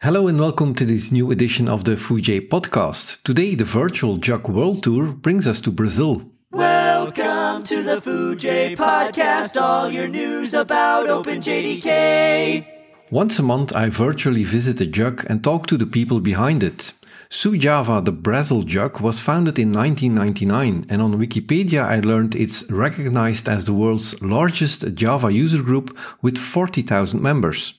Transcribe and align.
Hello 0.00 0.28
and 0.28 0.38
welcome 0.38 0.76
to 0.76 0.84
this 0.84 1.10
new 1.10 1.32
edition 1.32 1.66
of 1.66 1.82
the 1.82 1.96
Foojay 1.96 2.48
podcast. 2.48 3.20
Today, 3.24 3.56
the 3.56 3.64
virtual 3.64 4.16
JUG 4.16 4.48
World 4.48 4.84
Tour 4.84 5.06
brings 5.08 5.44
us 5.44 5.60
to 5.62 5.72
Brazil. 5.72 6.22
Welcome 6.52 7.64
to 7.64 7.82
the 7.82 8.00
Foojay 8.00 8.76
podcast, 8.76 9.60
all 9.60 9.90
your 9.90 10.06
news 10.06 10.54
about 10.54 11.08
OpenJDK. 11.08 12.64
Once 13.10 13.40
a 13.40 13.42
month, 13.42 13.74
I 13.74 13.88
virtually 13.88 14.44
visit 14.44 14.80
a 14.80 14.86
JUG 14.86 15.26
and 15.28 15.42
talk 15.42 15.66
to 15.66 15.76
the 15.76 15.84
people 15.84 16.20
behind 16.20 16.62
it. 16.62 16.92
SouJava, 17.28 18.04
the 18.04 18.12
Brazil 18.12 18.62
JUG, 18.62 19.00
was 19.00 19.18
founded 19.18 19.58
in 19.58 19.72
1999, 19.72 20.86
and 20.88 21.02
on 21.02 21.18
Wikipedia 21.18 21.82
I 21.82 21.98
learned 21.98 22.36
it's 22.36 22.70
recognized 22.70 23.48
as 23.48 23.64
the 23.64 23.74
world's 23.74 24.22
largest 24.22 24.94
Java 24.94 25.32
user 25.32 25.60
group 25.60 25.98
with 26.22 26.38
40,000 26.38 27.20
members. 27.20 27.74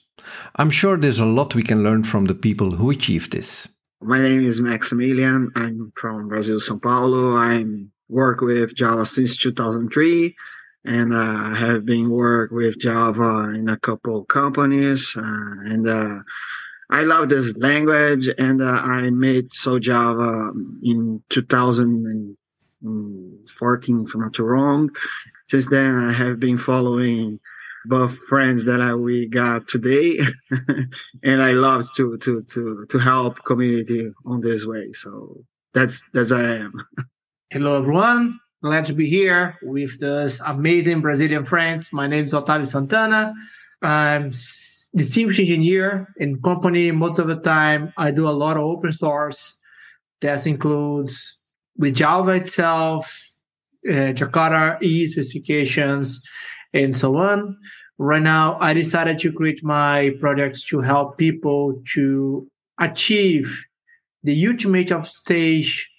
I'm 0.56 0.70
sure 0.70 0.98
there's 0.98 1.20
a 1.20 1.26
lot 1.26 1.56
we 1.56 1.64
can 1.64 1.84
learn 1.84 2.04
from 2.04 2.26
the 2.26 2.36
people 2.36 2.72
who 2.72 2.90
achieved 2.90 3.32
this. 3.32 3.68
My 4.02 4.22
name 4.22 4.42
is 4.42 4.62
Maximilian. 4.62 5.52
I'm 5.56 5.92
from 5.96 6.30
Brazil, 6.30 6.60
Sao 6.60 6.78
Paulo. 6.78 7.36
I 7.36 7.66
work 8.08 8.42
with 8.42 8.76
Java 8.76 9.06
since 9.06 9.38
2003 9.38 10.36
and 10.86 11.14
uh, 11.14 11.54
have 11.54 11.86
been 11.86 12.10
work 12.10 12.50
with 12.52 12.80
Java 12.80 13.52
in 13.54 13.70
a 13.70 13.78
couple 13.78 14.26
companies. 14.26 15.14
Uh, 15.16 15.22
and 15.66 15.88
uh, 15.88 16.20
I 16.90 17.02
love 17.02 17.30
this 17.30 17.56
language, 17.58 18.28
and 18.40 18.62
uh, 18.62 18.82
I 18.84 19.10
made 19.12 19.52
SouJava 19.52 20.52
in 20.82 21.22
2014, 21.30 24.06
if 24.08 24.16
I'm 24.16 24.22
not 24.22 24.40
wrong. 24.40 24.90
Since 25.48 25.70
then, 25.70 25.94
I 25.96 26.12
have 26.12 26.40
been 26.40 26.58
following 26.58 27.40
both 27.86 28.18
friends 28.28 28.66
that 28.66 28.82
I, 28.82 28.94
we 28.94 29.28
got 29.28 29.68
today, 29.68 30.20
and 31.24 31.42
I 31.42 31.52
love 31.52 31.88
to 31.96 32.18
to 32.18 32.42
to 32.42 32.86
to 32.90 32.98
help 33.00 33.44
community 33.46 34.12
on 34.26 34.42
this 34.42 34.66
way. 34.66 34.92
So 34.94 35.44
that's 35.74 36.08
that's 36.14 36.32
I 36.32 36.56
am. 36.56 36.74
Hello 37.50 37.78
everyone, 37.78 38.40
glad 38.62 38.86
to 38.86 38.94
be 38.94 39.10
here 39.10 39.58
with 39.64 40.00
this 40.00 40.40
amazing 40.46 41.02
Brazilian 41.02 41.46
friends. 41.46 41.92
My 41.92 42.08
name 42.08 42.26
is 42.26 42.34
Otávio 42.34 42.66
Santana. 42.66 43.34
I'm 43.82 44.32
distinguished 44.96 45.40
engineer 45.40 46.14
in 46.18 46.42
company. 46.42 46.92
Most 46.92 47.20
of 47.20 47.28
the 47.28 47.38
time, 47.38 47.94
I 47.98 48.12
do 48.12 48.28
a 48.28 48.32
lot 48.32 48.58
of 48.58 48.64
open 48.64 48.92
source. 48.92 49.56
That 50.22 50.46
includes 50.46 51.38
with 51.78 51.96
Java 51.96 52.32
itself, 52.32 53.34
uh, 53.88 54.12
Jakarta 54.14 54.82
E 54.82 55.08
specifications, 55.08 56.22
and 56.74 56.96
so 56.96 57.16
on. 57.18 57.58
Right 58.02 58.22
now, 58.22 58.58
I 58.62 58.74
decided 58.74 59.20
to 59.20 59.32
create 59.34 59.62
my 59.62 60.16
projects 60.22 60.64
to 60.70 60.80
help 60.80 61.18
people 61.18 61.84
to 61.96 62.48
achieve 62.80 63.66
the 64.24 64.48
ultimate 64.48 64.90
of 64.90 65.06
stage 65.06 65.92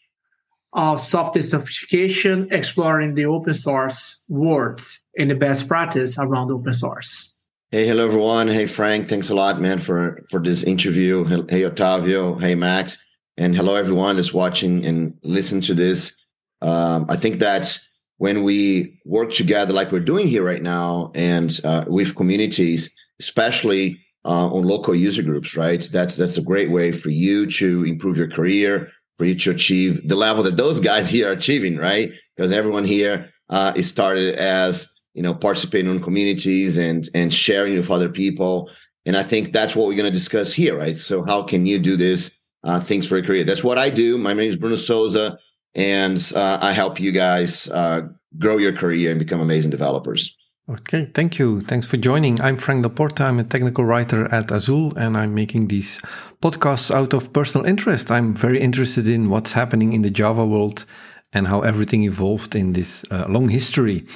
of 0.72 1.02
software 1.02 1.42
certification, 1.42 2.48
exploring 2.50 3.16
the 3.16 3.26
open 3.26 3.52
source 3.52 4.18
world 4.30 4.80
and 5.18 5.30
the 5.30 5.34
best 5.34 5.68
practice 5.68 6.16
around 6.18 6.50
open 6.50 6.72
source. 6.72 7.34
Hey, 7.70 7.86
hello 7.86 8.06
everyone. 8.06 8.48
Hey 8.48 8.64
Frank, 8.64 9.10
thanks 9.10 9.28
a 9.28 9.34
lot, 9.34 9.60
man, 9.60 9.78
for 9.78 10.24
for 10.30 10.40
this 10.40 10.62
interview. 10.62 11.24
Hey 11.24 11.64
Otavio, 11.64 12.40
hey 12.40 12.54
Max, 12.54 12.96
and 13.36 13.54
hello 13.54 13.74
everyone 13.74 14.16
that's 14.16 14.32
watching 14.32 14.86
and 14.86 15.18
listen 15.22 15.60
to 15.60 15.74
this. 15.74 16.16
Um, 16.62 17.04
I 17.10 17.16
think 17.16 17.38
that's 17.38 17.89
when 18.20 18.42
we 18.42 19.00
work 19.06 19.32
together 19.32 19.72
like 19.72 19.90
we're 19.90 19.98
doing 20.12 20.28
here 20.28 20.44
right 20.44 20.62
now 20.62 21.10
and 21.14 21.58
uh, 21.64 21.86
with 21.88 22.14
communities 22.14 22.94
especially 23.18 23.98
uh, 24.26 24.46
on 24.54 24.62
local 24.62 24.94
user 24.94 25.22
groups 25.22 25.56
right? 25.56 25.88
That's 25.90 26.16
that's 26.16 26.36
a 26.36 26.42
great 26.42 26.70
way 26.70 26.92
for 26.92 27.08
you 27.08 27.50
to 27.52 27.84
improve 27.84 28.18
your 28.18 28.30
career 28.30 28.92
for 29.16 29.24
you 29.24 29.34
to 29.36 29.50
achieve 29.52 30.06
the 30.06 30.16
level 30.16 30.42
that 30.42 30.58
those 30.58 30.80
guys 30.80 31.08
here 31.08 31.30
are 31.30 31.32
achieving 31.32 31.78
right? 31.78 32.12
Because 32.36 32.52
everyone 32.52 32.84
here 32.84 33.30
uh, 33.48 33.72
is 33.74 33.88
started 33.88 34.34
as 34.34 34.86
you 35.14 35.22
know 35.22 35.32
participating 35.32 35.90
in 35.90 36.02
communities 36.02 36.76
and 36.76 37.08
and 37.14 37.32
sharing 37.32 37.74
with 37.74 37.90
other 37.90 38.10
people. 38.10 38.70
And 39.06 39.16
i 39.16 39.22
think 39.22 39.50
that's 39.50 39.74
what 39.74 39.88
we're 39.88 39.96
going 39.96 40.12
to 40.12 40.20
discuss 40.22 40.52
here 40.52 40.76
right? 40.76 40.98
So 40.98 41.24
how 41.24 41.42
can 41.42 41.64
you 41.64 41.78
do 41.78 41.96
this 41.96 42.36
uh, 42.64 42.80
things 42.80 43.06
for 43.06 43.16
a 43.16 43.22
career? 43.22 43.44
That's 43.44 43.64
what 43.64 43.78
i 43.78 43.88
do. 43.88 44.18
My 44.18 44.34
name 44.34 44.50
is 44.50 44.56
bruno 44.56 44.76
souza 44.76 45.38
and 45.74 46.32
uh, 46.34 46.58
I 46.60 46.72
help 46.72 47.00
you 47.00 47.12
guys 47.12 47.68
uh, 47.68 48.08
grow 48.38 48.58
your 48.58 48.72
career 48.72 49.10
and 49.10 49.18
become 49.18 49.40
amazing 49.40 49.70
developers. 49.70 50.36
Okay, 50.68 51.10
thank 51.14 51.38
you. 51.38 51.62
Thanks 51.62 51.86
for 51.86 51.96
joining. 51.96 52.40
I'm 52.40 52.56
Frank 52.56 52.84
Delporte. 52.84 53.20
I'm 53.20 53.40
a 53.40 53.44
technical 53.44 53.84
writer 53.84 54.32
at 54.32 54.52
Azul, 54.52 54.96
and 54.96 55.16
I'm 55.16 55.34
making 55.34 55.66
these 55.66 56.00
podcasts 56.40 56.94
out 56.94 57.12
of 57.12 57.32
personal 57.32 57.66
interest. 57.66 58.08
I'm 58.10 58.34
very 58.34 58.60
interested 58.60 59.08
in 59.08 59.30
what's 59.30 59.54
happening 59.54 59.92
in 59.92 60.02
the 60.02 60.10
Java 60.10 60.46
world 60.46 60.84
and 61.32 61.48
how 61.48 61.62
everything 61.62 62.04
evolved 62.04 62.54
in 62.54 62.72
this 62.74 63.04
uh, 63.10 63.26
long 63.28 63.48
history. 63.48 64.06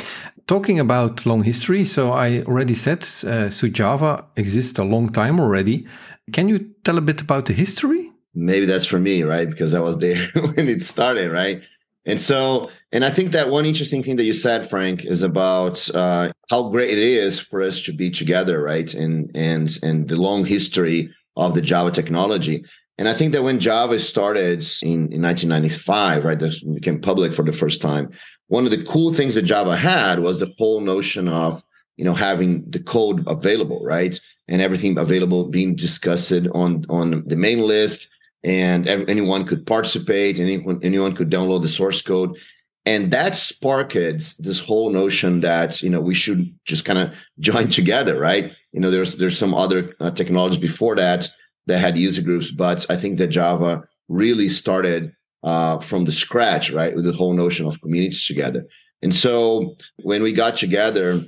Talking 0.46 0.78
about 0.78 1.26
long 1.26 1.42
history, 1.42 1.84
so 1.84 2.12
I 2.12 2.42
already 2.42 2.74
said 2.74 2.98
uh, 2.98 3.50
SouJava 3.50 4.24
exists 4.36 4.78
a 4.78 4.84
long 4.84 5.08
time 5.08 5.40
already. 5.40 5.86
Can 6.32 6.48
you 6.48 6.70
tell 6.84 6.98
a 6.98 7.00
bit 7.00 7.20
about 7.20 7.46
the 7.46 7.52
history? 7.52 8.12
Maybe 8.34 8.66
that's 8.66 8.86
for 8.86 8.98
me, 8.98 9.22
right? 9.22 9.48
Because 9.48 9.74
I 9.74 9.80
was 9.80 9.98
there 9.98 10.26
when 10.34 10.68
it 10.68 10.82
started, 10.82 11.30
right? 11.30 11.62
And 12.06 12.20
so, 12.20 12.70
and 12.92 13.04
I 13.04 13.10
think 13.10 13.32
that 13.32 13.48
one 13.48 13.64
interesting 13.64 14.02
thing 14.02 14.16
that 14.16 14.24
you 14.24 14.34
said, 14.34 14.68
Frank, 14.68 15.04
is 15.04 15.22
about 15.22 15.88
uh, 15.94 16.32
how 16.50 16.68
great 16.68 16.90
it 16.90 16.98
is 16.98 17.40
for 17.40 17.62
us 17.62 17.82
to 17.82 17.92
be 17.92 18.10
together, 18.10 18.62
right? 18.62 18.92
And 18.92 19.30
and 19.34 19.70
and 19.82 20.08
the 20.08 20.16
long 20.16 20.44
history 20.44 21.10
of 21.36 21.54
the 21.54 21.62
Java 21.62 21.90
technology. 21.90 22.64
And 22.98 23.08
I 23.08 23.14
think 23.14 23.32
that 23.32 23.42
when 23.42 23.58
Java 23.58 23.98
started 23.98 24.64
in, 24.82 25.12
in 25.12 25.22
1995, 25.22 26.24
right, 26.24 26.38
this 26.38 26.62
became 26.62 27.00
public 27.00 27.34
for 27.34 27.42
the 27.42 27.52
first 27.52 27.82
time. 27.82 28.10
One 28.46 28.66
of 28.66 28.70
the 28.70 28.84
cool 28.84 29.12
things 29.12 29.34
that 29.34 29.42
Java 29.42 29.76
had 29.76 30.20
was 30.20 30.38
the 30.38 30.54
whole 30.58 30.80
notion 30.80 31.26
of 31.26 31.64
you 31.96 32.04
know 32.04 32.14
having 32.14 32.68
the 32.68 32.80
code 32.80 33.24
available, 33.26 33.82
right, 33.82 34.18
and 34.46 34.60
everything 34.60 34.98
available 34.98 35.48
being 35.48 35.74
discussed 35.74 36.32
on 36.32 36.84
on 36.90 37.24
the 37.26 37.36
main 37.36 37.60
list 37.60 38.10
and 38.44 38.86
anyone 38.86 39.46
could 39.46 39.66
participate 39.66 40.38
anyone, 40.38 40.78
anyone 40.82 41.14
could 41.14 41.30
download 41.30 41.62
the 41.62 41.68
source 41.68 42.02
code. 42.02 42.38
And 42.86 43.10
that 43.12 43.36
sparked 43.36 43.94
this 43.94 44.60
whole 44.60 44.90
notion 44.90 45.40
that 45.40 45.82
you 45.82 45.88
know 45.88 46.00
we 46.00 46.14
should 46.14 46.54
just 46.64 46.84
kind 46.84 46.98
of 46.98 47.14
join 47.40 47.70
together 47.78 48.18
right? 48.18 48.52
You 48.72 48.80
know 48.80 48.90
there's 48.90 49.16
there's 49.16 49.38
some 49.38 49.54
other 49.54 49.94
uh, 50.00 50.10
technologies 50.10 50.60
before 50.60 50.96
that 50.96 51.28
that 51.66 51.78
had 51.78 51.96
user 51.96 52.20
groups 52.20 52.50
but 52.50 52.84
i 52.90 52.96
think 52.96 53.16
that 53.16 53.28
java 53.28 53.82
really 54.08 54.50
started 54.50 55.14
uh, 55.44 55.78
from 55.78 56.04
the 56.04 56.12
scratch 56.12 56.70
right 56.70 56.94
with 56.94 57.04
the 57.04 57.12
whole 57.12 57.34
notion 57.34 57.66
of 57.66 57.80
communities 57.80 58.26
together. 58.26 58.66
And 59.02 59.14
so 59.14 59.76
when 60.02 60.22
we 60.22 60.32
got 60.32 60.56
together 60.56 61.22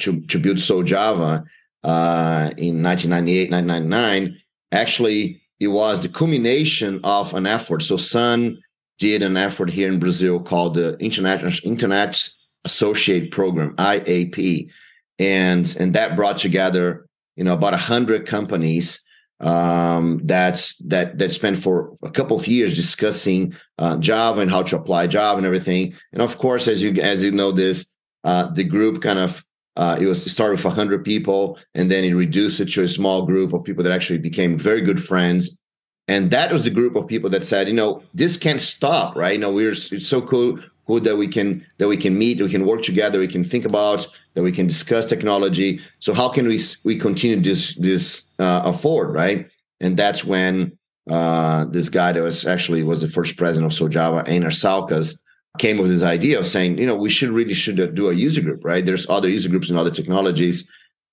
to, 0.00 0.20
to 0.22 0.38
build 0.38 0.56
SouJava 0.56 1.44
uh, 1.84 2.50
in 2.56 2.82
1998 2.82 3.50
1999 3.50 4.40
actually 4.72 5.40
it 5.60 5.68
was 5.68 6.00
the 6.00 6.08
culmination 6.08 7.00
of 7.04 7.34
an 7.34 7.46
effort. 7.46 7.82
So 7.82 7.96
Sun 7.96 8.62
did 8.98 9.22
an 9.22 9.36
effort 9.36 9.70
here 9.70 9.88
in 9.88 9.98
Brazil 9.98 10.40
called 10.40 10.74
the 10.74 10.98
Internet 10.98 11.64
Internet 11.64 12.28
Associate 12.64 13.30
Program 13.30 13.74
(IAP), 13.76 14.70
and 15.18 15.76
and 15.78 15.94
that 15.94 16.16
brought 16.16 16.38
together 16.38 17.06
you 17.36 17.44
know 17.44 17.54
about 17.54 17.74
hundred 17.74 18.26
companies 18.26 19.00
um, 19.40 20.20
that 20.24 20.72
that 20.86 21.32
spent 21.32 21.58
for 21.58 21.94
a 22.02 22.10
couple 22.10 22.36
of 22.36 22.46
years 22.46 22.74
discussing 22.74 23.54
uh, 23.78 23.96
Java 23.98 24.40
and 24.40 24.50
how 24.50 24.62
to 24.62 24.76
apply 24.76 25.06
Java 25.06 25.38
and 25.38 25.46
everything. 25.46 25.94
And 26.12 26.22
of 26.22 26.38
course, 26.38 26.68
as 26.68 26.82
you 26.82 26.92
as 27.02 27.22
you 27.22 27.30
know 27.30 27.52
this, 27.52 27.90
uh, 28.24 28.50
the 28.52 28.64
group 28.64 29.02
kind 29.02 29.18
of 29.18 29.44
uh, 29.76 29.98
it 30.00 30.06
was 30.06 30.24
it 30.26 30.30
started 30.30 30.56
with 30.56 30.64
100 30.64 31.04
people 31.04 31.58
and 31.74 31.90
then 31.90 32.04
it 32.04 32.14
reduced 32.14 32.60
it 32.60 32.70
to 32.72 32.82
a 32.82 32.88
small 32.88 33.26
group 33.26 33.52
of 33.52 33.64
people 33.64 33.82
that 33.82 33.92
actually 33.92 34.18
became 34.18 34.58
very 34.58 34.80
good 34.80 35.02
friends. 35.02 35.58
And 36.06 36.30
that 36.30 36.52
was 36.52 36.64
the 36.64 36.70
group 36.70 36.96
of 36.96 37.06
people 37.06 37.30
that 37.30 37.46
said 37.46 37.66
you 37.66 37.74
know 37.74 38.02
this 38.12 38.36
can't 38.36 38.60
stop 38.60 39.16
right? 39.16 39.32
You 39.32 39.38
know 39.38 39.52
we're 39.52 39.72
it's 39.72 40.06
so 40.06 40.22
cool 40.22 40.58
cool 40.86 41.00
that 41.00 41.16
we 41.16 41.26
can 41.26 41.64
that 41.78 41.88
we 41.88 41.96
can 41.96 42.16
meet 42.16 42.40
we 42.40 42.50
can 42.50 42.66
work 42.66 42.82
together 42.82 43.18
we 43.18 43.26
can 43.26 43.42
think 43.42 43.64
about 43.64 44.06
that 44.34 44.42
we 44.42 44.52
can 44.52 44.66
discuss 44.66 45.06
technology. 45.06 45.80
So 45.98 46.14
how 46.14 46.28
can 46.28 46.46
we 46.46 46.60
we 46.84 46.96
continue 46.96 47.40
this 47.40 47.74
this 47.76 48.24
uh, 48.38 48.70
forward 48.72 49.12
right? 49.12 49.48
And 49.80 49.96
that's 49.96 50.24
when 50.24 50.78
uh, 51.10 51.64
this 51.66 51.88
guy 51.88 52.12
that 52.12 52.22
was 52.22 52.46
actually 52.46 52.82
was 52.82 53.00
the 53.00 53.08
first 53.08 53.36
president 53.36 53.72
of 53.72 53.78
SouJava, 53.78 54.28
Einar 54.28 54.50
Saukas, 54.50 55.18
came 55.58 55.78
with 55.78 55.90
this 55.90 56.02
idea 56.02 56.38
of 56.38 56.46
saying, 56.46 56.78
you 56.78 56.86
know, 56.86 56.96
we 56.96 57.10
should 57.10 57.30
really 57.30 57.54
should 57.54 57.94
do 57.94 58.08
a 58.08 58.12
user 58.12 58.40
group, 58.40 58.64
right? 58.64 58.84
There's 58.84 59.08
other 59.08 59.28
user 59.28 59.48
groups 59.48 59.70
and 59.70 59.78
other 59.78 59.90
technologies, 59.90 60.68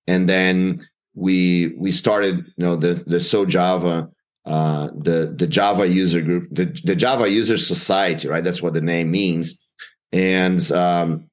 and 0.06 0.28
then 0.28 0.86
we 1.14 1.74
we 1.78 1.92
started, 1.92 2.38
you 2.56 2.64
know, 2.66 2.76
the 2.76 2.94
the 3.06 3.18
SouJava, 3.18 4.10
uh, 4.46 4.88
the 4.96 5.34
the 5.38 5.46
Java 5.46 5.86
user 5.86 6.20
group, 6.20 6.48
the 6.50 6.66
the 6.84 6.96
Java 6.96 7.28
user 7.28 7.56
society, 7.56 8.28
right? 8.28 8.42
That's 8.42 8.62
what 8.62 8.74
the 8.74 8.80
name 8.80 9.10
means, 9.10 9.60
and 10.12 10.60
um, 10.72 11.30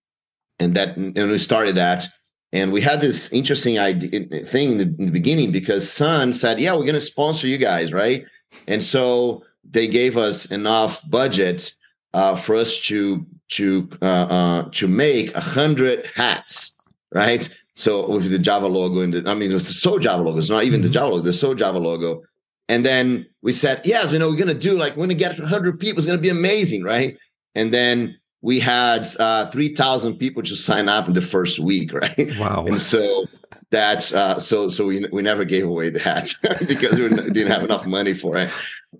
and 0.60 0.76
that 0.76 0.98
and 0.98 1.16
we 1.16 1.38
started 1.38 1.76
that 1.76 2.06
And 2.52 2.72
we 2.72 2.82
had 2.82 3.00
this 3.00 3.32
interesting 3.32 3.78
idea 3.78 4.44
thing 4.44 4.72
in 4.72 4.78
the, 4.78 4.96
in 4.98 5.06
the 5.06 5.12
beginning 5.12 5.52
because 5.52 5.92
Sun 5.92 6.34
said, 6.34 6.60
"Yeah, 6.60 6.74
we're 6.74 6.86
going 6.86 6.96
to 6.96 7.02
sponsor 7.02 7.48
you 7.48 7.58
guys, 7.58 7.94
right?" 7.94 8.26
And 8.68 8.84
so 8.84 9.44
they 9.64 9.88
gave 9.88 10.18
us 10.18 10.46
enough 10.52 11.08
budget 11.10 11.72
uh, 12.14 12.36
for 12.36 12.56
us 12.56 12.80
to 12.82 13.26
to 13.50 13.90
uh, 14.02 14.06
uh, 14.06 14.70
to 14.72 14.88
make 14.88 15.34
a 15.36 15.42
hundred 15.42 16.06
hats, 16.16 16.76
right? 17.14 17.48
So 17.76 18.10
with 18.10 18.30
the 18.30 18.38
Java 18.38 18.68
logo 18.68 19.02
and 19.02 19.14
the, 19.14 19.30
I 19.30 19.34
mean, 19.34 19.52
it's 19.52 19.68
the 19.68 19.90
SouJava 19.90 20.24
logo. 20.24 20.38
It's 20.38 20.50
not 20.50 20.66
even 20.66 20.82
the 20.82 20.88
Mm-hmm. 20.88 20.94
Java 20.94 21.16
logo. 21.16 21.24
The 21.24 21.32
SouJava 21.32 21.82
logo. 21.82 22.24
And 22.68 22.86
then 22.86 23.26
we 23.42 23.54
said, 23.54 23.82
yes, 23.86 24.12
you 24.12 24.20
know, 24.20 24.30
we're 24.30 24.38
gonna 24.38 24.54
do 24.54 24.78
like 24.78 24.96
we're 24.96 25.04
gonna 25.04 25.14
get 25.16 25.40
100 25.40 25.80
people. 25.80 26.00
It's 26.00 26.06
gonna 26.06 26.20
be 26.20 26.30
amazing, 26.30 26.84
right? 26.84 27.18
And 27.56 27.74
then 27.74 28.20
we 28.42 28.60
had 28.60 29.08
uh, 29.20 29.50
3,000 29.50 30.18
people 30.18 30.44
to 30.44 30.56
sign 30.56 30.88
up 30.88 31.08
in 31.08 31.14
the 31.14 31.22
first 31.22 31.60
week, 31.60 31.94
right? 31.94 32.32
Wow. 32.38 32.66
And 32.68 32.80
so 32.80 33.26
that's 33.72 34.14
uh, 34.14 34.40
so 34.40 34.68
so 34.68 34.86
we 34.86 35.06
we 35.12 35.22
never 35.22 35.46
gave 35.46 35.66
away 35.66 35.90
the 35.90 36.00
hats 36.00 36.34
because 36.68 37.00
we 37.00 37.10
didn't 37.10 37.48
have 37.48 37.64
enough 37.64 37.86
money 37.86 38.14
for 38.14 38.38
it. 38.38 38.52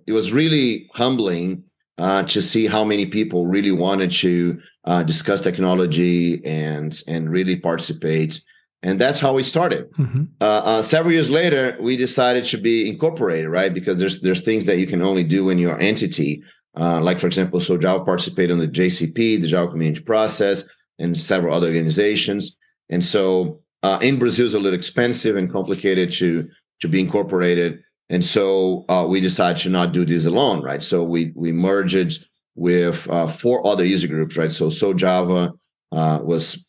It 0.06 0.12
was 0.12 0.32
really 0.32 0.88
humbling 0.94 1.64
uh, 1.98 2.22
to 2.24 2.40
see 2.40 2.66
how 2.66 2.84
many 2.84 3.06
people 3.06 3.46
really 3.46 3.72
wanted 3.72 4.10
to 4.10 4.60
uh, 4.84 5.02
discuss 5.02 5.40
technology 5.40 6.44
and 6.44 7.02
and 7.06 7.30
really 7.30 7.56
participate. 7.56 8.40
And 8.82 8.98
that's 8.98 9.20
how 9.20 9.34
we 9.34 9.42
started. 9.42 9.92
Mhm. 9.92 10.28
Uh, 10.40 10.44
uh, 10.44 10.82
several 10.82 11.12
years 11.12 11.28
later, 11.28 11.76
we 11.80 11.98
decided 11.98 12.44
to 12.46 12.56
be 12.56 12.88
incorporated, 12.88 13.50
right? 13.50 13.72
Because 13.74 13.98
there's 13.98 14.20
there's 14.20 14.40
things 14.40 14.64
that 14.66 14.78
you 14.78 14.86
can 14.86 15.02
only 15.02 15.24
do 15.24 15.50
in 15.50 15.58
your 15.58 15.78
entity. 15.78 16.42
Uh, 16.78 17.00
like 17.00 17.18
for 17.18 17.26
example, 17.26 17.60
SouJava 17.60 18.04
participated 18.04 18.52
in 18.52 18.58
the 18.58 18.68
JCP, 18.68 19.42
the 19.42 19.48
Java 19.48 19.70
Community 19.70 20.02
Process, 20.02 20.64
and 20.98 21.16
several 21.18 21.54
other 21.54 21.66
organizations. 21.66 22.56
And 22.88 23.04
so 23.04 23.60
uh, 23.82 23.98
in 24.00 24.18
Brazil, 24.18 24.46
it's 24.46 24.54
a 24.54 24.58
little 24.58 24.78
expensive 24.78 25.36
and 25.36 25.52
complicated 25.52 26.12
to 26.12 26.48
to 26.80 26.88
be 26.88 27.00
incorporated. 27.00 27.82
And 28.10 28.26
so 28.26 28.84
uh, 28.88 29.06
we 29.08 29.20
decided 29.20 29.62
to 29.62 29.70
not 29.70 29.92
do 29.92 30.04
this 30.04 30.26
alone, 30.26 30.62
right? 30.62 30.82
So 30.82 31.04
we 31.04 31.32
we 31.36 31.52
merged 31.52 32.26
with 32.56 33.08
uh, 33.08 33.28
four 33.28 33.64
other 33.64 33.84
user 33.84 34.08
groups, 34.08 34.36
right? 34.36 34.50
So 34.50 34.66
SouJava 34.66 35.52
uh, 35.92 36.18
was 36.22 36.66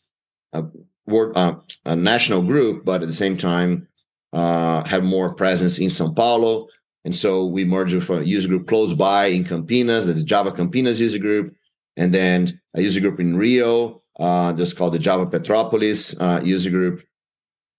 a, 0.52 0.64
uh, 1.10 1.54
a 1.84 1.96
national 1.96 2.42
group, 2.42 2.84
but 2.84 3.02
at 3.02 3.08
the 3.08 3.14
same 3.14 3.36
time 3.36 3.88
uh, 4.32 4.84
had 4.84 5.02
more 5.02 5.34
presence 5.34 5.80
in 5.80 5.88
São 5.88 6.14
Paulo. 6.14 6.68
And 7.04 7.14
so 7.14 7.46
we 7.46 7.64
merged 7.64 7.94
with 7.94 8.08
a 8.10 8.24
user 8.24 8.46
group 8.46 8.68
close 8.68 8.94
by 8.94 9.26
in 9.26 9.44
Campinas, 9.44 10.06
the 10.06 10.22
Java 10.22 10.52
Campinas 10.52 11.00
user 11.00 11.18
group, 11.18 11.52
and 11.96 12.14
then 12.14 12.60
a 12.74 12.80
user 12.80 13.00
group 13.00 13.18
in 13.18 13.36
Rio, 13.36 14.00
uh, 14.20 14.52
that's 14.52 14.72
called 14.72 14.94
the 14.94 15.00
Java 15.00 15.26
Petropolis 15.26 16.14
user 16.44 16.70
group, 16.70 17.02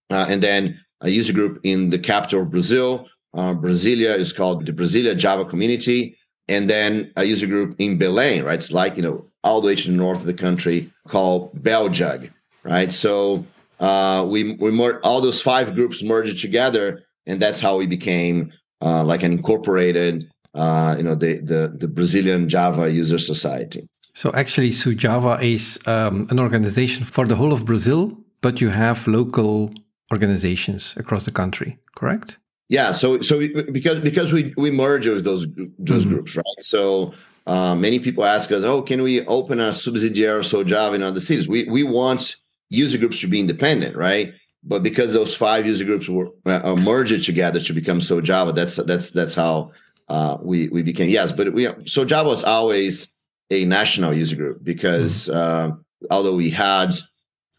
and 0.09 0.43
then 0.43 0.77
a 0.99 1.09
user 1.09 1.31
group 1.31 1.61
in 1.63 1.89
the 1.89 1.99
capital 1.99 2.41
of 2.41 2.51
Brazil, 2.51 3.07
uh, 3.33 3.53
Brasilia 3.53 4.17
is 4.17 4.33
called 4.33 4.65
the 4.65 4.73
Brasilia 4.73 5.17
Java 5.17 5.45
Community, 5.45 6.15
and 6.47 6.69
then 6.69 7.11
a 7.15 7.23
user 7.23 7.47
group 7.47 7.75
in 7.79 7.97
Belém, 7.97 8.45
right? 8.45 8.55
It's 8.55 8.71
like 8.71 8.95
you 8.97 9.03
know 9.03 9.25
all 9.43 9.61
the 9.61 9.67
way 9.67 9.75
to 9.75 9.91
the 9.91 9.97
north 9.97 10.19
of 10.19 10.25
the 10.25 10.33
country 10.33 10.91
called 11.07 11.53
Beljug, 11.61 12.31
right? 12.63 12.91
So 12.91 13.45
uh, 13.79 14.25
we 14.29 14.53
we 14.53 14.71
mer- 14.71 14.99
all 15.03 15.21
those 15.21 15.41
five 15.41 15.75
groups 15.75 16.03
merged 16.03 16.39
together, 16.39 17.03
and 17.25 17.39
that's 17.39 17.59
how 17.59 17.77
we 17.77 17.87
became 17.87 18.51
uh, 18.81 19.03
like 19.03 19.23
an 19.23 19.31
incorporated, 19.31 20.29
uh, 20.53 20.95
you 20.97 21.03
know, 21.03 21.15
the, 21.15 21.39
the 21.39 21.73
the 21.77 21.87
Brazilian 21.87 22.47
Java 22.49 22.89
User 22.89 23.19
Society. 23.19 23.87
So 24.13 24.31
actually, 24.33 24.69
SouJava 24.69 25.41
is 25.41 25.79
um, 25.87 26.27
an 26.29 26.39
organization 26.39 27.03
for 27.03 27.25
the 27.25 27.35
whole 27.35 27.51
of 27.51 27.65
Brazil, 27.65 28.15
but 28.41 28.61
you 28.61 28.69
have 28.69 29.07
local 29.07 29.73
organizations 30.11 30.93
across 30.97 31.25
the 31.25 31.31
country, 31.31 31.79
correct? 31.95 32.37
Yeah, 32.69 32.91
so 32.91 33.21
so 33.21 33.37
we, 33.37 33.49
because 33.71 33.99
because 33.99 34.31
we 34.31 34.53
we 34.57 34.71
merge 34.71 35.07
with 35.07 35.23
those 35.23 35.47
those 35.77 36.05
Mhm. 36.05 36.09
groups, 36.09 36.35
right? 36.35 36.61
So 36.61 37.13
uh, 37.45 37.75
many 37.75 37.99
people 37.99 38.23
ask 38.23 38.51
us, 38.51 38.63
"Oh, 38.63 38.81
can 38.81 39.01
we 39.03 39.25
open 39.25 39.59
a 39.59 39.73
subsidiary 39.73 40.39
of 40.39 40.45
SouJava 40.45 40.95
in 40.95 41.03
other 41.03 41.19
cities?" 41.19 41.47
We 41.47 41.65
we 41.65 41.83
want 41.83 42.35
user 42.69 42.97
groups 42.97 43.19
to 43.19 43.27
be 43.27 43.39
independent, 43.39 43.95
right? 43.95 44.33
But 44.63 44.81
because 44.81 45.11
those 45.13 45.35
five 45.35 45.67
user 45.67 45.83
groups 45.83 46.07
were 46.07 46.29
uh, 46.45 46.75
merged 46.77 47.25
together 47.25 47.59
to 47.59 47.73
become 47.73 47.99
SouJava, 47.99 48.55
that's 48.55 48.77
that's 48.77 49.11
that's 49.11 49.35
how 49.35 49.71
uh, 50.07 50.37
we 50.41 50.69
we 50.69 50.81
became. 50.83 51.09
Yes, 51.09 51.31
but 51.33 51.53
we 51.53 51.65
SouJava 51.65 52.25
was 52.25 52.43
always 52.45 53.09
a 53.51 53.65
national 53.65 54.13
user 54.13 54.37
group 54.37 54.63
because 54.63 55.27
uh, 55.29 55.71
although 56.09 56.35
we 56.35 56.49
had 56.49 56.95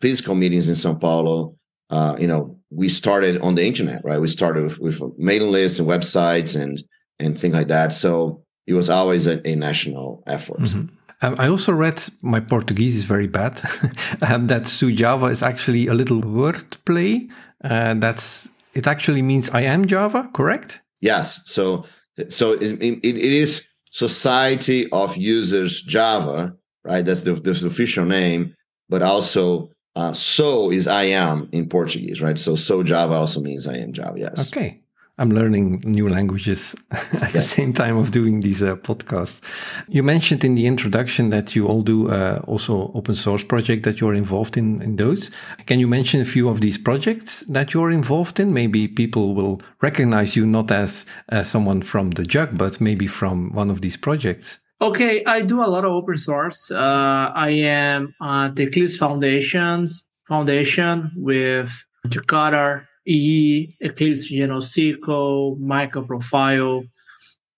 physical 0.00 0.34
meetings 0.34 0.68
in 0.68 0.74
São 0.74 0.98
Paulo, 0.98 1.56
uh, 1.90 2.16
you 2.18 2.26
know, 2.26 2.53
we 2.74 2.88
started 2.88 3.40
on 3.40 3.54
the 3.54 3.64
internet, 3.64 4.04
right? 4.04 4.20
We 4.20 4.28
started 4.28 4.64
with, 4.64 4.78
with 4.80 5.00
mailing 5.18 5.50
lists 5.50 5.78
and 5.78 5.88
websites 5.88 6.60
and 6.60 6.82
and 7.18 7.38
things 7.38 7.54
like 7.54 7.68
that. 7.68 7.92
So 7.92 8.42
it 8.66 8.74
was 8.74 8.90
always 8.90 9.26
a, 9.26 9.46
a 9.46 9.54
national 9.54 10.22
effort. 10.26 10.60
Mhm. 10.60 10.88
Um, 11.22 11.36
I 11.38 11.48
also 11.48 11.72
read 11.72 12.02
my 12.22 12.40
Portuguese 12.40 12.96
is 12.96 13.04
very 13.04 13.28
bad. 13.28 13.60
um, 14.28 14.44
that 14.44 14.64
SouJava 14.64 15.30
is 15.30 15.42
actually 15.42 15.86
a 15.86 15.94
little 15.94 16.20
wordplay. 16.20 17.30
Uh, 17.62 17.94
that's 17.94 18.48
it. 18.74 18.86
Actually 18.86 19.22
means 19.22 19.48
I 19.50 19.62
am 19.62 19.86
Java, 19.86 20.28
correct? 20.34 20.80
Yes. 21.00 21.40
So 21.44 21.84
so 22.28 22.52
it, 22.52 22.82
it, 22.82 22.98
it 23.04 23.16
is 23.16 23.66
Society 23.90 24.90
of 24.90 25.16
Users 25.16 25.82
Java, 25.82 26.54
right? 26.84 27.04
That's 27.04 27.22
the, 27.22 27.34
that's 27.34 27.60
the 27.60 27.68
official 27.68 28.04
name, 28.04 28.54
but 28.88 29.02
also 29.02 29.70
uh, 29.96 30.12
so 30.12 30.70
is 30.70 30.86
I 30.86 31.04
am 31.04 31.48
in 31.52 31.68
Portuguese, 31.68 32.20
right? 32.20 32.38
So 32.38 32.54
SouJava 32.54 33.12
also 33.12 33.40
means 33.40 33.66
I 33.66 33.76
am 33.76 33.92
Java. 33.92 34.18
Yes. 34.18 34.52
Okay. 34.52 34.80
I'm 35.16 35.30
learning 35.30 35.84
new 35.84 36.08
languages 36.08 36.74
at 36.90 37.32
the 37.32 37.40
same 37.40 37.72
time 37.72 37.96
of 37.96 38.10
doing 38.10 38.40
these 38.40 38.64
uh, 38.64 38.74
podcasts. 38.74 39.40
You 39.88 40.02
mentioned 40.02 40.42
in 40.44 40.56
the 40.56 40.66
introduction 40.66 41.30
that 41.30 41.54
you 41.54 41.68
all 41.68 41.82
do 41.82 42.10
uh, 42.10 42.42
also 42.48 42.90
open 42.94 43.14
source 43.14 43.44
project 43.44 43.84
that 43.84 44.00
you're 44.00 44.14
involved 44.14 44.56
in 44.56 44.82
in 44.82 44.96
those. 44.96 45.30
Can 45.66 45.78
you 45.78 45.86
mention 45.86 46.20
a 46.20 46.24
few 46.24 46.48
of 46.48 46.60
these 46.60 46.78
projects 46.78 47.44
that 47.48 47.72
you're 47.72 47.92
involved 47.92 48.40
in? 48.40 48.52
Maybe 48.52 48.88
people 48.88 49.36
will 49.36 49.62
recognize 49.80 50.34
you 50.34 50.46
not 50.46 50.72
as 50.72 51.06
uh, 51.28 51.44
someone 51.44 51.82
from 51.82 52.10
the 52.10 52.24
jug, 52.24 52.58
but 52.58 52.80
maybe 52.80 53.06
from 53.06 53.52
one 53.52 53.70
of 53.70 53.82
these 53.82 53.96
projects. 53.96 54.58
Okay, 54.80 55.24
I 55.24 55.40
do 55.40 55.62
a 55.62 55.66
lot 55.66 55.84
of 55.84 55.92
open 55.92 56.18
source. 56.18 56.70
Uh, 56.70 57.30
I 57.34 57.50
am 57.50 58.14
at 58.20 58.56
the 58.56 58.64
Eclipse 58.64 58.96
Foundations 58.96 60.04
Foundation 60.26 61.12
with 61.16 61.70
Jakarta, 62.08 62.84
EE, 63.06 63.76
Eclipse 63.80 64.30
JNoSQL, 64.32 65.60
MicroProfile. 65.60 66.88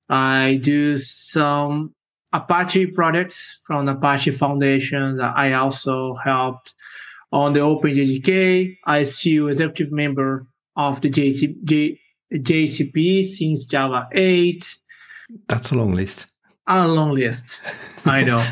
I 0.09 0.61
do 0.63 0.99
some 0.99 1.95
Apache 2.33 2.89
projects 2.89 3.61
from 3.67 3.89
Apache 3.89 4.33
Foundation 4.33 5.17
that 5.17 5.37
I 5.37 5.55
also 5.55 6.15
helped 6.15 6.75
on 7.33 7.55
the 7.55 7.61
OpenJDK. 7.61 8.77
I 8.85 9.05
still 9.05 9.49
executive 9.49 9.93
member 9.93 10.47
of 10.77 11.01
the 11.01 11.11
JC, 11.11 11.57
J, 11.65 11.99
JCP 12.33 13.25
since 13.25 13.65
Java 13.65 14.07
8. 14.13 14.79
That's 15.49 15.73
a 15.73 15.75
long 15.77 15.95
list. 15.95 16.27
A 16.67 16.87
long 16.87 17.15
list. 17.15 17.63
I 18.05 18.25
know. 18.25 18.45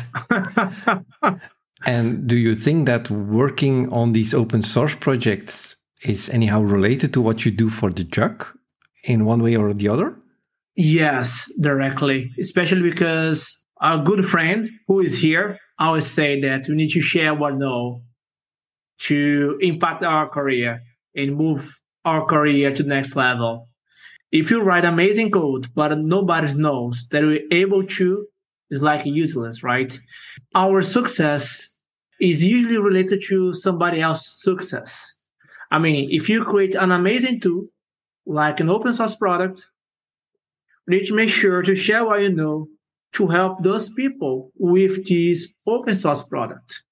And 1.85 2.27
do 2.27 2.35
you 2.35 2.55
think 2.55 2.87
that 2.87 3.11
working 3.11 3.91
on 3.93 4.13
these 4.13 4.33
open 4.33 4.63
source 4.63 4.95
projects 4.95 5.75
is 6.03 6.29
anyhow 6.29 6.61
related 6.61 7.13
to 7.13 7.21
what 7.21 7.45
you 7.45 7.51
do 7.51 7.69
for 7.69 7.91
the 7.91 8.03
jug 8.03 8.45
in 9.03 9.25
one 9.25 9.43
way 9.43 9.55
or 9.55 9.73
the 9.73 9.87
other? 9.87 10.15
yes, 10.75 11.49
directly. 11.59 12.31
Especially 12.39 12.81
because 12.81 13.59
our 13.79 14.03
good 14.03 14.25
friend 14.25 14.67
who 14.87 14.99
is 14.99 15.19
here 15.19 15.57
always 15.79 16.05
say 16.05 16.41
that 16.41 16.67
we 16.67 16.75
need 16.75 16.89
to 16.89 17.01
share 17.01 17.33
what 17.33 17.53
we 17.53 17.59
know 17.59 18.01
to 18.97 19.57
impact 19.61 20.03
our 20.03 20.27
career 20.27 20.81
and 21.15 21.37
move 21.37 21.77
our 22.03 22.25
career 22.25 22.71
to 22.71 22.83
the 22.83 22.89
next 22.89 23.15
level. 23.15 23.69
If 24.35 24.51
you 24.51 24.61
write 24.61 24.83
amazing 24.83 25.31
code, 25.31 25.73
but 25.73 25.97
nobody 25.97 26.53
knows 26.55 27.07
that 27.11 27.21
you're 27.21 27.39
able 27.51 27.85
to, 27.85 28.27
it's 28.69 28.81
like 28.81 29.05
useless, 29.05 29.63
right? 29.63 29.97
Our 30.53 30.81
success 30.81 31.69
is 32.19 32.43
usually 32.43 32.77
related 32.77 33.23
to 33.29 33.53
somebody 33.53 34.01
else's 34.01 34.41
success. 34.41 35.15
I 35.71 35.79
mean, 35.79 36.09
if 36.11 36.27
you 36.27 36.43
create 36.43 36.75
an 36.75 36.91
amazing 36.91 37.39
tool, 37.39 37.67
like 38.25 38.59
an 38.59 38.69
open 38.69 38.91
source 38.91 39.15
product, 39.15 39.69
you 40.85 40.97
need 40.99 41.07
to 41.07 41.15
make 41.15 41.29
sure 41.29 41.61
to 41.61 41.73
share 41.73 42.03
what 42.03 42.21
you 42.21 42.29
know 42.29 42.67
to 43.13 43.27
help 43.27 43.63
those 43.63 43.87
people 43.87 44.51
with 44.57 45.07
this 45.07 45.47
open 45.65 45.95
source 45.95 46.23
product. 46.23 46.83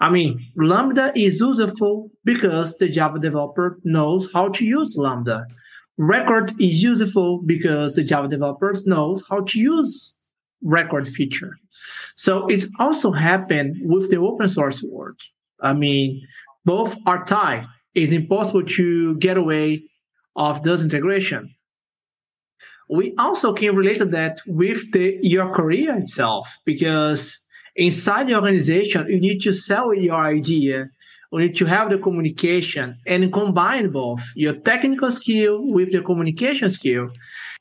I 0.00 0.08
mean, 0.08 0.46
Lambda 0.56 1.12
is 1.14 1.40
useful 1.40 2.10
because 2.24 2.74
the 2.78 2.88
Java 2.88 3.18
developer 3.18 3.78
knows 3.84 4.32
how 4.32 4.48
to 4.48 4.64
use 4.64 4.96
Lambda. 4.96 5.46
Record 5.98 6.52
is 6.60 6.82
useful 6.82 7.42
because 7.42 7.92
the 7.92 8.04
Java 8.04 8.28
developers 8.28 8.86
knows 8.86 9.22
how 9.28 9.40
to 9.40 9.58
use 9.58 10.14
record 10.62 11.08
feature. 11.08 11.56
So 12.16 12.46
it's 12.48 12.66
also 12.78 13.12
happened 13.12 13.76
with 13.82 14.10
the 14.10 14.18
open 14.18 14.48
source 14.48 14.82
world. 14.82 15.20
I 15.60 15.72
mean, 15.72 16.26
both 16.64 16.96
are 17.06 17.24
tied 17.24 17.66
it's 17.96 18.12
impossible 18.12 18.62
to 18.62 19.16
get 19.16 19.38
away 19.38 19.82
of 20.36 20.62
those 20.62 20.82
integration. 20.82 21.54
We 22.90 23.14
also 23.18 23.54
can 23.54 23.74
relate 23.74 23.98
that 23.98 24.38
with 24.46 24.92
the, 24.92 25.18
your 25.22 25.50
career 25.52 25.96
itself, 25.96 26.58
because 26.66 27.38
inside 27.74 28.28
the 28.28 28.36
organization, 28.36 29.06
you 29.08 29.18
need 29.18 29.40
to 29.40 29.52
sell 29.52 29.94
your 29.94 30.22
idea. 30.22 30.90
You 31.32 31.40
need 31.40 31.56
to 31.56 31.64
have 31.66 31.90
the 31.90 31.98
communication 31.98 32.98
and 33.06 33.32
combine 33.32 33.90
both 33.90 34.22
your 34.34 34.54
technical 34.54 35.10
skill 35.10 35.60
with 35.60 35.92
the 35.92 36.02
communication 36.02 36.70
skill. 36.70 37.08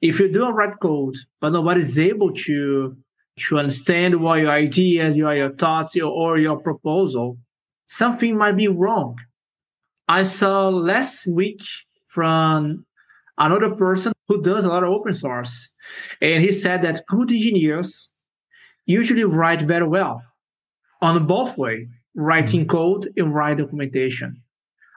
If 0.01 0.19
you 0.19 0.31
do 0.31 0.45
a 0.45 0.53
right 0.53 0.79
code, 0.79 1.15
but 1.41 1.51
nobody's 1.51 1.97
able 1.97 2.31
to 2.31 2.95
to 3.37 3.57
understand 3.57 4.21
what 4.21 4.39
your 4.39 4.51
ideas, 4.51 5.17
your, 5.17 5.35
your 5.35 5.53
thoughts, 5.53 5.93
your, 5.93 6.09
or 6.09 6.37
your 6.37 6.57
proposal, 6.57 7.37
something 7.85 8.37
might 8.37 8.55
be 8.55 8.69
wrong. 8.69 9.17
I 10.07 10.23
saw 10.23 10.69
last 10.69 11.27
week 11.27 11.59
from 12.07 12.85
another 13.37 13.75
person 13.75 14.13
who 14.27 14.41
does 14.41 14.63
a 14.63 14.69
lot 14.69 14.83
of 14.83 14.89
open 14.89 15.13
source, 15.13 15.69
and 16.21 16.41
he 16.41 16.51
said 16.51 16.81
that 16.83 17.05
good 17.07 17.31
engineers 17.31 18.09
usually 18.85 19.25
write 19.25 19.63
very 19.63 19.87
well 19.87 20.21
on 21.01 21.27
both 21.27 21.57
way, 21.57 21.89
writing 22.15 22.61
mm-hmm. 22.61 22.69
code 22.69 23.13
and 23.17 23.33
write 23.33 23.57
documentation. 23.57 24.41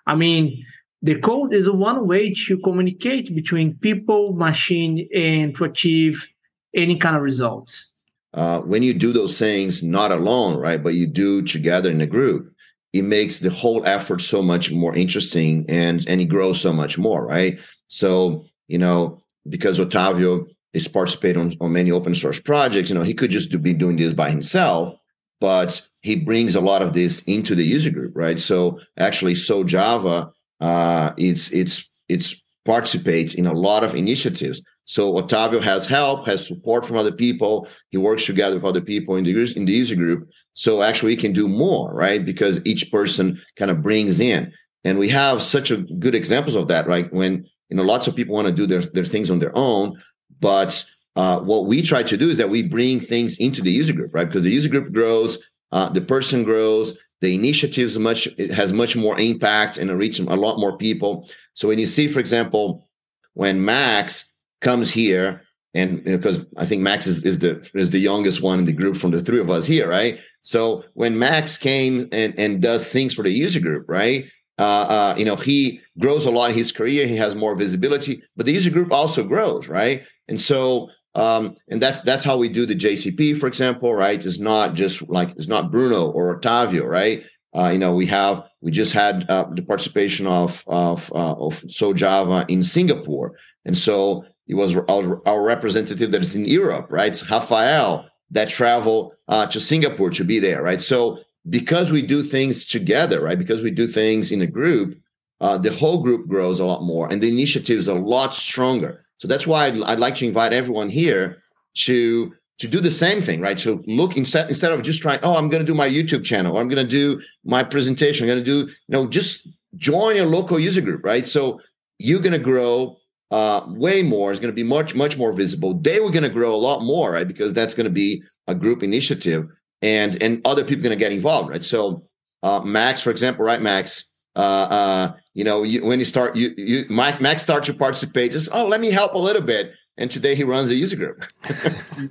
I 0.07 0.15
mean, 0.15 0.65
the 1.03 1.19
code 1.19 1.55
is 1.55 1.71
one 1.71 2.09
way 2.09 2.33
to 2.35 2.59
communicate 2.59 3.35
between 3.35 3.77
people, 3.79 4.33
machine, 4.33 5.09
and 5.15 5.55
to 5.57 5.65
achieve 5.65 6.29
any 6.75 6.97
kind 6.97 7.17
of 7.17 7.23
results. 7.23 7.89
Uh, 8.35 8.61
when 8.61 8.83
you 8.83 8.93
do 8.93 9.13
those 9.13 9.39
things 9.39 9.83
not 9.83 10.13
alone, 10.13 10.57
right, 10.59 10.83
but 10.83 10.95
you 10.95 11.07
do 11.07 11.43
together 11.43 11.91
in 11.91 12.01
a 12.01 12.07
group, 12.07 12.53
it 12.93 13.03
makes 13.03 13.39
the 13.39 13.51
whole 13.51 13.85
effort 13.87 14.21
so 14.21 14.43
much 14.43 14.71
more 14.71 14.95
interesting 14.95 15.65
and 15.69 16.07
and 16.09 16.21
it 16.21 16.27
grows 16.27 16.61
so 16.61 16.73
much 16.73 16.99
more, 16.99 17.27
right? 17.27 17.59
So 17.89 18.45
you 18.67 18.79
know, 18.79 19.21
because 19.49 19.79
Otavio 19.79 20.47
is 20.75 20.89
participating 20.89 21.41
on, 21.41 21.57
on 21.61 21.73
many 21.73 21.91
open 21.91 22.15
source 22.15 22.39
projects, 22.39 22.91
you 22.91 22.95
know, 22.95 23.03
he 23.03 23.15
could 23.15 23.31
just 23.31 23.51
do, 23.51 23.59
be 23.59 23.73
doing 23.73 23.97
this 23.97 24.13
by 24.13 24.31
himself, 24.31 24.95
but 25.41 25.87
he 26.02 26.17
brings 26.17 26.55
a 26.55 26.61
lot 26.61 26.83
of 26.83 26.93
this 26.93 27.23
into 27.25 27.55
the 27.55 27.64
user 27.64 27.90
group, 27.90 28.12
right? 28.14 28.38
So 28.38 28.81
actually, 28.99 29.35
SouJava, 29.35 30.31
uh, 30.61 31.12
it's 31.17 31.50
it's 31.50 31.88
it's 32.09 32.40
participates 32.64 33.35
in 33.35 33.47
a 33.47 33.52
lot 33.52 33.85
of 33.85 33.95
initiatives. 33.95 34.62
So 34.85 35.12
Otavio 35.14 35.61
has 35.61 35.87
help, 35.87 36.26
has 36.26 36.47
support 36.47 36.87
from 36.87 36.97
other 36.97 37.12
people. 37.12 37.69
He 37.90 37.99
works 37.99 38.25
together 38.25 38.57
with 38.57 38.64
other 38.64 38.81
people 38.81 39.17
in 39.17 39.25
the 39.25 39.52
in 39.57 39.64
the 39.64 39.73
user 39.73 39.97
group. 39.97 40.28
So 40.55 40.83
actually, 40.83 41.12
he 41.12 41.21
can 41.21 41.33
do 41.33 41.49
more, 41.49 41.93
right? 41.93 42.25
Because 42.25 42.61
each 42.64 42.90
person 42.90 43.40
kind 43.57 43.71
of 43.71 43.83
brings 43.83 44.19
in, 44.19 44.52
and 44.85 44.99
we 44.99 45.09
have 45.09 45.43
such 45.43 45.71
a 45.71 45.78
good 45.78 46.14
examples 46.14 46.57
of 46.57 46.69
that, 46.69 46.87
right? 46.87 47.12
When 47.12 47.47
you 47.69 47.76
know 47.76 47.83
lots 47.83 48.07
of 48.07 48.17
people 48.17 48.35
want 48.35 48.49
to 48.49 48.55
do 48.55 48.67
their 48.67 48.83
their 48.83 49.05
things 49.05 49.31
on 49.31 49.40
their 49.40 49.57
own, 49.57 50.00
but 50.40 50.85
uh, 51.17 51.40
what 51.40 51.67
we 51.67 51.83
try 51.83 52.02
to 52.05 52.17
do 52.17 52.31
is 52.31 52.37
that 52.37 52.49
we 52.49 52.62
bring 52.62 53.00
things 53.00 53.37
into 53.38 53.61
the 53.61 53.73
user 53.73 53.93
group, 53.93 54.14
right? 54.14 54.28
Because 54.28 54.45
the 54.45 54.52
user 54.52 54.69
group 54.69 54.93
grows, 54.93 55.38
uh, 55.73 55.89
the 55.91 56.01
person 56.01 56.45
grows, 56.45 56.99
the 57.21 57.35
initiatives 57.35 57.99
much 57.99 58.29
it 58.39 58.51
has 58.53 58.73
much 58.73 58.97
more 58.97 59.19
impact 59.19 59.79
and 59.79 59.97
reach 59.99 60.19
a 60.21 60.23
lot 60.23 60.59
more 60.59 60.77
people. 60.77 61.29
So 61.55 61.69
when 61.69 61.79
you 61.79 61.87
see, 61.87 62.09
for 62.09 62.21
example, 62.21 62.89
when 63.35 63.65
Max 63.65 64.31
comes 64.61 64.91
here, 64.91 65.43
and 65.75 66.03
because 66.05 66.39
you 66.39 66.43
know, 66.43 66.49
I 66.57 66.67
think 66.67 66.83
Max 66.83 67.07
is, 67.07 67.25
is 67.25 67.39
the 67.41 67.69
is 67.75 67.91
the 67.91 67.99
youngest 67.99 68.43
one 68.43 68.59
in 68.59 68.65
the 68.65 68.73
group 68.73 68.97
from 68.97 69.11
the 69.11 69.23
three 69.23 69.41
of 69.41 69.51
us 69.51 69.67
here, 69.67 69.89
right? 69.89 70.19
So 70.43 70.85
when 70.95 71.19
Max 71.19 71.59
came 71.59 72.09
and, 72.13 72.39
and 72.39 72.63
does 72.63 72.91
things 72.91 73.15
for 73.15 73.23
the 73.23 73.31
user 73.31 73.61
group, 73.61 73.87
right? 73.89 74.27
Uh, 74.59 74.63
uh, 74.63 75.15
you 75.17 75.25
know, 75.25 75.37
he 75.37 75.81
grows 75.99 76.27
a 76.27 76.31
lot 76.31 76.51
in 76.51 76.57
his 76.57 76.73
career. 76.73 77.07
He 77.07 77.17
has 77.17 77.37
more 77.37 77.55
visibility, 77.55 78.23
but 78.37 78.47
the 78.47 78.53
user 78.53 78.71
group 78.71 78.91
also 78.91 79.23
grows, 79.23 79.69
right? 79.69 80.03
And 80.27 80.41
so, 80.41 80.91
um, 81.15 81.57
and 81.69 81.81
that's 81.81 82.00
that's 82.03 82.25
how 82.25 82.37
we 82.37 82.49
do 82.49 82.67
the 82.67 82.77
JCP, 82.77 83.38
for 83.38 83.47
example, 83.47 83.95
right? 83.95 84.25
It's 84.25 84.38
not 84.38 84.75
just 84.75 85.09
like 85.09 85.31
it's 85.37 85.49
not 85.49 85.71
Bruno 85.71 86.11
or 86.11 86.38
Otavio, 86.38 86.87
right? 86.87 87.23
Uh, 87.57 87.71
you 87.71 87.79
know, 87.79 87.95
we 87.95 88.07
have 88.07 88.45
we 88.61 88.71
just 88.71 88.93
had 88.93 89.29
uh, 89.29 89.47
the 89.53 89.62
participation 89.62 90.27
of 90.27 90.62
of 90.67 91.11
uh, 91.12 91.35
of 91.35 91.62
SouJava 91.62 92.49
in 92.49 92.62
Singapore, 92.62 93.35
and 93.65 93.77
so 93.77 94.25
it 94.47 94.55
was 94.55 94.75
our, 94.77 95.29
our 95.29 95.43
representative 95.43 96.11
that 96.11 96.23
is 96.23 96.35
in 96.35 96.47
Europe, 96.47 96.87
right? 96.91 97.09
It's 97.09 97.31
Rafael 97.31 98.09
that 98.31 98.49
travel 98.49 99.15
uh, 99.29 99.47
to 99.47 99.61
Singapore 99.61 100.11
to 100.11 100.25
be 100.25 100.38
there, 100.38 100.62
right? 100.62 100.81
So 100.81 101.21
because 101.49 101.91
we 101.91 102.03
do 102.03 102.23
things 102.23 102.65
together, 102.65 103.23
right? 103.23 103.38
Because 103.38 103.62
we 103.62 103.71
do 103.71 103.87
things 103.87 104.33
in 104.33 104.43
a 104.43 104.47
group, 104.47 104.99
uh, 105.41 105.57
the 105.59 105.73
whole 105.73 106.03
group 106.03 106.29
grows 106.29 106.61
a 106.61 106.65
lot 106.65 106.83
more 106.83 107.11
and 107.11 107.23
the 107.23 107.29
initiative 107.29 107.79
is 107.79 107.88
a 107.88 107.95
lot 107.95 108.35
stronger. 108.35 109.05
So 109.19 109.29
that's 109.29 109.47
why 109.47 109.67
I'd, 109.67 109.83
I'd, 109.83 109.99
like 109.99 110.15
to 110.17 110.27
invite 110.27 110.53
everyone 110.53 110.89
here 110.89 111.43
to 111.75 112.33
to 112.59 112.67
do 112.67 112.81
the 112.81 112.91
same 112.91 113.21
thing, 113.21 113.41
right? 113.41 113.59
So 113.59 113.81
look 113.87 114.17
instead 114.17 114.49
instead 114.49 114.73
of 114.73 114.83
just 114.83 115.03
trying, 115.03 115.21
oh, 115.23 115.37
I'm 115.37 115.49
going 115.49 115.65
to 115.65 115.67
do 115.67 115.75
my 115.75 115.89
YouTube 115.89 116.25
channel, 116.25 116.57
or 116.57 116.61
I'm 116.61 116.69
going 116.69 116.85
to 116.85 116.91
do 116.91 117.21
my 117.45 117.63
presentation, 117.63 118.25
I'm 118.25 118.29
going 118.29 118.45
to 118.45 118.45
do, 118.45 118.71
you 118.71 118.77
know, 118.89 119.07
just 119.07 119.49
join 119.77 120.17
your 120.17 120.27
local 120.27 120.59
user 120.59 120.81
group, 120.81 121.05
right? 121.05 121.27
So 121.27 121.61
you're 121.99 122.21
going 122.21 122.33
to 122.33 122.39
grow 122.39 122.97
uh, 123.31 123.63
way 123.69 124.03
more. 124.03 124.31
It's 124.31 124.41
going 124.41 124.53
to 124.53 124.57
be 124.57 124.63
much 124.63 124.95
much 124.95 125.19
more 125.19 125.33
visible. 125.33 125.75
They 125.75 126.01
were 126.01 126.11
going 126.11 126.23
to 126.23 126.29
grow 126.29 126.55
a 126.55 126.57
lot 126.57 126.83
more, 126.83 127.13
right? 127.13 127.29
Because 127.29 127.53
that's 127.53 127.75
going 127.75 127.85
to 127.85 127.91
be 127.91 128.23
a 128.47 128.55
group 128.55 128.83
initiative 128.83 129.49
and 129.83 130.21
and 130.23 130.41
other 130.45 130.65
people 130.65 130.83
going 130.83 130.99
to 130.99 131.05
get 131.05 131.13
involved, 131.13 131.51
right? 131.51 131.65
So 131.65 132.05
uh, 132.43 132.61
Max, 132.61 133.03
for 133.03 133.11
example, 133.11 133.45
right, 133.45 133.61
Max. 133.61 134.05
Uh, 134.38 134.40
uh, 134.40 135.12
you 135.35 135.42
know, 135.42 135.64
you, 135.64 135.85
when 135.85 135.99
you 135.99 136.04
start, 136.04 136.37
you 136.37 136.54
you 136.57 136.85
Mike, 136.88 137.21
Max 137.21 137.42
starts 137.42 137.66
to 137.66 137.75
participate. 137.75 138.30
Just 138.30 138.49
oh, 138.52 138.66
let 138.66 138.80
me 138.80 138.90
help 138.90 139.14
a 139.14 139.18
little 139.18 139.42
bit. 139.42 139.73
And 139.97 140.09
today 140.09 140.37
he 140.37 140.45
runs 140.45 140.71
a 140.71 140.76
user 140.76 140.95
group. 140.95 141.25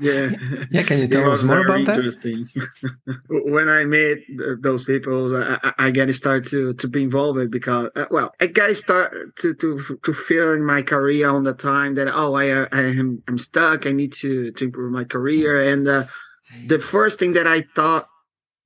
yeah, 0.02 0.32
yeah. 0.70 0.84
Can 0.84 1.00
you 1.00 1.08
tell 1.08 1.32
us 1.32 1.42
more 1.42 1.62
about 1.62 1.86
that? 1.86 3.22
when 3.30 3.70
I 3.70 3.86
met 3.86 4.18
those 4.62 4.84
people, 4.84 5.38
I, 5.38 5.74
I 5.78 5.92
got 5.92 6.08
to 6.08 6.14
start 6.14 6.46
to 6.48 6.74
to 6.74 6.88
be 6.90 7.04
involved 7.04 7.50
because 7.50 7.90
uh, 7.96 8.08
well, 8.12 8.34
I 8.42 8.48
got 8.48 8.68
to 8.68 8.76
start 8.76 9.38
to 9.38 9.54
to 9.54 10.00
to 10.04 10.14
feel 10.14 10.52
in 10.52 10.66
my 10.66 10.82
career 10.82 11.30
on 11.30 11.44
the 11.44 11.54
time 11.54 11.96
that 11.96 12.10
oh, 12.14 12.36
I 12.36 12.66
I 12.74 12.82
am 13.00 13.24
I'm 13.30 13.38
stuck. 13.38 13.86
I 13.86 13.94
need 13.94 14.12
to 14.16 14.52
to 14.52 14.66
improve 14.66 14.92
my 14.92 15.06
career 15.06 15.72
and. 15.72 15.88
Uh, 15.88 16.06
the 16.66 16.80
first 16.80 17.20
thing 17.20 17.34
that 17.34 17.46
I 17.46 17.66
thought 17.76 18.08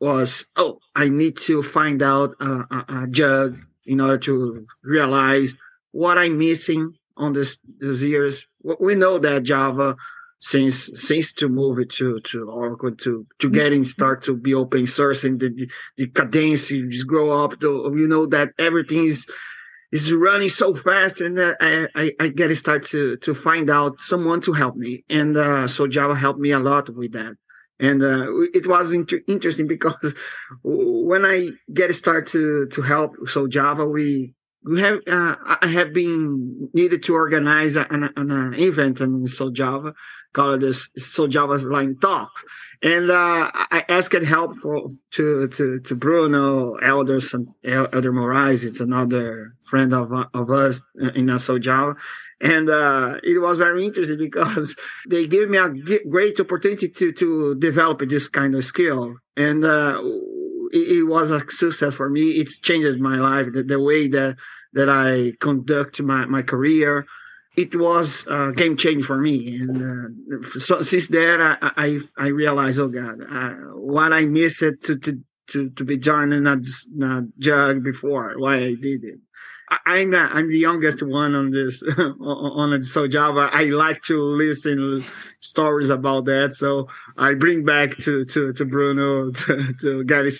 was, 0.01 0.45
oh, 0.57 0.79
I 0.95 1.07
need 1.09 1.37
to 1.37 1.61
find 1.61 2.01
out 2.01 2.35
a, 2.41 2.45
a, 2.45 2.85
a 3.03 3.07
jug 3.07 3.57
in 3.85 4.01
order 4.01 4.17
to 4.17 4.65
realize 4.83 5.55
what 5.91 6.17
I'm 6.17 6.37
missing 6.37 6.93
on 7.17 7.33
this 7.33 7.59
these 7.79 8.03
years. 8.03 8.47
We 8.79 8.95
know 8.95 9.19
that 9.19 9.43
Java, 9.43 9.95
since 10.39 10.89
since 10.95 11.31
to 11.33 11.47
move 11.47 11.79
it 11.79 11.91
to 11.91 12.19
to 12.19 12.49
Oracle 12.49 12.95
to 12.95 13.27
to 13.39 13.49
getting 13.49 13.85
start 13.85 14.23
to 14.23 14.35
be 14.35 14.53
open 14.53 14.87
source 14.87 15.23
and 15.23 15.39
the 15.39 15.49
the, 15.49 15.71
the 15.97 16.07
cadence 16.07 16.69
just 16.69 17.07
grow 17.07 17.31
up. 17.31 17.59
To, 17.59 17.93
you 17.95 18.07
know 18.07 18.25
that 18.27 18.49
everything 18.57 19.05
is 19.05 19.29
is 19.91 20.13
running 20.13 20.49
so 20.49 20.73
fast 20.73 21.19
and 21.19 21.37
uh, 21.37 21.53
I, 21.59 21.87
I, 21.95 22.11
I 22.19 22.27
get 22.29 22.47
to 22.47 22.55
start 22.55 22.85
to 22.87 23.17
to 23.17 23.33
find 23.33 23.69
out 23.69 23.99
someone 23.99 24.41
to 24.41 24.53
help 24.53 24.75
me 24.75 25.03
and 25.09 25.35
uh, 25.37 25.67
SouJava 25.67 26.17
helped 26.17 26.39
me 26.39 26.51
a 26.51 26.59
lot 26.59 26.89
with 26.89 27.11
that 27.11 27.35
and 27.81 28.03
uh, 28.03 28.27
it 28.53 28.67
was 28.67 28.93
inter- 28.93 29.21
interesting 29.27 29.67
because 29.67 30.13
when 30.63 31.25
I 31.25 31.49
get 31.73 31.93
started 31.95 32.27
to 32.31 32.67
to 32.67 32.81
help, 32.81 33.17
SouJava, 33.25 33.91
we 33.91 34.35
we 34.63 34.79
have 34.81 34.99
uh, 35.07 35.35
I 35.61 35.67
have 35.67 35.91
been 35.91 36.69
needed 36.73 37.03
to 37.03 37.15
organize 37.15 37.75
an, 37.75 38.09
an 38.15 38.53
event 38.53 39.01
in 39.01 39.23
SouJava 39.25 39.93
called 40.33 40.61
this 40.61 40.89
So 40.97 41.27
Java's 41.27 41.65
Lightning 41.65 41.97
Talks, 41.99 42.45
and 42.83 43.09
uh, 43.09 43.49
I 43.53 43.83
asked 43.89 44.13
help 44.23 44.55
for 44.57 44.87
to 45.13 45.47
to 45.47 45.79
to 45.79 45.95
Bruno 45.95 46.75
Elderson 46.75 47.53
Elder 47.63 48.13
Moraes. 48.13 48.63
It's 48.63 48.79
another 48.79 49.55
friend 49.61 49.93
of 49.93 50.11
of 50.33 50.51
us 50.51 50.83
in 51.15 51.25
SouJava, 51.25 51.97
and 52.41 52.69
uh, 52.69 53.17
it 53.23 53.39
was 53.39 53.59
very 53.59 53.85
interesting 53.85 54.17
because 54.17 54.75
they 55.07 55.27
gave 55.27 55.49
me 55.49 55.57
a 55.57 55.69
great 56.09 56.39
opportunity 56.39 56.89
to 56.89 57.11
to 57.13 57.55
develop 57.55 58.01
this 58.07 58.27
kind 58.27 58.55
of 58.55 58.65
skill. 58.65 59.15
And 59.37 59.63
uh, 59.63 60.01
it, 60.71 60.97
it, 60.97 61.03
was 61.03 61.31
a 61.31 61.39
success 61.39 61.95
for 61.95 62.09
me. 62.09 62.31
It's 62.31 62.59
changed 62.59 62.99
my 62.99 63.15
life 63.17 63.47
the, 63.53 63.63
the 63.63 63.79
way 63.79 64.07
that 64.09 64.37
that 64.73 64.89
i 64.89 65.33
conduct 65.39 66.01
my, 66.01 66.25
my 66.25 66.41
career. 66.41 67.05
It 67.57 67.75
was 67.75 68.25
a 68.27 68.53
game 68.53 68.77
change 68.77 69.03
for 69.03 69.17
me. 69.17 69.57
And 69.59 69.77
uh, 70.33 70.59
so 70.59 70.81
since 70.81 71.09
then 71.09 71.41
I, 71.41 71.57
I, 71.61 71.99
I 72.17 72.27
realized 72.27 72.79
oh 72.79 72.87
god 72.87 73.19
uh, 73.29 73.49
what 73.75 74.13
i 74.13 74.25
missed 74.25 74.59
to 74.59 74.97
to 74.97 75.19
to, 75.47 75.69
to 75.71 75.83
be 75.83 75.97
joining 75.97 76.47
a, 76.47 76.57
a 77.03 77.23
jug 77.37 77.83
before 77.83 78.35
why 78.37 78.55
i 78.55 78.73
did 78.75 79.03
it 79.03 79.19
I'm 79.85 80.13
uh, 80.13 80.27
I'm 80.31 80.49
the 80.49 80.57
youngest 80.57 81.01
one 81.01 81.33
on 81.33 81.51
this 81.51 81.81
on. 81.97 82.81
SouJava, 82.81 83.49
I 83.51 83.65
like 83.65 84.01
to 84.03 84.21
listen 84.21 85.03
stories 85.39 85.89
about 85.89 86.25
that. 86.25 86.53
So 86.55 86.87
I 87.17 87.33
bring 87.33 87.63
back 87.63 87.97
to 87.97 88.25
to, 88.25 88.53
to 88.53 88.65
Bruno 88.65 89.31
to, 89.31 89.73
to 89.81 90.03
Gabby. 90.03 90.31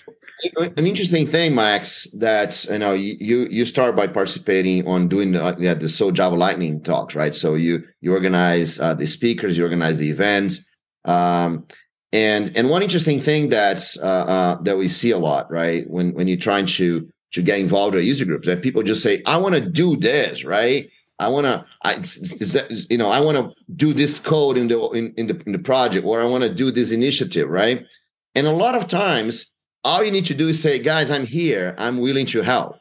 An 0.56 0.86
interesting 0.86 1.26
thing, 1.26 1.54
Max, 1.54 2.04
that 2.18 2.64
you 2.66 2.78
know 2.78 2.92
you 2.92 3.46
you 3.50 3.64
start 3.64 3.96
by 3.96 4.06
participating 4.06 4.86
on 4.86 5.08
doing 5.08 5.32
the, 5.32 5.56
yeah, 5.58 5.74
the 5.74 5.86
SouJava 5.86 6.36
Lightning 6.36 6.82
talks, 6.82 7.14
right? 7.14 7.34
So 7.34 7.54
you 7.54 7.84
you 8.00 8.12
organize 8.12 8.78
uh, 8.80 8.94
the 8.94 9.06
speakers, 9.06 9.56
you 9.56 9.64
organize 9.64 9.98
the 9.98 10.10
events. 10.10 10.66
Um, 11.04 11.66
and 12.12 12.54
and 12.56 12.68
one 12.68 12.82
interesting 12.82 13.20
thing 13.20 13.48
that 13.48 13.82
uh, 14.02 14.06
uh, 14.06 14.62
that 14.62 14.76
we 14.76 14.88
see 14.88 15.12
a 15.12 15.18
lot, 15.18 15.50
right, 15.50 15.88
when 15.88 16.12
when 16.12 16.28
you're 16.28 16.36
trying 16.36 16.66
to 16.66 17.08
to 17.32 17.42
get 17.42 17.58
involved 17.58 17.94
with 17.94 18.04
user 18.04 18.24
groups, 18.24 18.46
that 18.46 18.62
people 18.62 18.82
just 18.82 19.02
say, 19.02 19.22
"I 19.26 19.36
want 19.36 19.54
to 19.54 19.60
do 19.60 19.96
this," 19.96 20.44
right? 20.44 20.88
I 21.18 21.28
want 21.28 21.46
to, 21.46 22.86
you 22.90 22.98
know, 22.98 23.08
I 23.08 23.20
want 23.20 23.38
to 23.38 23.54
do 23.76 23.92
this 23.92 24.18
code 24.18 24.56
in 24.56 24.68
the 24.68 24.80
in, 24.90 25.14
in 25.16 25.26
the 25.28 25.40
in 25.46 25.52
the 25.52 25.58
project, 25.58 26.04
or 26.04 26.20
I 26.20 26.24
want 26.24 26.42
to 26.42 26.52
do 26.52 26.70
this 26.70 26.90
initiative, 26.90 27.48
right? 27.48 27.86
And 28.34 28.46
a 28.46 28.52
lot 28.52 28.74
of 28.74 28.88
times, 28.88 29.46
all 29.84 30.02
you 30.04 30.10
need 30.10 30.26
to 30.26 30.34
do 30.34 30.48
is 30.48 30.60
say, 30.60 30.78
"Guys, 30.78 31.10
I'm 31.10 31.26
here. 31.26 31.74
I'm 31.78 32.00
willing 32.00 32.26
to 32.26 32.42
help," 32.42 32.76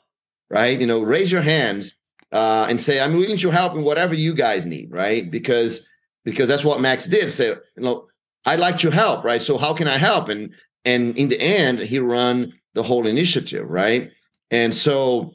right? 0.49 0.79
You 0.79 0.87
know, 0.87 1.01
raise 1.01 1.31
your 1.31 1.41
hands 1.41 1.95
uh, 2.31 2.65
and 2.69 2.81
say, 2.81 2.99
"I'm 2.99 3.15
willing 3.15 3.37
to 3.37 3.51
help 3.51 3.75
in 3.75 3.83
whatever 3.83 4.15
you 4.15 4.33
guys 4.33 4.65
need," 4.65 4.91
right? 4.91 5.29
Because 5.29 5.87
because 6.25 6.47
that's 6.47 6.65
what 6.65 6.81
Max 6.81 7.05
did. 7.05 7.31
Say, 7.31 7.49
you 7.49 7.57
know, 7.77 8.07
I'd 8.45 8.59
like 8.59 8.79
to 8.79 8.89
help, 8.89 9.23
right? 9.23 9.41
So 9.41 9.57
how 9.57 9.73
can 9.73 9.87
I 9.87 9.97
help? 9.97 10.29
And 10.29 10.53
and 10.83 11.15
in 11.17 11.29
the 11.29 11.39
end, 11.39 11.79
he 11.79 11.99
run 11.99 12.53
the 12.73 12.83
whole 12.83 13.05
initiative, 13.05 13.69
right? 13.69 14.11
And 14.51 14.75
so 14.75 15.33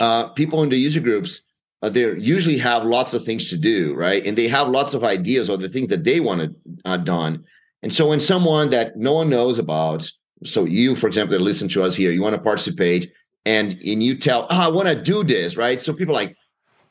uh, 0.00 0.28
people 0.28 0.62
in 0.62 0.68
the 0.68 0.76
user 0.76 1.00
groups, 1.00 1.42
uh, 1.82 1.90
they 1.90 2.16
usually 2.16 2.56
have 2.58 2.84
lots 2.84 3.12
of 3.12 3.24
things 3.24 3.50
to 3.50 3.56
do, 3.58 3.94
right? 3.94 4.24
And 4.24 4.38
they 4.38 4.48
have 4.48 4.68
lots 4.68 4.94
of 4.94 5.04
ideas 5.04 5.50
or 5.50 5.58
the 5.58 5.68
things 5.68 5.88
that 5.88 6.04
they 6.04 6.20
want 6.20 6.40
to 6.40 6.54
uh, 6.84 6.96
done. 6.96 7.44
And 7.82 7.92
so 7.92 8.08
when 8.08 8.20
someone 8.20 8.70
that 8.70 8.96
no 8.96 9.12
one 9.12 9.28
knows 9.28 9.58
about, 9.58 10.10
so 10.44 10.64
you, 10.64 10.94
for 10.96 11.06
example, 11.06 11.36
that 11.36 11.44
listen 11.44 11.68
to 11.70 11.82
us 11.82 11.94
here, 11.94 12.12
you 12.12 12.22
want 12.22 12.34
to 12.36 12.40
participate, 12.40 13.12
and 13.44 13.72
and 13.72 14.02
you 14.02 14.16
tell, 14.16 14.46
oh, 14.48 14.60
I 14.60 14.68
want 14.68 14.88
to 14.88 14.94
do 14.94 15.22
this, 15.22 15.56
right? 15.56 15.78
So 15.80 15.92
people 15.92 16.14
like, 16.14 16.36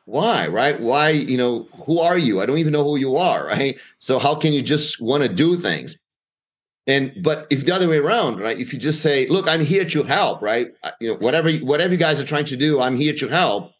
why 0.05 0.47
right 0.47 0.81
why 0.81 1.09
you 1.09 1.37
know 1.37 1.67
who 1.85 1.99
are 1.99 2.17
you 2.17 2.41
i 2.41 2.45
don't 2.45 2.57
even 2.57 2.73
know 2.73 2.83
who 2.83 2.97
you 2.97 3.15
are 3.15 3.45
right 3.47 3.77
so 3.99 4.19
how 4.19 4.35
can 4.35 4.53
you 4.53 4.61
just 4.61 5.01
want 5.01 5.23
to 5.23 5.29
do 5.29 5.57
things 5.57 5.97
and 6.87 7.13
but 7.21 7.47
if 7.49 7.65
the 7.65 7.73
other 7.73 7.87
way 7.87 7.97
around 7.97 8.39
right 8.39 8.59
if 8.59 8.73
you 8.73 8.79
just 8.79 9.01
say 9.01 9.27
look 9.27 9.47
i'm 9.47 9.63
here 9.63 9.85
to 9.85 10.03
help 10.03 10.41
right 10.41 10.67
you 10.99 11.09
know 11.09 11.15
whatever 11.19 11.51
whatever 11.57 11.93
you 11.93 11.99
guys 11.99 12.19
are 12.19 12.25
trying 12.25 12.45
to 12.45 12.57
do 12.57 12.81
i'm 12.81 12.95
here 12.95 13.13
to 13.13 13.27
help 13.27 13.71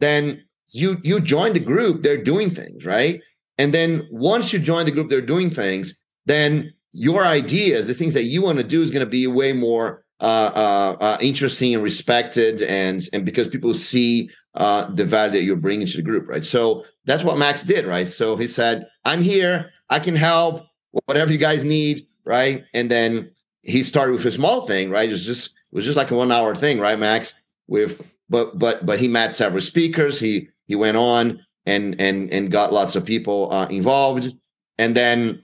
then 0.00 0.44
you 0.70 0.98
you 1.02 1.20
join 1.20 1.52
the 1.52 1.60
group 1.60 2.02
they're 2.02 2.22
doing 2.22 2.50
things 2.50 2.84
right 2.84 3.20
and 3.58 3.72
then 3.72 4.06
once 4.10 4.52
you 4.52 4.58
join 4.58 4.84
the 4.84 4.90
group 4.90 5.08
they're 5.08 5.20
doing 5.20 5.50
things 5.50 5.94
then 6.26 6.72
your 6.92 7.24
ideas 7.24 7.86
the 7.86 7.94
things 7.94 8.14
that 8.14 8.24
you 8.24 8.42
want 8.42 8.58
to 8.58 8.64
do 8.64 8.82
is 8.82 8.90
going 8.90 9.04
to 9.04 9.10
be 9.10 9.26
way 9.26 9.52
more 9.52 10.04
uh, 10.20 10.50
uh, 10.52 10.96
uh, 11.00 11.18
interesting 11.20 11.74
and 11.74 11.82
respected 11.82 12.60
and 12.62 13.08
and 13.12 13.24
because 13.24 13.46
people 13.46 13.72
see 13.72 14.28
uh, 14.54 14.90
the 14.92 15.04
value 15.04 15.32
that 15.32 15.44
you're 15.44 15.54
bringing 15.54 15.86
to 15.86 15.96
the 15.96 16.02
group, 16.02 16.28
right? 16.28 16.44
So 16.44 16.84
that's 17.04 17.22
what 17.22 17.38
Max 17.38 17.62
did, 17.62 17.86
right? 17.86 18.08
So 18.08 18.36
he 18.36 18.48
said, 18.48 18.84
"I'm 19.04 19.22
here, 19.22 19.70
I 19.90 20.00
can 20.00 20.16
help, 20.16 20.66
whatever 21.06 21.30
you 21.30 21.38
guys 21.38 21.62
need, 21.62 22.02
right?" 22.28 22.64
And 22.74 22.90
then 22.90 23.32
he 23.62 23.82
started 23.82 24.12
with 24.12 24.24
a 24.26 24.32
small 24.32 24.66
thing, 24.66 24.90
right? 24.90 25.08
It 25.08 25.12
was 25.12 25.26
just 25.26 25.48
it 25.48 25.74
was 25.74 25.84
just 25.84 25.96
like 25.96 26.10
a 26.10 26.14
one 26.14 26.30
hour 26.30 26.54
thing, 26.54 26.78
right, 26.78 26.98
Max? 26.98 27.40
With 27.66 28.02
but 28.28 28.58
but 28.58 28.86
but 28.86 29.00
he 29.00 29.08
met 29.08 29.34
several 29.34 29.60
speakers. 29.60 30.20
He 30.20 30.48
he 30.66 30.76
went 30.76 30.96
on 30.96 31.44
and 31.66 32.00
and 32.00 32.32
and 32.32 32.50
got 32.50 32.72
lots 32.72 32.96
of 32.96 33.04
people 33.04 33.52
uh, 33.52 33.66
involved, 33.66 34.32
and 34.78 34.96
then 34.96 35.42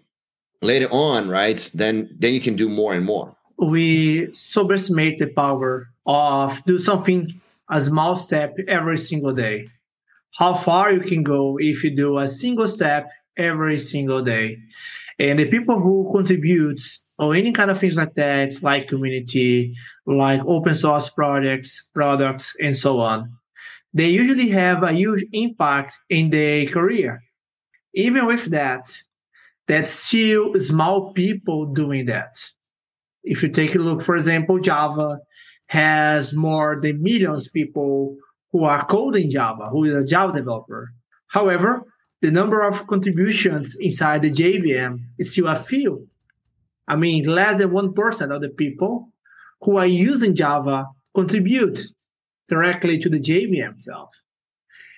later 0.63 0.89
on, 0.91 1.29
right? 1.29 1.59
Then 1.75 2.15
then 2.19 2.33
you 2.33 2.41
can 2.41 2.57
do 2.57 2.69
more 2.69 2.95
and 2.95 3.05
more. 3.05 3.37
We 3.59 4.29
subestimate 4.29 5.19
the 5.19 5.29
power 5.29 5.89
of 6.07 6.65
do 6.65 6.79
something 6.79 7.41
a 7.71 7.81
small 7.81 8.17
step 8.17 8.57
every 8.69 8.99
single 8.99 9.33
day. 9.33 9.71
How 10.39 10.55
far 10.55 10.93
you 10.93 11.01
can 11.01 11.23
go 11.23 11.59
if 11.59 11.85
you 11.85 11.91
do 11.95 12.19
a 12.19 12.27
single 12.27 12.69
step 12.69 13.09
every 13.37 13.79
single 13.79 14.23
day. 14.23 14.59
And 15.19 15.39
the 15.39 15.47
people 15.47 15.81
who 15.81 16.11
contribute 16.13 16.81
or 17.19 17.35
any 17.35 17.53
kind 17.53 17.71
of 17.71 17.79
things 17.79 17.97
like 17.97 18.15
that, 18.15 18.63
like 18.63 18.89
community, 18.89 19.75
like 20.07 20.41
open 20.47 20.75
source 20.75 21.09
projects, 21.09 21.87
products, 21.95 22.57
and 22.61 22.77
so 22.77 22.99
on, 22.99 23.33
they 23.93 24.09
usually 24.09 24.49
have 24.49 24.83
a 24.83 24.93
huge 24.93 25.25
impact 25.33 25.97
in 26.11 26.31
their 26.31 26.67
career. 26.67 27.23
Even 27.95 28.27
with 28.27 28.47
that, 28.47 29.03
that's 29.69 29.91
still 29.91 30.59
small 30.61 31.13
people 31.13 31.67
doing 31.67 32.07
that. 32.07 32.37
If 33.23 33.43
you 33.43 33.49
take 33.49 33.75
a 33.75 33.79
look, 33.79 34.03
for 34.03 34.17
example, 34.17 34.59
Java, 34.59 35.21
has 35.69 36.35
more 36.35 36.79
than 36.81 37.03
millions 37.03 37.49
people 37.49 38.17
who 38.53 38.65
are 38.65 38.85
coding 38.87 39.31
Java, 39.31 39.67
who 39.71 39.85
is 39.85 40.05
a 40.05 40.07
Java 40.07 40.39
developer. 40.39 40.93
However, 41.29 41.85
the 42.25 42.31
number 42.31 42.63
of 42.63 42.87
contributions 42.87 43.77
inside 43.79 44.23
the 44.23 44.31
JVM 44.31 44.99
is 45.19 45.33
still 45.33 45.47
a 45.47 45.55
few. 45.55 46.09
I 46.89 46.97
mean, 46.97 47.25
less 47.25 47.59
than 47.59 47.69
1% 47.69 48.35
of 48.35 48.41
the 48.41 48.49
people 48.49 49.11
who 49.61 49.77
are 49.77 49.85
using 49.85 50.35
Java 50.35 50.87
contribute 51.15 51.81
directly 52.49 52.99
to 53.01 53.11
the 53.11 53.21
JVM 53.21 53.75
itself. 53.75 54.11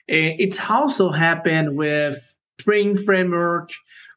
And 0.09 0.35
it's 0.39 0.61
also 0.71 1.11
happened 1.11 1.77
with 1.77 2.17
Spring 2.61 2.97
Framework, 2.97 3.71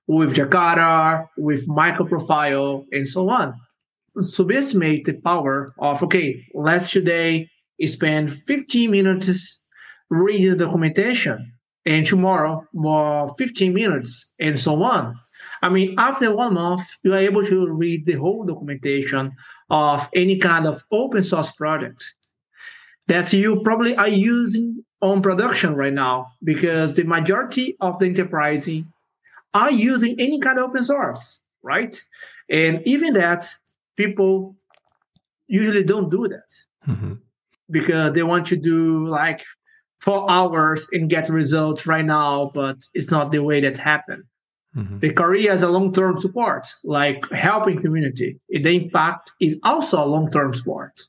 with 0.06 0.36
Jakarta, 0.36 1.30
with 1.36 1.68
Microprofile, 1.68 2.86
and 2.92 3.08
so 3.08 3.28
on 3.30 3.56
subestimate 4.18 5.06
the 5.06 5.14
power 5.14 5.74
of 5.80 6.04
okay 6.04 6.44
let's 6.54 6.90
today 6.90 7.48
spend 7.86 8.34
15 8.34 8.92
minutes 8.92 9.64
reading 10.10 10.50
the 10.50 10.66
documentation 10.66 11.54
and 11.90 12.06
tomorrow 12.06 12.66
more 12.72 13.34
15 13.38 13.74
minutes 13.74 14.28
and 14.40 14.60
so 14.60 14.82
on 14.84 15.20
i 15.64 15.70
mean 15.70 15.96
after 15.98 16.34
one 16.34 16.54
month 16.54 16.82
you 17.04 17.14
are 17.14 17.26
able 17.30 17.44
to 17.44 17.68
read 17.68 18.06
the 18.06 18.14
whole 18.14 18.46
documentation 18.46 19.32
of 19.70 20.08
any 20.14 20.38
kind 20.38 20.68
of 20.68 20.86
open 20.92 21.24
source 21.24 21.52
project 21.52 22.14
that 23.08 23.34
you 23.34 23.62
probably 23.64 23.96
are 23.96 24.08
using 24.08 24.86
on 25.02 25.22
production 25.22 25.76
right 25.76 25.94
now 25.94 26.28
because 26.44 26.96
the 26.96 27.04
majority 27.04 27.76
of 27.82 27.98
the 27.98 28.06
enterprise 28.06 28.70
are 29.56 29.72
using 29.72 30.16
any 30.20 30.40
kind 30.40 30.60
of 30.60 30.66
open 30.66 30.84
source 30.84 31.40
right 31.64 32.04
and 32.50 32.82
even 32.86 33.14
that 33.14 33.50
people 33.98 34.56
usually 35.48 35.84
don't 35.84 36.12
do 36.12 36.28
that 36.28 36.50
mm-hmm. 36.88 37.14
because 37.72 38.14
they 38.14 38.22
want 38.22 38.46
to 38.46 38.56
do 38.56 39.08
like 39.08 39.44
four 40.00 40.30
hours 40.30 40.88
and 40.92 41.10
get 41.10 41.30
results 41.30 41.86
right 41.86 42.06
now, 42.06 42.52
but 42.54 42.78
it's 42.94 43.12
not 43.12 43.32
the 43.32 43.40
way 43.40 43.62
that 43.62 43.78
happened. 43.78 44.24
Mm-hmm. 44.76 45.00
The 45.00 45.14
career 45.14 45.52
is 45.52 45.64
a 45.64 45.70
long-term 45.70 46.18
support, 46.18 46.68
like 46.84 47.30
helping 47.32 47.82
community. 47.82 48.40
The 48.50 48.70
impact 48.70 49.32
is 49.42 49.58
also 49.64 50.04
a 50.04 50.06
long-term 50.06 50.54
support. 50.54 51.02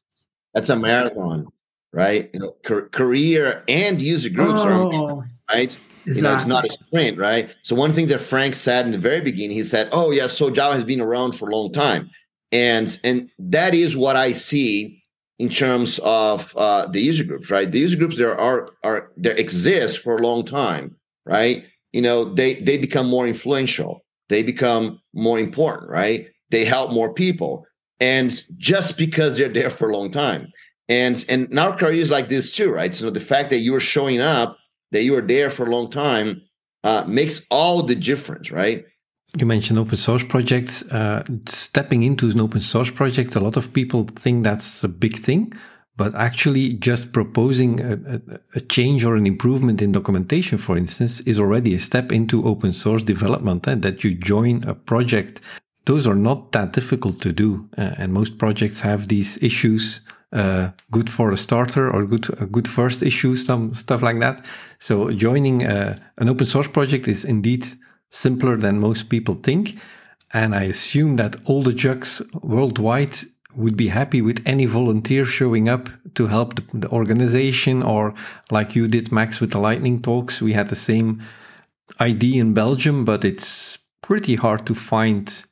That's 0.54 0.70
a 0.70 0.76
marathon, 0.76 1.46
right? 1.92 2.30
You 2.32 2.40
know, 2.40 2.56
career 2.90 3.62
and 3.68 4.00
user 4.00 4.30
groups 4.30 4.60
oh, 4.62 5.20
are 5.20 5.24
right. 5.50 5.78
Exactly. 6.06 6.16
You 6.16 6.22
know, 6.22 6.34
it's 6.34 6.46
not 6.46 6.64
a 6.64 6.72
sprint, 6.72 7.18
right? 7.18 7.50
So 7.62 7.76
one 7.76 7.92
thing 7.92 8.06
that 8.08 8.20
Frank 8.20 8.54
said 8.54 8.86
in 8.86 8.92
the 8.92 8.98
very 8.98 9.20
beginning, 9.20 9.58
he 9.58 9.64
said, 9.64 9.90
"Oh 9.92 10.10
yeah, 10.10 10.24
SouJava 10.24 10.72
has 10.72 10.84
been 10.84 11.00
around 11.00 11.32
for 11.32 11.48
a 11.48 11.54
long 11.54 11.70
time." 11.72 12.10
and 12.52 12.98
and 13.04 13.30
that 13.38 13.74
is 13.74 13.96
what 13.96 14.16
I 14.16 14.32
see 14.32 14.99
in 15.40 15.48
terms 15.48 15.98
of 16.04 16.54
uh, 16.54 16.86
the 16.88 17.00
user 17.00 17.24
groups, 17.24 17.48
right? 17.50 17.72
The 17.72 17.78
user 17.78 17.96
groups 17.96 18.18
there 18.18 18.38
are 18.38 18.68
are 18.84 19.10
there 19.16 19.34
exist 19.36 20.00
for 20.00 20.16
a 20.16 20.22
long 20.22 20.44
time, 20.44 20.94
right? 21.24 21.64
You 21.92 22.02
know, 22.02 22.34
they 22.34 22.56
they 22.56 22.76
become 22.76 23.08
more 23.08 23.26
influential, 23.26 24.04
they 24.28 24.42
become 24.42 25.00
more 25.14 25.38
important, 25.40 25.90
right? 25.90 26.28
They 26.50 26.66
help 26.66 26.92
more 26.92 27.14
people, 27.14 27.64
and 28.00 28.30
just 28.58 28.98
because 28.98 29.38
they're 29.38 29.56
there 29.58 29.70
for 29.70 29.88
a 29.88 29.96
long 29.96 30.10
time, 30.10 30.48
and 30.90 31.24
and 31.30 31.58
our 31.58 31.74
career 31.74 32.02
is 32.02 32.10
like 32.10 32.28
this 32.28 32.52
too, 32.52 32.70
right? 32.70 32.94
So 32.94 33.08
the 33.08 33.26
fact 33.32 33.48
that 33.48 33.60
you 33.60 33.74
are 33.74 33.80
showing 33.94 34.20
up, 34.20 34.58
that 34.92 35.04
you 35.04 35.16
are 35.16 35.26
there 35.26 35.48
for 35.48 35.64
a 35.64 35.70
long 35.70 35.88
time, 35.88 36.42
uh, 36.84 37.04
makes 37.08 37.46
all 37.50 37.82
the 37.82 37.94
difference, 37.94 38.50
right? 38.50 38.84
You 39.36 39.46
mentioned 39.46 39.78
open 39.78 39.96
source 39.96 40.24
projects. 40.24 40.82
Uh, 40.90 41.24
stepping 41.46 42.02
into 42.02 42.28
an 42.28 42.40
open 42.40 42.60
source 42.60 42.90
project, 42.90 43.36
a 43.36 43.40
lot 43.40 43.56
of 43.56 43.72
people 43.72 44.04
think 44.04 44.44
that's 44.44 44.82
a 44.82 44.88
big 44.88 45.18
thing, 45.18 45.52
but 45.96 46.14
actually, 46.14 46.72
just 46.74 47.12
proposing 47.12 47.80
a, 47.80 48.20
a, 48.54 48.60
change 48.62 49.04
or 49.04 49.16
an 49.16 49.26
improvement 49.26 49.82
in 49.82 49.92
documentation, 49.92 50.56
for 50.58 50.76
instance, 50.76 51.20
is 51.20 51.38
already 51.38 51.74
a 51.74 51.78
step 51.78 52.10
into 52.10 52.48
open 52.48 52.72
source 52.72 53.02
development. 53.02 53.68
Eh? 53.68 53.74
that 53.76 54.02
you 54.02 54.14
join 54.14 54.64
a 54.64 54.74
project, 54.74 55.40
those 55.84 56.06
are 56.06 56.14
not 56.14 56.52
that 56.52 56.72
difficult 56.72 57.20
to 57.20 57.32
do. 57.32 57.68
Uh, 57.76 57.92
and 57.98 58.12
most 58.12 58.38
projects 58.38 58.80
have 58.80 59.08
these 59.08 59.40
issues 59.42 60.00
uh, 60.32 60.70
good 60.90 61.10
for 61.10 61.32
a 61.32 61.36
starter 61.36 61.90
or 61.90 62.06
good 62.06 62.28
a 62.40 62.46
good 62.46 62.68
first 62.68 63.02
issue, 63.02 63.36
some 63.36 63.74
stuff 63.74 64.00
like 64.00 64.20
that. 64.20 64.46
So 64.78 65.10
joining 65.10 65.66
uh, 65.66 65.96
an 66.18 66.28
open 66.28 66.46
source 66.46 66.68
project 66.68 67.08
is 67.08 67.24
indeed 67.24 67.66
simpler 68.10 68.56
than 68.56 68.78
most 68.78 69.08
people 69.08 69.36
think. 69.36 69.76
And 70.32 70.54
I 70.54 70.64
assume 70.64 71.16
that 71.16 71.36
all 71.44 71.62
the 71.62 71.72
jugs 71.72 72.22
worldwide 72.42 73.16
would 73.54 73.76
be 73.76 73.88
happy 73.88 74.22
with 74.22 74.42
any 74.46 74.66
volunteer 74.66 75.24
showing 75.24 75.68
up 75.68 75.88
to 76.14 76.26
help 76.26 76.54
the, 76.54 76.64
the, 76.74 76.88
organization 76.88 77.82
or 77.82 78.14
like 78.50 78.74
you 78.74 78.86
did 78.86 79.10
max 79.10 79.40
with 79.40 79.50
the 79.50 79.58
lightning 79.58 80.00
talks 80.00 80.40
we 80.40 80.52
had 80.52 80.68
the 80.68 80.76
same 80.76 81.22
idea 82.00 82.40
in 82.40 82.54
belgium 82.54 83.04
but 83.04 83.24
it's 83.24 83.78
pretty 84.02 84.36
hard 84.36 84.64
to 84.66 84.74
find 84.74 85.44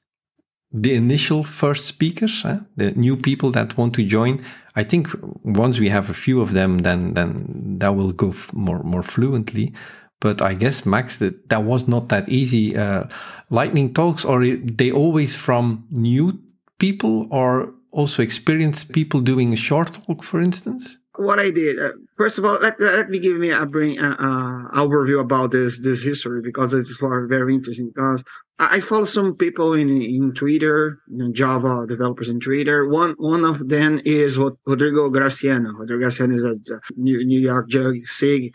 the 0.71 0.95
initial 0.95 1.43
first 1.43 1.87
speakers 1.87 2.45
eh? 2.45 2.59
the 2.77 2.93
new 2.93 3.17
people 3.17 3.51
that 3.51 3.77
want 3.77 3.95
to 3.95 4.05
join 4.05 4.43
i 4.77 4.85
think 4.85 5.09
once 5.43 5.81
we 5.81 5.89
have 5.89 6.09
a 6.09 6.15
few 6.15 6.41
of 6.41 6.53
them 6.55 6.79
then 6.79 7.15
then 7.15 7.79
that 7.79 7.95
will 7.97 8.13
go 8.13 8.33
more 8.53 8.83
more 8.83 9.03
fluently 9.03 9.73
but 10.21 10.43
i 10.43 10.55
guess 10.55 10.85
max 10.85 11.19
that 11.19 11.49
that 11.49 11.63
was 11.65 11.87
not 11.89 12.09
that 12.09 12.29
easy 12.29 12.77
uh, 12.77 13.05
lightning 13.51 13.93
talks 13.93 14.25
are 14.25 14.45
they 14.45 14.91
always 14.91 15.35
from 15.35 15.87
new 15.91 16.39
people 16.79 17.27
or 17.31 17.73
also 17.91 18.23
experienced 18.23 18.93
people 18.93 19.21
doing 19.21 19.53
a 19.53 19.57
short 19.57 19.93
talk, 19.93 20.23
for 20.23 20.41
instance? 20.41 20.99
What 21.17 21.41
I 21.41 21.51
did, 21.51 21.81
uh, 21.81 21.91
first 22.17 22.39
of 22.39 22.45
all, 22.45 22.59
let, 22.61 22.81
let 22.81 23.11
me 23.11 23.19
give 23.19 23.37
me 23.37 23.51
a 23.51 23.67
bring 23.67 23.99
uh, 23.99 24.15
uh, 24.21 24.81
overview 24.85 25.19
about 25.21 25.51
this 25.51 25.83
this 25.83 26.01
history 26.01 26.41
because 26.45 26.73
it's 26.73 26.97
very 27.01 27.55
interesting. 27.55 27.91
Because 27.93 28.23
I 28.61 28.79
follow 28.79 29.05
some 29.05 29.37
people 29.37 29.73
in 29.73 30.01
in 30.01 30.33
Twitter, 30.33 31.01
in 31.11 31.35
Java 31.35 31.87
developers 31.89 32.29
in 32.29 32.39
Twitter. 32.39 32.89
One 32.89 33.17
one 33.19 33.45
of 33.45 33.69
them 33.69 34.01
is 34.05 34.39
what 34.39 34.55
Rodrigo 34.65 35.11
Graciano. 35.11 35.77
Rodrigo 35.77 36.07
Graciano 36.07 36.35
is 36.35 36.45
a 36.45 36.55
New, 36.97 37.25
New 37.25 37.41
York 37.41 37.67
SIG 38.05 38.55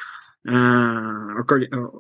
uh, 0.50 1.42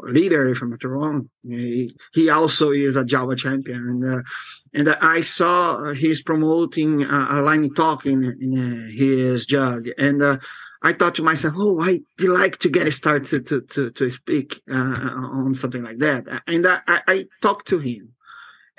leader, 0.03 0.49
if 0.49 0.61
I'm 0.61 0.71
not 0.71 0.83
wrong. 0.83 1.29
He, 1.47 1.95
he 2.13 2.29
also 2.29 2.71
is 2.71 2.95
a 2.95 3.05
Java 3.05 3.35
champion, 3.35 3.87
and 3.87 4.05
uh, 4.05 4.21
and 4.73 4.89
I 4.89 5.21
saw 5.21 5.93
he's 5.93 6.21
promoting 6.21 7.05
uh, 7.05 7.27
a 7.29 7.41
lightning 7.41 7.73
talk 7.73 8.05
in, 8.05 8.23
in 8.23 8.89
his 8.93 9.45
jug, 9.45 9.87
and 9.97 10.21
uh, 10.21 10.37
I 10.81 10.93
thought 10.93 11.15
to 11.15 11.23
myself, 11.23 11.53
oh, 11.57 11.79
I'd 11.79 12.01
like 12.19 12.57
to 12.59 12.69
get 12.69 12.91
started 12.91 13.45
to 13.47 13.61
to 13.61 13.91
to 13.91 14.09
speak 14.09 14.61
uh, 14.69 14.73
on 14.73 15.55
something 15.55 15.83
like 15.83 15.99
that, 15.99 16.25
and 16.47 16.67
I, 16.67 16.79
I 17.07 17.25
talked 17.41 17.67
to 17.69 17.79
him. 17.79 18.09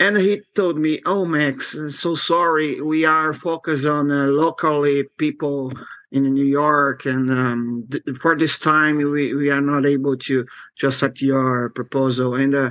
And 0.01 0.17
he 0.17 0.43
told 0.57 0.77
me, 0.77 1.01
"Oh, 1.07 1.25
Max, 1.25 1.77
so 1.91 2.17
sorry. 2.17 2.81
We 2.81 3.05
are 3.05 3.33
focused 3.33 3.87
on 3.87 4.11
uh, 4.11 4.27
locally 4.27 5.05
people 5.19 5.73
in 6.15 6.33
New 6.33 6.47
York, 6.47 7.07
and 7.07 7.29
um, 7.29 7.85
th- 7.91 8.05
for 8.21 8.39
this 8.39 8.59
time 8.59 8.97
we, 8.97 9.35
we 9.35 9.51
are 9.51 9.61
not 9.61 9.85
able 9.85 10.17
to 10.17 10.47
to 10.79 10.87
accept 10.87 11.21
your 11.21 11.71
proposal. 11.71 12.37
And 12.37 12.55
uh, 12.55 12.71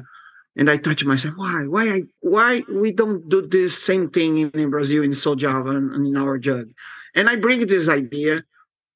and 0.55 0.69
I 0.69 0.77
thought 0.77 0.99
to 0.99 1.07
myself, 1.07 1.35
why 1.35 1.65
why 1.67 1.83
I, 1.95 2.01
why 2.21 2.63
we 2.71 2.93
don't 2.93 3.27
do 3.27 3.41
this 3.45 3.77
same 3.77 4.09
thing 4.09 4.39
in, 4.39 4.49
in 4.51 4.69
Brazil 4.69 5.03
in 5.03 5.11
SouJava 5.11 5.75
and, 5.75 5.91
and 5.93 6.07
in 6.07 6.15
our 6.15 6.37
jug? 6.37 6.69
And 7.15 7.27
I 7.27 7.35
bring 7.35 7.67
this 7.67 7.89
idea 7.89 8.43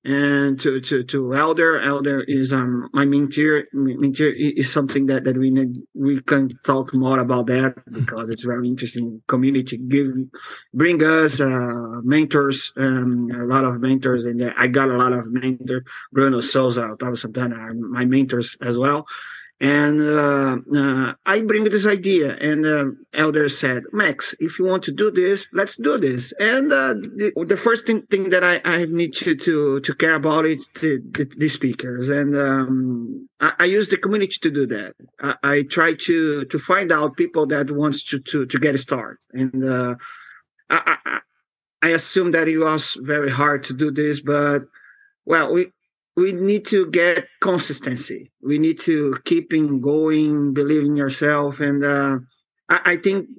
and 0.08 0.58
to 0.58 0.80
to 0.80 1.04
to 1.04 1.36
elder 1.36 1.82
elder 1.82 2.22
is 2.22 2.54
um 2.54 2.90
my 2.94 3.04
mentor 3.04 3.66
mentor 3.74 4.30
is 4.30 4.72
something 4.72 5.06
that 5.08 5.26
that 5.26 5.38
we 5.38 5.52
need 5.52 5.76
we 5.94 6.22
can 6.22 6.58
talk 6.66 6.94
more 6.94 7.20
about 7.20 7.48
that 7.48 7.76
because 7.92 8.30
it's 8.30 8.44
very 8.44 8.70
interesting 8.70 9.22
community. 9.28 9.76
Give 9.78 10.14
bring 10.74 11.04
us 11.04 11.42
uh 11.42 12.00
mentors 12.04 12.72
um 12.78 13.30
a 13.36 13.44
lot 13.44 13.66
of 13.66 13.82
mentors. 13.82 14.26
And 14.26 14.42
i 14.58 14.68
got 14.68 14.90
a 14.90 14.96
lot 14.96 15.12
of 15.12 15.30
mentor 15.30 15.84
bruno 16.14 16.40
souza 16.40 16.84
Otávio 16.84 17.18
Santana 17.18 17.74
my 17.74 18.06
mentors 18.06 18.56
as 18.62 18.78
well 18.78 19.06
and 19.60 20.02
uh, 20.02 20.58
uh, 20.76 21.14
I 21.26 21.42
bring 21.42 21.64
this 21.64 21.88
idea, 21.88 22.36
and 22.36 22.64
the 22.64 22.96
elder 23.14 23.50
said, 23.50 23.84
"Max, 23.92 24.36
if 24.40 24.60
you 24.60 24.66
want 24.66 24.84
to 24.84 24.92
do 24.92 25.10
this, 25.10 25.48
let's 25.52 25.76
do 25.76 25.98
this." 25.98 26.32
And 26.40 26.72
uh, 26.72 26.94
the, 26.94 27.34
the, 27.48 27.58
first 27.58 27.88
thing, 27.88 28.04
thing 28.04 28.30
that 28.30 28.44
I, 28.44 28.62
I 28.64 28.86
need 28.86 29.14
to, 29.16 29.36
to 29.36 29.80
to 29.80 29.96
care 29.96 30.14
about 30.14 30.46
is 30.46 30.70
the, 30.80 31.02
the, 31.12 31.26
the 31.38 31.50
speakers, 31.50 32.10
and 32.10 32.38
um, 32.38 33.28
I, 33.40 33.54
I, 33.60 33.66
use 33.66 33.90
the 33.90 33.98
community 33.98 34.38
to 34.44 34.52
do 34.52 34.68
that. 34.68 34.94
I, 35.22 35.36
I, 35.44 35.64
try 35.64 35.96
to 36.02 36.46
to 36.46 36.60
find 36.60 36.92
out 36.92 37.18
people 37.18 37.48
that 37.48 37.72
wants 37.72 38.04
to 38.04 38.20
to 38.20 38.46
to 38.46 38.60
get 38.60 38.78
started, 38.78 39.18
and 39.32 39.64
uh, 39.64 39.96
I 40.70 41.22
I 41.82 41.90
assume 41.90 42.30
that 42.32 42.48
it 42.48 42.60
was 42.60 42.96
very 43.02 43.32
hard 43.32 43.64
to 43.66 43.74
do 43.74 43.90
this, 43.90 44.22
but 44.22 44.66
well, 45.26 45.52
we 45.52 45.72
we 46.18 46.32
need 46.32 46.66
to 46.66 46.90
get 46.90 47.28
consistency. 47.42 48.32
We 48.42 48.58
need 48.58 48.80
to 48.80 49.16
keep 49.24 49.54
in 49.54 49.80
going, 49.80 50.54
believe 50.54 50.84
in 50.84 50.98
yourself, 50.98 51.60
and 51.60 51.86
uh, 51.86 52.18
I, 52.68 52.82
I, 52.94 52.98
think 52.98 53.30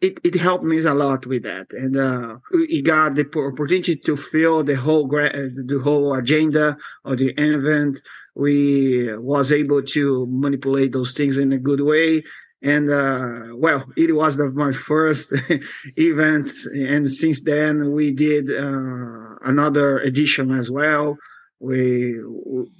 it, 0.00 0.18
it 0.24 0.34
helped 0.34 0.64
me 0.64 0.78
a 0.78 0.94
lot 0.94 1.26
with 1.26 1.42
that. 1.42 1.66
And 1.72 1.96
uh, 1.98 2.38
we 2.52 2.80
got 2.80 3.16
the 3.16 3.26
opportunity 3.26 3.96
to 3.96 4.16
fill 4.16 4.64
the 4.64 4.76
whole 4.76 5.06
the 5.06 5.80
whole 5.84 6.14
agenda 6.14 6.78
of 7.04 7.18
the 7.18 7.34
event. 7.36 8.00
We 8.34 9.14
was 9.18 9.52
able 9.52 9.82
to 9.82 10.26
manipulate 10.30 10.92
those 10.92 11.12
things 11.12 11.36
in 11.36 11.52
a 11.52 11.58
good 11.58 11.82
way. 11.82 12.24
And 12.62 12.90
uh, 12.90 13.54
well, 13.56 13.84
it 13.96 14.14
was 14.14 14.36
the, 14.38 14.50
my 14.50 14.72
first 14.72 15.34
event, 15.96 16.50
and 16.74 17.10
since 17.10 17.42
then 17.42 17.92
we 17.92 18.10
did 18.10 18.50
uh, 18.50 19.36
another 19.44 19.98
edition 19.98 20.50
as 20.50 20.70
well 20.70 21.18
we 21.60 22.18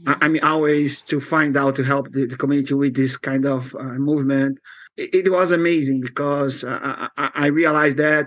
i 0.07 0.27
mean 0.27 0.43
always 0.43 1.03
to 1.03 1.21
find 1.21 1.57
out 1.57 1.77
to 1.77 1.85
help 1.85 2.11
the, 2.13 2.27
the 2.27 2.37
community 2.37 2.75
with 2.75 2.97
this 2.97 3.17
kind 3.17 3.47
of 3.47 3.75
uh, 3.79 3.83
movement. 4.11 4.59
It, 4.97 5.27
it, 5.27 5.33
was 5.33 5.53
amazing 5.53 6.01
because 6.01 6.65
uh, 6.65 7.09
I, 7.17 7.31
I, 7.35 7.47
realized 7.47 7.99
that 7.99 8.27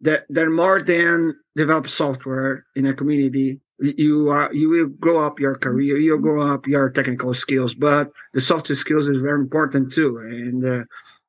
that 0.00 0.24
there 0.28 0.48
more 0.50 0.80
than 0.80 1.34
develop 1.56 1.88
software 1.88 2.64
in 2.76 2.86
a 2.86 2.94
community 2.94 3.60
you 3.80 4.30
are 4.30 4.52
you 4.52 4.68
will 4.68 4.86
grow 4.86 5.20
up 5.20 5.38
your 5.38 5.56
career 5.56 5.98
you'll 5.98 6.18
grow 6.18 6.42
up 6.42 6.66
your 6.66 6.90
technical 6.90 7.34
skills 7.34 7.74
but 7.74 8.10
the 8.34 8.40
soft 8.40 8.68
skills 8.74 9.06
is 9.06 9.20
very 9.20 9.40
important 9.40 9.92
too. 9.92 10.18
And 10.18 10.64
uh, 10.64 10.84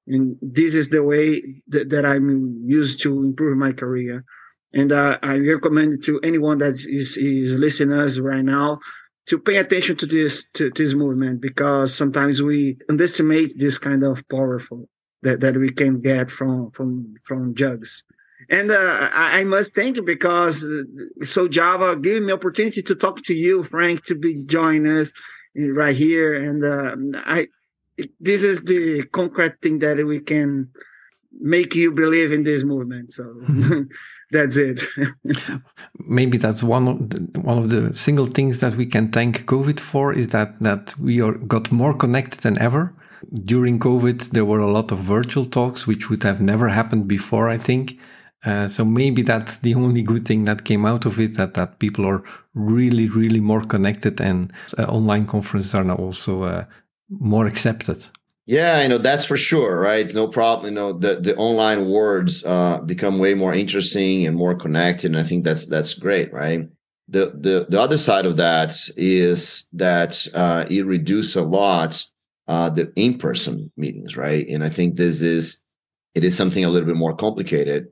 and 0.10 0.38
this 0.42 0.76
is 0.76 0.90
the 0.90 1.04
way 1.04 1.42
that, 1.68 1.90
that 1.90 2.06
i'm 2.06 2.62
used 2.66 3.02
to 3.02 3.24
improve 3.24 3.58
my 3.58 3.72
career 3.72 4.26
and 4.74 4.92
uh, 4.92 5.18
I 5.24 5.38
recommend 5.38 6.04
to 6.04 6.20
anyone 6.22 6.60
that 6.60 6.76
is, 6.76 7.18
is 7.18 7.54
listening 7.54 7.98
us 7.98 8.20
right 8.20 8.44
now 8.44 8.80
to 9.28 9.40
pay 9.40 9.58
attention 9.58 9.96
to 9.98 10.06
this 10.06 10.46
to, 10.54 10.70
to 10.72 10.84
this 10.84 10.94
movement 10.94 11.42
because 11.42 11.94
sometimes 11.94 12.42
we 12.42 12.78
underestimate 12.90 13.58
this 13.58 13.78
kind 13.78 14.04
of 14.04 14.28
powerful 14.30 14.88
that, 15.22 15.40
that 15.42 15.58
we 15.58 15.72
can 15.72 16.02
get 16.02 16.30
from 16.32 16.72
from 16.72 17.16
from 17.24 17.56
jugs. 17.56 18.04
And 18.50 18.72
uh, 18.72 19.10
I, 19.14 19.44
must 19.44 19.76
thank 19.76 19.98
you 19.98 20.02
because 20.02 20.64
SouJava 21.22 22.02
giving 22.02 22.26
me 22.26 22.32
opportunity 22.32 22.82
to 22.82 22.96
talk 22.96 23.22
to 23.24 23.34
you, 23.34 23.64
Frank, 23.64 24.06
to 24.06 24.16
be 24.16 24.36
join 24.46 24.88
us 24.88 25.12
right 25.56 25.96
here. 25.96 26.34
And 26.34 26.64
uh, 26.64 27.20
I 27.26 27.48
this 28.20 28.44
is 28.44 28.64
the 28.64 29.04
concrete 29.12 29.62
thing 29.62 29.80
that 29.80 30.04
we 30.06 30.20
can 30.22 30.70
make 31.40 31.76
you 31.76 31.92
believe 31.92 32.32
in 32.32 32.44
this 32.44 32.64
movement. 32.64 33.12
So 33.12 33.26
that's 34.32 34.58
it. 34.58 34.82
Maybe 36.00 36.38
that's 36.38 36.64
one 36.64 36.88
of 36.88 37.10
the, 37.10 37.40
one 37.40 37.58
of 37.58 37.70
the 37.70 37.94
single 37.94 38.26
things 38.26 38.60
that 38.60 38.76
we 38.76 38.86
can 38.86 39.12
thank 39.12 39.46
COVID 39.46 39.80
for 39.80 40.14
is 40.14 40.30
that 40.30 40.60
that 40.62 40.98
we 41.00 41.22
are 41.22 41.34
got 41.34 41.72
more 41.72 41.94
connected 41.94 42.42
than 42.42 42.58
ever. 42.60 42.94
During 43.46 43.80
COVID, 43.80 44.32
there 44.32 44.46
were 44.46 44.60
a 44.60 44.72
lot 44.72 44.92
of 44.92 45.00
virtual 45.00 45.46
talks, 45.46 45.86
which 45.86 46.10
would 46.10 46.24
have 46.24 46.42
never 46.42 46.70
happened 46.70 47.08
before. 47.08 47.50
I 47.50 47.58
think. 47.58 47.98
Uh, 48.46 48.70
so 48.70 48.86
maybe 48.86 49.22
that's 49.22 49.58
the 49.58 49.76
only 49.76 50.02
good 50.02 50.26
thing 50.26 50.46
that 50.46 50.64
came 50.64 50.86
out 50.86 51.06
of 51.06 51.20
it 51.20 51.36
that 51.36 51.56
that 51.56 51.80
people 51.80 52.06
are 52.06 52.24
really 52.54 53.10
really 53.10 53.42
more 53.42 53.62
connected 53.62 54.22
and 54.22 54.54
uh, 54.78 54.84
online 54.84 55.26
conferences 55.26 55.76
are 55.76 55.84
now 55.84 55.96
also 55.96 56.44
uh, 56.44 56.64
more 57.10 57.46
accepted 57.46 58.10
yeah, 58.50 58.82
you 58.82 58.90
know 58.90 58.98
that's 58.98 59.26
for 59.26 59.38
sure, 59.38 59.80
right? 59.80 60.12
No 60.12 60.28
problem. 60.28 60.74
You 60.74 60.76
know 60.76 60.92
the 60.92 61.20
the 61.22 61.36
online 61.36 61.88
words 61.88 62.44
uh, 62.44 62.80
become 62.80 63.20
way 63.20 63.36
more 63.36 63.54
interesting 63.54 64.26
and 64.26 64.36
more 64.36 64.56
connected, 64.56 65.12
and 65.12 65.20
I 65.20 65.24
think 65.24 65.44
that's 65.44 65.68
that's 65.68 65.94
great, 65.94 66.34
right? 66.34 66.68
The 67.10 67.32
the 67.40 67.68
the 67.70 67.80
other 67.80 68.00
side 68.00 68.26
of 68.26 68.38
that 68.38 68.74
is 68.98 69.68
that 69.74 70.28
uh, 70.34 70.66
it 70.68 70.84
reduces 70.88 71.36
a 71.36 71.44
lot 71.44 72.04
uh, 72.48 72.72
the 72.72 72.92
in 72.96 73.20
person 73.20 73.72
meetings, 73.78 74.18
right? 74.18 74.48
And 74.48 74.64
I 74.64 74.70
think 74.70 74.96
this 74.96 75.22
is 75.22 75.62
it 76.16 76.24
is 76.24 76.36
something 76.36 76.66
a 76.66 76.70
little 76.70 76.88
bit 76.88 76.98
more 76.98 77.16
complicated 77.16 77.86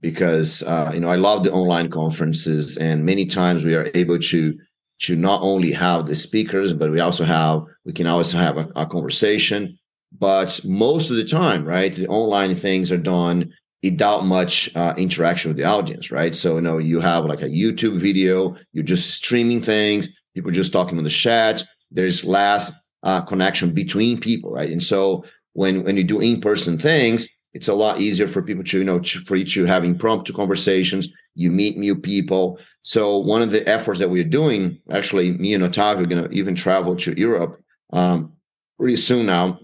because 0.00 0.62
uh, 0.62 0.92
you 0.94 1.00
know 1.00 1.08
I 1.08 1.16
love 1.16 1.42
the 1.42 1.50
online 1.50 1.90
conferences, 1.90 2.76
and 2.76 3.04
many 3.04 3.26
times 3.26 3.64
we 3.64 3.74
are 3.74 3.90
able 3.94 4.20
to 4.20 4.54
to 5.00 5.16
not 5.16 5.42
only 5.42 5.72
have 5.72 6.06
the 6.06 6.14
speakers, 6.14 6.72
but 6.72 6.92
we 6.92 7.00
also 7.00 7.24
have 7.24 7.62
we 7.84 7.92
can 7.92 8.06
also 8.06 8.38
have 8.38 8.58
a, 8.58 8.68
a 8.76 8.86
conversation 8.86 9.76
but 10.18 10.60
most 10.64 11.10
of 11.10 11.16
the 11.16 11.24
time, 11.24 11.64
right, 11.64 11.94
the 11.94 12.06
online 12.06 12.54
things 12.54 12.92
are 12.92 12.98
done 12.98 13.52
without 13.82 14.24
much 14.24 14.74
uh, 14.76 14.94
interaction 14.96 15.50
with 15.50 15.56
the 15.56 15.64
audience, 15.64 16.10
right? 16.10 16.34
So, 16.34 16.54
you 16.54 16.62
know, 16.62 16.78
you 16.78 17.00
have 17.00 17.26
like 17.26 17.42
a 17.42 17.48
YouTube 17.48 17.98
video, 18.00 18.56
you're 18.72 18.84
just 18.84 19.10
streaming 19.10 19.60
things, 19.60 20.08
people 20.34 20.50
just 20.50 20.72
talking 20.72 20.96
on 20.98 21.04
the 21.04 21.10
chat. 21.10 21.62
There's 21.90 22.24
less 22.24 22.72
uh, 23.02 23.22
connection 23.22 23.72
between 23.72 24.20
people, 24.20 24.50
right? 24.50 24.70
And 24.70 24.82
so 24.82 25.24
when 25.52 25.84
when 25.84 25.96
you 25.96 26.04
do 26.04 26.20
in 26.20 26.40
person 26.40 26.78
things, 26.78 27.28
it's 27.52 27.68
a 27.68 27.74
lot 27.74 28.00
easier 28.00 28.26
for 28.26 28.42
people 28.42 28.64
to 28.64 28.78
you 28.78 28.84
know 28.84 29.00
to, 29.00 29.20
for 29.20 29.36
you 29.36 29.44
to 29.44 29.66
have 29.66 29.84
impromptu 29.84 30.32
conversations. 30.32 31.08
You 31.34 31.50
meet 31.50 31.76
new 31.76 31.96
people. 31.96 32.58
So 32.82 33.18
one 33.18 33.42
of 33.42 33.50
the 33.50 33.68
efforts 33.68 33.98
that 33.98 34.10
we're 34.10 34.24
doing, 34.24 34.80
actually, 34.90 35.32
me 35.32 35.54
and 35.54 35.64
Otavio 35.64 36.02
are 36.02 36.06
going 36.06 36.24
to 36.24 36.30
even 36.30 36.54
travel 36.54 36.96
to 36.96 37.18
Europe 37.18 37.60
um, 37.92 38.32
pretty 38.78 38.96
soon 38.96 39.26
now. 39.26 39.58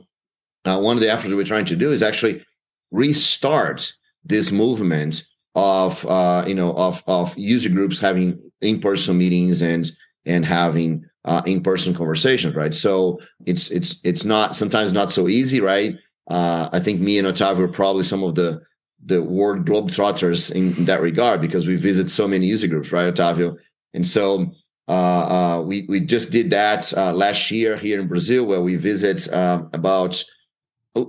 Uh, 0.65 0.79
one 0.79 0.97
of 0.97 1.01
the 1.01 1.11
efforts 1.11 1.33
we're 1.35 1.45
trying 1.45 1.65
to 1.65 1.77
do 1.77 1.91
is 1.91 2.03
actually 2.03 2.45
restart 2.91 3.93
this 4.25 4.51
movement 4.51 5.25
of 5.55 6.05
uh, 6.07 6.45
you 6.47 6.55
know 6.55 6.73
of 6.75 7.03
of 7.07 7.37
user 7.37 7.69
groups 7.69 8.01
having 8.01 8.39
in-person 8.61 9.17
meetings 9.17 9.63
and 9.63 9.91
and 10.27 10.45
having 10.45 11.05
uh, 11.25 11.43
in-person 11.47 11.95
conversations, 11.95 12.55
right? 12.55 12.75
So 12.75 13.19
it's 13.47 13.71
it's 13.71 14.01
it's 14.05 14.25
not 14.25 14.57
sometimes 14.57 14.93
not 14.93 15.11
so 15.11 15.29
easy, 15.29 15.61
right? 15.61 15.97
Uh, 16.29 16.69
I 16.73 16.81
think 16.81 17.01
me 17.01 17.19
and 17.19 17.27
Otavio 17.27 17.61
are 17.61 17.69
probably 17.69 18.05
some 18.05 18.23
of 18.23 18.35
the 18.35 18.61
the 19.07 19.23
world 19.23 19.65
globetrotters 19.65 20.53
in, 20.53 20.77
in 20.77 20.85
that 20.85 21.01
regard 21.01 21.41
because 21.41 21.67
we 21.67 21.77
visit 21.77 22.11
so 22.11 22.29
many 22.29 22.47
user 22.47 22.67
groups, 22.67 22.93
right, 22.93 23.13
Otavio? 23.13 23.57
And 23.95 24.07
so 24.07 24.53
uh, 24.89 24.93
uh, 24.93 25.63
we 25.63 25.87
we 25.89 26.01
just 26.01 26.31
did 26.31 26.51
that 26.51 26.93
uh, 26.97 27.13
last 27.13 27.51
year 27.51 27.77
here 27.77 28.01
in 28.01 28.09
Brazil, 28.09 28.45
where 28.45 28.61
we 28.61 28.77
visit 28.77 29.29
uh, 29.33 29.63
about 29.73 30.23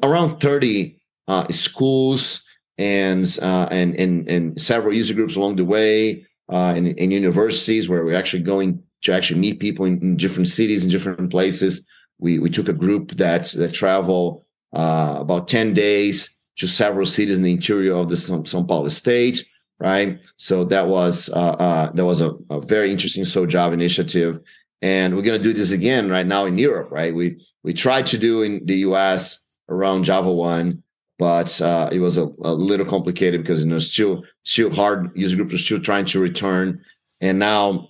around 0.04 0.40
thirty 0.40 1.00
uh, 1.28 1.48
schools 1.50 2.44
and 2.78 3.38
uh, 3.42 3.68
and 3.72 3.96
and 3.96 4.28
and 4.28 4.62
several 4.62 4.94
user 4.94 5.14
groups 5.14 5.36
along 5.36 5.56
the 5.56 5.66
way, 5.66 6.26
in, 6.50 6.88
in 6.88 7.12
universities 7.12 7.90
where 7.90 8.04
we're 8.04 8.18
actually 8.18 8.44
going 8.44 8.82
to 9.02 9.14
actually 9.14 9.40
meet 9.40 9.60
people 9.60 9.86
in, 9.86 10.00
in 10.02 10.18
different 10.18 10.48
cities 10.48 10.84
and 10.84 10.92
different 10.92 11.30
places. 11.30 11.86
We 12.20 12.40
we 12.40 12.50
took 12.50 12.70
a 12.70 12.74
group 12.74 13.12
that 13.18 13.46
that 13.58 13.74
travel 13.74 14.46
uh, 14.74 15.18
about 15.20 15.48
ten 15.48 15.74
days 15.74 16.36
to 16.58 16.68
several 16.68 17.06
cities 17.06 17.38
in 17.38 17.44
the 17.44 17.52
interior 17.52 17.94
of 17.94 18.10
the 18.10 18.16
São, 18.16 18.68
Paulo 18.68 18.90
state. 18.90 19.46
Right, 19.80 20.20
so 20.38 20.64
that 20.66 20.88
was 20.88 21.30
uh, 21.30 21.56
uh, 21.58 21.92
that 21.94 22.06
was 22.06 22.22
a, 22.22 22.34
a 22.52 22.62
very 22.62 22.92
interesting 22.92 23.24
SouJava 23.24 23.74
initiative, 23.74 24.40
and 24.84 25.16
we're 25.16 25.24
going 25.24 25.42
to 25.42 25.44
do 25.44 25.54
this 25.54 25.72
again 25.72 26.08
right 26.08 26.28
now 26.28 26.46
in 26.46 26.60
Europe. 26.60 26.92
Right, 26.92 27.16
we 27.16 27.44
we 27.64 27.74
tried 27.74 28.06
to 28.08 28.20
do 28.20 28.44
in 28.44 28.64
the 28.66 28.76
U.S. 28.90 29.40
around 29.72 30.06
JavaOne, 30.06 30.82
but 31.18 31.62
uh, 31.62 31.90
it 31.92 32.00
was 32.00 32.18
a, 32.18 32.24
a, 32.42 32.54
little 32.54 32.86
complicated 32.86 33.42
because 33.42 33.64
you 33.64 33.70
know 33.70 33.80
still 33.80 34.24
still 34.44 34.72
hard 34.72 35.12
user 35.16 35.36
groups 35.36 35.54
are 35.54 35.60
still 35.60 35.82
trying 35.82 36.06
to 36.06 36.20
return, 36.20 36.84
and 37.22 37.40
now 37.40 37.90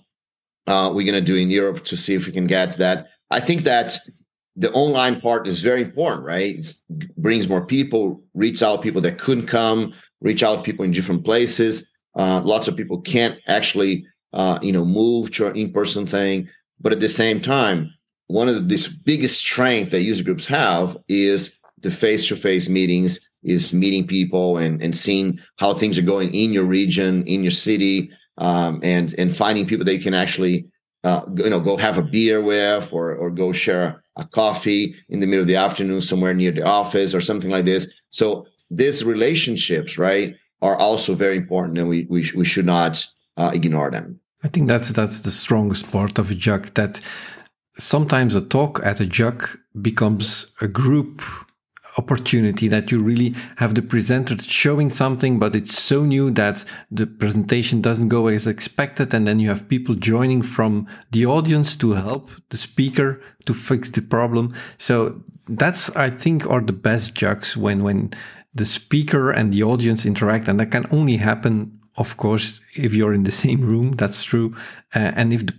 uh, 0.66 0.90
we're 0.94 1.06
going 1.10 1.14
to 1.14 1.20
do 1.20 1.36
in 1.36 1.50
Europe 1.50 1.84
to 1.84 1.96
see 1.96 2.14
if 2.14 2.26
we 2.26 2.32
can 2.32 2.46
get 2.46 2.76
that. 2.76 3.08
I 3.30 3.40
think 3.40 3.62
that 3.62 3.98
the 4.56 4.70
online 4.72 5.20
part 5.20 5.48
is 5.48 5.60
very 5.60 5.82
important, 5.82 6.24
right? 6.24 6.56
It 6.56 6.74
brings 7.16 7.48
more 7.48 7.64
people, 7.64 8.22
reach 8.34 8.62
out 8.62 8.82
people 8.82 9.00
that 9.00 9.18
couldn't 9.18 9.46
come, 9.46 9.94
reach 10.20 10.42
out 10.42 10.64
people 10.64 10.84
in 10.84 10.92
different 10.92 11.24
places. 11.24 11.88
Uh, 12.14 12.42
lots 12.44 12.68
of 12.68 12.76
people 12.76 13.00
can't 13.00 13.38
actually, 13.46 14.04
uh, 14.34 14.58
you 14.60 14.72
know, 14.72 14.84
move 14.84 15.30
to 15.32 15.46
an 15.46 15.56
in-person 15.56 16.06
thing. 16.06 16.48
But 16.80 16.92
at 16.92 17.00
the 17.00 17.08
same 17.08 17.40
time, 17.40 17.94
one 18.26 18.48
of 18.48 18.54
the 18.54 18.60
this 18.60 18.88
biggest 18.88 19.38
strength 19.38 19.90
that 19.90 20.02
user 20.02 20.24
groups 20.24 20.46
have 20.46 20.96
is 21.08 21.58
the 21.82 21.90
face-to-face 21.90 22.68
meetings, 22.68 23.20
is 23.42 23.72
meeting 23.72 24.06
people 24.06 24.56
and, 24.56 24.80
and 24.82 24.96
seeing 24.96 25.38
how 25.56 25.74
things 25.74 25.98
are 25.98 26.02
going 26.02 26.32
in 26.32 26.52
your 26.52 26.64
region, 26.64 27.26
in 27.26 27.42
your 27.42 27.50
city, 27.50 28.10
um, 28.38 28.80
and 28.82 29.14
and 29.18 29.36
finding 29.36 29.66
people 29.66 29.84
that 29.84 29.94
you 29.94 30.02
can 30.02 30.14
actually 30.14 30.66
uh, 31.04 31.22
you 31.34 31.50
know 31.50 31.60
go 31.60 31.76
have 31.76 31.98
a 31.98 32.02
beer 32.02 32.40
with 32.40 32.92
or 32.92 33.14
or 33.14 33.30
go 33.30 33.52
share 33.52 34.02
a 34.16 34.24
coffee 34.24 34.94
in 35.08 35.20
the 35.20 35.26
middle 35.26 35.42
of 35.42 35.48
the 35.48 35.56
afternoon 35.56 36.00
somewhere 36.00 36.34
near 36.34 36.52
the 36.52 36.62
office 36.62 37.14
or 37.14 37.20
something 37.20 37.50
like 37.50 37.64
this. 37.64 37.92
So 38.10 38.46
these 38.70 39.04
relationships, 39.04 39.98
right, 39.98 40.36
are 40.60 40.76
also 40.76 41.14
very 41.14 41.36
important, 41.36 41.78
and 41.78 41.88
we 41.88 42.06
we, 42.08 42.30
we 42.34 42.44
should 42.44 42.66
not 42.66 43.04
uh, 43.36 43.50
ignore 43.52 43.90
them. 43.90 44.20
I 44.44 44.48
think 44.48 44.68
that's 44.68 44.92
that's 44.92 45.20
the 45.20 45.30
strongest 45.30 45.90
part 45.90 46.18
of 46.18 46.30
a 46.30 46.34
jug 46.34 46.74
that 46.74 47.00
sometimes 47.78 48.34
a 48.34 48.40
talk 48.40 48.80
at 48.84 49.00
a 49.00 49.06
jug 49.06 49.58
becomes 49.80 50.52
a 50.60 50.68
group 50.68 51.22
opportunity 51.98 52.68
that 52.68 52.90
you 52.90 53.02
really 53.02 53.34
have 53.56 53.74
the 53.74 53.82
presenter 53.82 54.36
showing 54.38 54.90
something, 54.90 55.38
but 55.38 55.54
it's 55.54 55.78
so 55.78 56.04
new 56.04 56.30
that 56.30 56.64
the 56.90 57.06
presentation 57.06 57.80
doesn't 57.80 58.08
go 58.08 58.28
as 58.28 58.46
expected. 58.46 59.12
And 59.12 59.26
then 59.26 59.40
you 59.40 59.48
have 59.48 59.68
people 59.68 59.94
joining 59.94 60.42
from 60.42 60.86
the 61.10 61.26
audience 61.26 61.76
to 61.76 61.92
help 61.92 62.30
the 62.50 62.56
speaker 62.56 63.20
to 63.44 63.54
fix 63.54 63.90
the 63.90 64.02
problem. 64.02 64.54
So 64.78 65.22
that's, 65.48 65.90
I 65.96 66.10
think, 66.10 66.46
are 66.48 66.60
the 66.60 66.72
best 66.72 67.14
JUGs 67.14 67.56
when, 67.56 67.82
when 67.82 68.14
the 68.54 68.66
speaker 68.66 69.30
and 69.30 69.52
the 69.52 69.62
audience 69.62 70.06
interact. 70.06 70.48
And 70.48 70.58
that 70.60 70.70
can 70.70 70.86
only 70.90 71.16
happen 71.16 71.78
of 71.96 72.16
course, 72.16 72.60
if 72.74 72.94
you're 72.94 73.12
in 73.12 73.24
the 73.24 73.30
same 73.44 73.60
room, 73.60 73.92
that's 73.92 74.24
true. 74.24 74.54
Uh, 74.94 75.12
and 75.14 75.32
if 75.32 75.46
the 75.46 75.54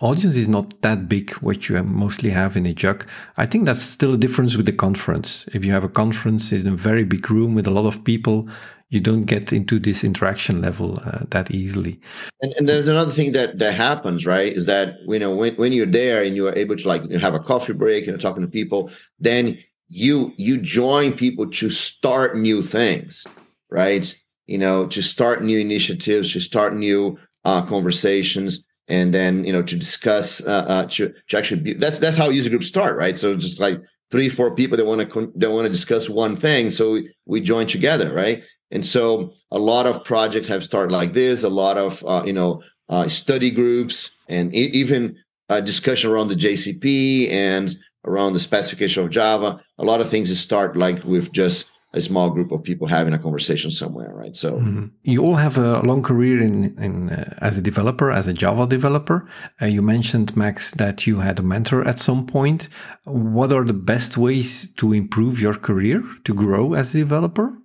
audience 0.00 0.36
is 0.36 0.48
not 0.48 0.80
that 0.82 1.08
big, 1.08 1.30
which 1.34 1.68
you 1.68 1.82
mostly 1.82 2.30
have 2.30 2.56
in 2.56 2.66
a 2.66 2.72
jug. 2.72 3.06
I 3.36 3.46
think 3.46 3.64
that's 3.64 3.82
still 3.82 4.14
a 4.14 4.18
difference 4.18 4.56
with 4.56 4.66
the 4.66 4.72
conference. 4.72 5.46
If 5.52 5.64
you 5.64 5.72
have 5.72 5.84
a 5.84 5.88
conference 5.88 6.52
in 6.52 6.66
a 6.66 6.76
very 6.76 7.04
big 7.04 7.30
room 7.30 7.54
with 7.54 7.66
a 7.66 7.70
lot 7.70 7.86
of 7.86 8.04
people, 8.04 8.48
you 8.90 9.00
don't 9.00 9.24
get 9.24 9.52
into 9.52 9.78
this 9.78 10.04
interaction 10.04 10.60
level 10.60 11.00
uh, 11.04 11.24
that 11.30 11.50
easily. 11.50 12.00
And, 12.42 12.52
and, 12.52 12.68
there's 12.68 12.86
another 12.86 13.10
thing 13.10 13.32
that 13.32 13.58
that 13.58 13.72
happens, 13.72 14.24
right? 14.24 14.52
Is 14.52 14.66
that 14.66 14.96
you 15.06 15.18
know 15.18 15.34
when, 15.34 15.54
when 15.56 15.72
you're 15.72 15.86
there 15.86 16.22
and 16.22 16.36
you 16.36 16.46
are 16.46 16.54
able 16.54 16.76
to 16.76 16.88
like 16.88 17.10
have 17.10 17.34
a 17.34 17.40
coffee 17.40 17.72
break 17.72 18.04
and 18.04 18.08
you're 18.08 18.18
talking 18.18 18.42
to 18.42 18.48
people, 18.48 18.90
then 19.18 19.58
you 19.88 20.32
you 20.36 20.58
join 20.58 21.12
people 21.12 21.50
to 21.50 21.70
start 21.70 22.36
new 22.36 22.62
things, 22.62 23.26
right? 23.70 24.14
You 24.46 24.58
know, 24.58 24.86
to 24.88 25.02
start 25.02 25.42
new 25.42 25.58
initiatives, 25.58 26.32
to 26.32 26.40
start 26.40 26.76
new 26.76 27.18
uh, 27.44 27.64
conversations 27.66 28.64
and 28.88 29.14
then 29.14 29.44
you 29.44 29.52
know 29.52 29.62
to 29.62 29.76
discuss 29.76 30.44
uh, 30.46 30.64
uh 30.68 30.86
to, 30.86 31.14
to 31.28 31.38
actually 31.38 31.60
be, 31.60 31.74
that's 31.74 31.98
that's 31.98 32.16
how 32.16 32.28
user 32.28 32.50
groups 32.50 32.66
start 32.66 32.96
right? 32.96 33.16
So 33.16 33.36
just 33.36 33.60
like 33.60 33.80
three 34.10 34.28
four 34.28 34.54
people 34.54 34.76
that 34.76 34.84
want 34.84 35.10
to 35.10 35.32
that 35.36 35.50
want 35.50 35.66
to 35.66 35.70
discuss 35.72 36.08
one 36.08 36.36
thing 36.36 36.70
so 36.70 36.92
we, 36.92 37.14
we 37.26 37.40
join 37.40 37.66
together 37.66 38.12
right? 38.12 38.44
And 38.70 38.84
so 38.84 39.32
a 39.50 39.58
lot 39.58 39.86
of 39.86 40.04
projects 40.04 40.48
have 40.48 40.64
started 40.64 40.92
like 40.92 41.12
this 41.12 41.44
a 41.44 41.48
lot 41.48 41.78
of 41.78 42.04
uh, 42.06 42.22
you 42.26 42.32
know 42.32 42.62
uh, 42.88 43.08
study 43.08 43.50
groups 43.50 44.10
and 44.28 44.54
e- 44.54 44.70
even 44.72 45.16
a 45.48 45.60
discussion 45.60 46.10
around 46.10 46.28
the 46.28 46.34
jcp 46.34 47.30
and 47.30 47.74
around 48.06 48.34
the 48.34 48.40
specification 48.40 49.02
of 49.02 49.10
java. 49.10 49.60
A 49.78 49.84
lot 49.84 50.00
of 50.00 50.08
things 50.08 50.38
start 50.38 50.76
like 50.76 51.04
with 51.04 51.32
just 51.32 51.70
a 51.94 52.00
small 52.00 52.30
group 52.30 52.50
of 52.50 52.62
people 52.62 52.86
having 52.88 53.14
a 53.14 53.18
conversation 53.18 53.70
somewhere, 53.70 54.12
right? 54.12 54.36
So 54.36 54.58
mm-hmm. 54.58 54.86
you 55.04 55.22
all 55.24 55.36
have 55.36 55.56
a 55.56 55.80
long 55.80 56.02
career 56.02 56.42
in, 56.42 56.76
in 56.78 57.10
uh, 57.10 57.34
as 57.40 57.56
a 57.56 57.62
developer, 57.62 58.10
as 58.10 58.26
a 58.26 58.32
Java 58.32 58.66
developer. 58.66 59.28
Uh, 59.62 59.66
you 59.66 59.80
mentioned 59.80 60.36
Max 60.36 60.72
that 60.72 61.06
you 61.06 61.20
had 61.20 61.38
a 61.38 61.42
mentor 61.42 61.86
at 61.86 62.00
some 62.00 62.26
point. 62.26 62.68
What 63.04 63.52
are 63.52 63.64
the 63.64 63.80
best 63.92 64.16
ways 64.16 64.68
to 64.74 64.92
improve 64.92 65.40
your 65.40 65.54
career 65.54 66.02
to 66.24 66.34
grow 66.34 66.74
as 66.74 66.94
a 66.94 66.98
developer? 66.98 67.56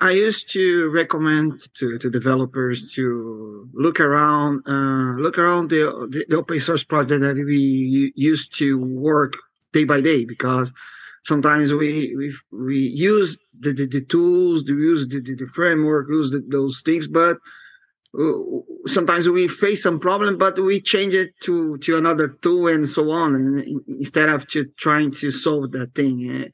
I 0.00 0.10
used 0.10 0.52
to 0.52 0.90
recommend 0.90 1.60
to, 1.74 1.98
to 1.98 2.10
developers 2.10 2.92
to 2.94 3.68
look 3.72 3.98
around, 3.98 4.62
uh, 4.68 5.16
look 5.20 5.38
around 5.38 5.70
the, 5.70 6.24
the 6.28 6.36
open 6.36 6.60
source 6.60 6.84
project 6.84 7.20
that 7.22 7.36
we 7.36 8.12
used 8.14 8.56
to 8.58 8.78
work 8.78 9.32
day 9.72 9.84
by 9.84 10.00
day 10.00 10.24
because 10.24 10.72
sometimes 11.24 11.72
we 11.72 12.14
we 12.16 12.34
we 12.52 12.78
use 12.78 13.38
the, 13.60 13.72
the, 13.72 13.86
the 13.86 14.04
tools, 14.04 14.64
we 14.64 14.76
use 14.76 15.08
the, 15.08 15.20
the, 15.20 15.34
the 15.34 15.46
framework, 15.46 16.08
use 16.08 16.30
the, 16.30 16.42
those 16.48 16.82
things, 16.84 17.06
but 17.06 17.38
uh, 18.18 18.32
sometimes 18.86 19.28
we 19.28 19.48
face 19.48 19.82
some 19.82 19.98
problem, 19.98 20.36
but 20.36 20.58
we 20.58 20.80
change 20.80 21.14
it 21.14 21.30
to 21.40 21.78
to 21.78 21.96
another 21.96 22.36
tool 22.42 22.68
and 22.68 22.88
so 22.88 23.10
on, 23.10 23.34
and 23.34 23.80
instead 23.88 24.28
of 24.28 24.46
to 24.48 24.66
trying 24.78 25.10
to 25.10 25.30
solve 25.30 25.72
that 25.72 25.94
thing. 25.94 26.50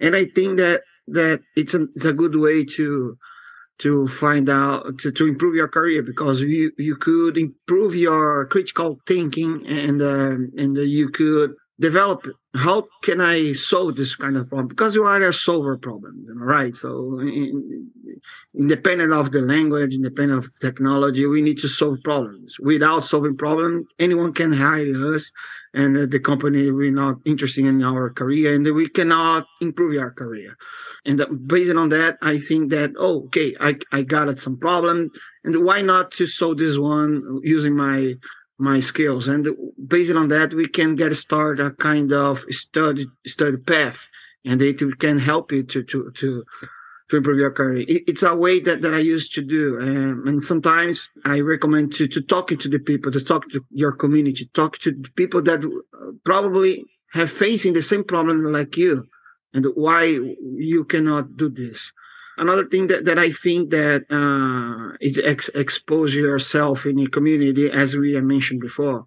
And 0.00 0.14
I 0.14 0.26
think 0.26 0.58
that 0.58 0.82
that 1.08 1.40
it's 1.56 1.74
a 1.74 1.86
it's 1.94 2.04
a 2.04 2.12
good 2.12 2.36
way 2.36 2.64
to 2.64 3.16
to 3.78 4.08
find 4.08 4.48
out 4.50 4.98
to, 4.98 5.12
to 5.12 5.26
improve 5.26 5.54
your 5.54 5.68
career 5.68 6.02
because 6.02 6.40
you 6.42 6.72
you 6.76 6.96
could 6.96 7.38
improve 7.38 7.94
your 7.94 8.46
critical 8.46 8.98
thinking 9.06 9.66
and 9.66 10.02
uh, 10.02 10.36
and 10.56 10.76
you 10.76 11.08
could 11.08 11.54
develop 11.80 12.26
how 12.58 12.88
can 13.02 13.20
I 13.20 13.52
solve 13.52 13.96
this 13.96 14.14
kind 14.14 14.36
of 14.36 14.48
problem? 14.48 14.68
Because 14.68 14.94
you 14.94 15.04
are 15.04 15.22
a 15.22 15.32
solver 15.32 15.76
problem, 15.76 16.26
right? 16.36 16.74
So 16.74 17.20
independent 18.54 19.12
of 19.12 19.32
the 19.32 19.40
language, 19.40 19.94
independent 19.94 20.44
of 20.44 20.58
technology, 20.60 21.24
we 21.26 21.42
need 21.42 21.58
to 21.58 21.68
solve 21.68 21.98
problems. 22.02 22.58
Without 22.60 23.00
solving 23.04 23.36
problems, 23.36 23.86
anyone 23.98 24.32
can 24.32 24.52
hire 24.52 25.14
us, 25.14 25.30
and 25.74 25.96
uh, 25.96 26.06
the 26.06 26.18
company 26.18 26.70
we're 26.70 26.90
not 26.90 27.16
interested 27.24 27.64
in 27.64 27.82
our 27.82 28.10
career, 28.10 28.54
and 28.54 28.64
we 28.74 28.88
cannot 28.88 29.46
improve 29.60 30.00
our 30.00 30.10
career. 30.10 30.56
And 31.04 31.20
uh, 31.20 31.26
based 31.26 31.74
on 31.74 31.90
that, 31.90 32.18
I 32.22 32.38
think 32.38 32.70
that 32.70 32.90
oh, 32.98 33.24
okay, 33.26 33.54
I 33.60 33.76
I 33.92 34.02
got 34.02 34.38
some 34.40 34.58
problem, 34.58 35.10
and 35.44 35.64
why 35.64 35.82
not 35.82 36.10
to 36.12 36.26
solve 36.26 36.58
this 36.58 36.76
one 36.76 37.40
using 37.42 37.76
my 37.76 38.14
my 38.58 38.80
skills 38.80 39.28
and 39.28 39.48
based 39.86 40.12
on 40.12 40.28
that 40.28 40.52
we 40.52 40.66
can 40.66 40.96
get 40.96 41.14
started 41.14 41.64
a 41.64 41.70
kind 41.70 42.12
of 42.12 42.44
study 42.50 43.06
study 43.26 43.56
path 43.56 44.08
and 44.44 44.60
it 44.60 44.98
can 44.98 45.18
help 45.18 45.52
you 45.52 45.62
to 45.62 45.82
to 45.84 46.10
to 46.12 46.44
to 47.08 47.16
improve 47.16 47.38
your 47.38 47.50
career. 47.50 47.84
it's 47.88 48.22
a 48.22 48.34
way 48.34 48.60
that, 48.60 48.82
that 48.82 48.94
I 48.94 48.98
used 48.98 49.34
to 49.34 49.42
do. 49.42 49.80
Um, 49.80 50.24
and 50.26 50.42
sometimes 50.42 51.08
I 51.24 51.40
recommend 51.40 51.94
to, 51.94 52.06
to 52.08 52.20
talk 52.20 52.48
to 52.48 52.68
the 52.68 52.78
people, 52.78 53.10
to 53.12 53.20
talk 53.20 53.48
to 53.50 53.64
your 53.70 53.92
community, 53.92 54.50
talk 54.52 54.78
to 54.80 54.92
people 55.16 55.42
that 55.42 55.64
probably 56.24 56.84
have 57.12 57.30
facing 57.30 57.72
the 57.72 57.82
same 57.82 58.04
problem 58.04 58.44
like 58.44 58.76
you 58.76 59.06
and 59.54 59.66
why 59.74 60.04
you 60.04 60.84
cannot 60.84 61.36
do 61.36 61.48
this. 61.48 61.92
Another 62.38 62.66
thing 62.66 62.86
that, 62.88 63.04
that 63.04 63.18
I 63.18 63.30
think 63.32 63.70
that 63.70 64.04
uh, 64.10 64.96
is 65.00 65.18
ex- 65.18 65.50
expose 65.54 66.14
yourself 66.14 66.86
in 66.86 66.98
a 67.00 67.08
community, 67.08 67.70
as 67.70 67.96
we 67.96 68.18
mentioned 68.20 68.60
before. 68.60 69.04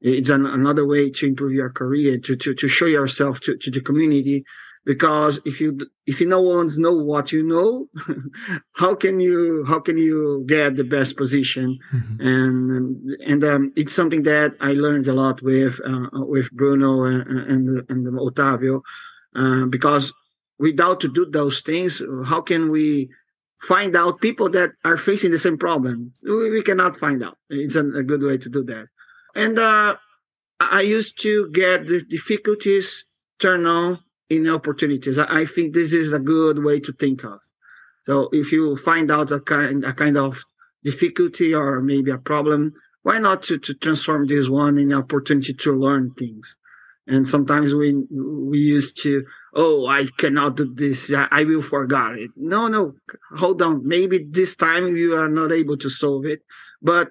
It's 0.00 0.30
an, 0.30 0.46
another 0.46 0.86
way 0.86 1.10
to 1.10 1.26
improve 1.26 1.52
your 1.52 1.70
career, 1.70 2.18
to, 2.18 2.36
to, 2.36 2.54
to 2.54 2.68
show 2.68 2.86
yourself 2.86 3.40
to, 3.40 3.56
to 3.58 3.70
the 3.70 3.82
community 3.82 4.44
because 4.84 5.40
if 5.44 5.60
you 5.60 5.78
if 6.06 6.20
you 6.20 6.26
no 6.26 6.40
one's 6.40 6.78
know 6.78 6.94
what 6.94 7.32
you 7.32 7.42
know 7.42 7.86
how 8.72 8.94
can 8.94 9.20
you 9.20 9.64
how 9.66 9.78
can 9.78 9.98
you 9.98 10.42
get 10.46 10.76
the 10.76 10.84
best 10.84 11.16
position 11.16 11.78
mm-hmm. 11.92 12.26
and 12.26 13.10
and 13.26 13.44
um, 13.44 13.72
it's 13.76 13.94
something 13.94 14.22
that 14.22 14.54
i 14.60 14.72
learned 14.72 15.06
a 15.06 15.12
lot 15.12 15.42
with 15.42 15.80
uh, 15.86 16.08
with 16.12 16.50
bruno 16.52 17.04
and 17.04 17.28
and, 17.28 17.90
and 17.90 18.06
otavio 18.18 18.80
uh, 19.36 19.66
because 19.66 20.12
without 20.60 21.00
to 21.00 21.08
do 21.08 21.26
those 21.26 21.60
things 21.60 22.00
how 22.26 22.40
can 22.40 22.70
we 22.70 23.08
find 23.62 23.94
out 23.96 24.20
people 24.20 24.48
that 24.48 24.70
are 24.84 24.96
facing 24.96 25.30
the 25.30 25.38
same 25.46 25.58
problem 25.58 26.12
we, 26.24 26.62
cannot 26.62 26.96
find 26.96 27.22
out 27.22 27.36
it's 27.48 27.76
a, 27.76 27.82
good 27.82 28.22
way 28.22 28.36
to 28.38 28.48
do 28.48 28.62
that 28.62 28.86
and 29.34 29.58
uh, 29.58 29.96
i 30.60 30.80
used 30.80 31.20
to 31.20 31.50
get 31.50 31.86
the 31.86 32.00
difficulties 32.02 33.04
turn 33.40 33.66
on 33.66 33.98
in 34.30 34.48
opportunities. 34.48 35.18
I, 35.18 35.40
I 35.40 35.44
think 35.44 35.74
this 35.74 35.92
is 35.92 36.12
a 36.12 36.18
good 36.18 36.64
way 36.64 36.80
to 36.80 36.92
think 36.92 37.24
of. 37.24 37.40
So 38.04 38.28
if 38.32 38.52
you 38.52 38.76
find 38.76 39.10
out 39.10 39.30
a 39.32 39.40
kind 39.40 39.84
a 39.84 39.92
kind 39.92 40.16
of 40.16 40.42
difficulty 40.84 41.52
or 41.52 41.82
maybe 41.82 42.10
a 42.10 42.18
problem, 42.18 42.72
why 43.02 43.18
not 43.18 43.42
to, 43.44 43.58
to 43.58 43.74
transform 43.74 44.26
this 44.26 44.48
one 44.48 44.78
in 44.78 44.94
opportunity 44.94 45.52
to 45.52 45.72
learn 45.72 46.12
things? 46.14 46.56
And 47.06 47.28
sometimes 47.28 47.74
we 47.74 48.04
we 48.10 48.58
used 48.58 49.02
to, 49.02 49.24
oh, 49.54 49.86
I 49.86 50.06
cannot 50.18 50.56
do 50.56 50.72
this. 50.74 51.12
I, 51.12 51.28
I 51.30 51.44
will 51.44 51.62
forget 51.62 52.18
it. 52.18 52.30
No, 52.36 52.68
no, 52.68 52.94
hold 53.36 53.62
on. 53.62 53.86
Maybe 53.86 54.26
this 54.30 54.56
time 54.56 54.96
you 54.96 55.16
are 55.16 55.28
not 55.28 55.52
able 55.52 55.76
to 55.78 55.88
solve 55.88 56.26
it, 56.26 56.40
but 56.82 57.10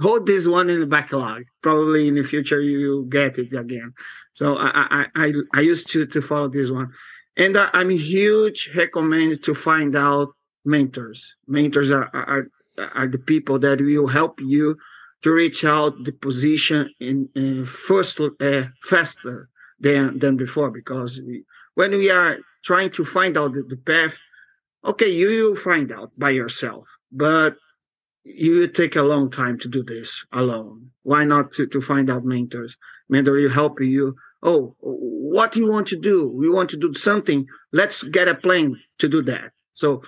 hold 0.00 0.26
this 0.26 0.46
one 0.46 0.70
in 0.70 0.80
the 0.80 0.86
backlog. 0.86 1.42
Probably 1.62 2.08
in 2.08 2.14
the 2.14 2.24
future 2.24 2.60
you 2.60 2.88
will 2.88 3.04
get 3.04 3.38
it 3.38 3.52
again. 3.52 3.92
So 4.34 4.56
I 4.56 4.70
I 4.90 5.06
I, 5.14 5.32
I 5.54 5.60
used 5.60 5.90
to 5.90 6.06
to 6.06 6.22
follow 6.22 6.48
this 6.48 6.70
one, 6.70 6.92
and 7.36 7.56
uh, 7.56 7.70
I'm 7.72 7.90
huge 7.90 8.70
recommend 8.74 9.42
to 9.44 9.54
find 9.54 9.96
out 9.96 10.28
mentors. 10.64 11.34
Mentors 11.46 11.90
are 11.90 12.10
are 12.14 12.46
are 12.94 13.08
the 13.08 13.18
people 13.18 13.58
that 13.58 13.80
will 13.80 14.06
help 14.06 14.40
you 14.40 14.76
to 15.22 15.30
reach 15.30 15.64
out 15.64 15.94
the 16.04 16.12
position 16.12 16.90
in, 17.00 17.28
in 17.34 17.64
first 17.64 18.20
uh, 18.20 18.64
faster 18.82 19.48
than 19.78 20.18
than 20.18 20.36
before 20.36 20.70
because 20.70 21.20
we, 21.20 21.44
when 21.74 21.92
we 21.92 22.10
are 22.10 22.38
trying 22.64 22.90
to 22.90 23.04
find 23.04 23.36
out 23.36 23.52
the, 23.52 23.76
path 23.86 24.18
okay 24.84 25.08
you 25.08 25.28
will 25.28 25.56
find 25.56 25.90
out 25.92 26.10
by 26.18 26.30
yourself 26.30 26.86
but 27.10 27.56
you 28.24 28.60
will 28.60 28.68
take 28.68 28.96
a 28.96 29.02
long 29.02 29.30
time 29.30 29.58
to 29.58 29.68
do 29.68 29.82
this 29.82 30.24
alone. 30.32 30.90
Why 31.02 31.24
not 31.24 31.52
to, 31.52 31.66
to 31.66 31.80
find 31.80 32.10
out 32.10 32.24
mentors? 32.24 32.76
Mentor 33.08 33.32
will 33.32 33.50
help 33.50 33.80
you. 33.80 34.16
Oh, 34.42 34.74
what 34.80 35.56
you 35.56 35.70
want 35.70 35.88
to 35.88 35.98
do? 35.98 36.28
We 36.28 36.48
want 36.48 36.70
to 36.70 36.76
do 36.76 36.94
something. 36.94 37.46
Let's 37.72 38.02
get 38.02 38.28
a 38.28 38.34
plan 38.34 38.76
to 38.98 39.08
do 39.08 39.22
that. 39.22 39.52
So 39.74 40.02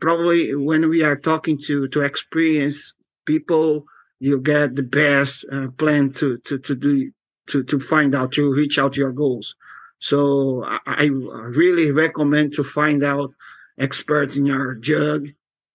probably 0.00 0.54
when 0.54 0.88
we 0.88 1.02
are 1.02 1.16
talking 1.16 1.58
to 1.66 1.88
to 1.88 2.00
experienced 2.00 2.94
people, 3.24 3.84
you 4.18 4.40
get 4.40 4.76
the 4.76 4.82
best 4.82 5.44
uh, 5.52 5.68
plan 5.78 6.12
to 6.14 6.38
to 6.38 6.58
to 6.58 6.74
do 6.74 7.10
to 7.48 7.62
to 7.64 7.78
find 7.78 8.14
out 8.14 8.32
to 8.32 8.52
reach 8.52 8.78
out 8.78 8.96
your 8.96 9.12
goals. 9.12 9.54
So 9.98 10.64
I, 10.64 10.78
I 10.86 11.04
really 11.04 11.90
recommend 11.90 12.52
to 12.54 12.64
find 12.64 13.02
out 13.02 13.34
experts 13.78 14.36
in 14.36 14.46
your 14.46 14.74
jug, 14.74 15.28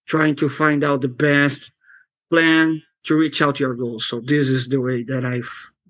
trying 0.08 0.36
to 0.38 0.50
find 0.50 0.84
out 0.84 1.02
the 1.02 1.08
best 1.08 1.72
plan 2.30 2.82
to 3.06 3.16
reach 3.16 3.42
out 3.42 3.60
your 3.60 3.74
goals. 3.74 4.06
So 4.06 4.22
this 4.22 4.48
is 4.48 4.70
the 4.70 4.80
way 4.82 5.04
that 5.04 5.26
I 5.26 5.42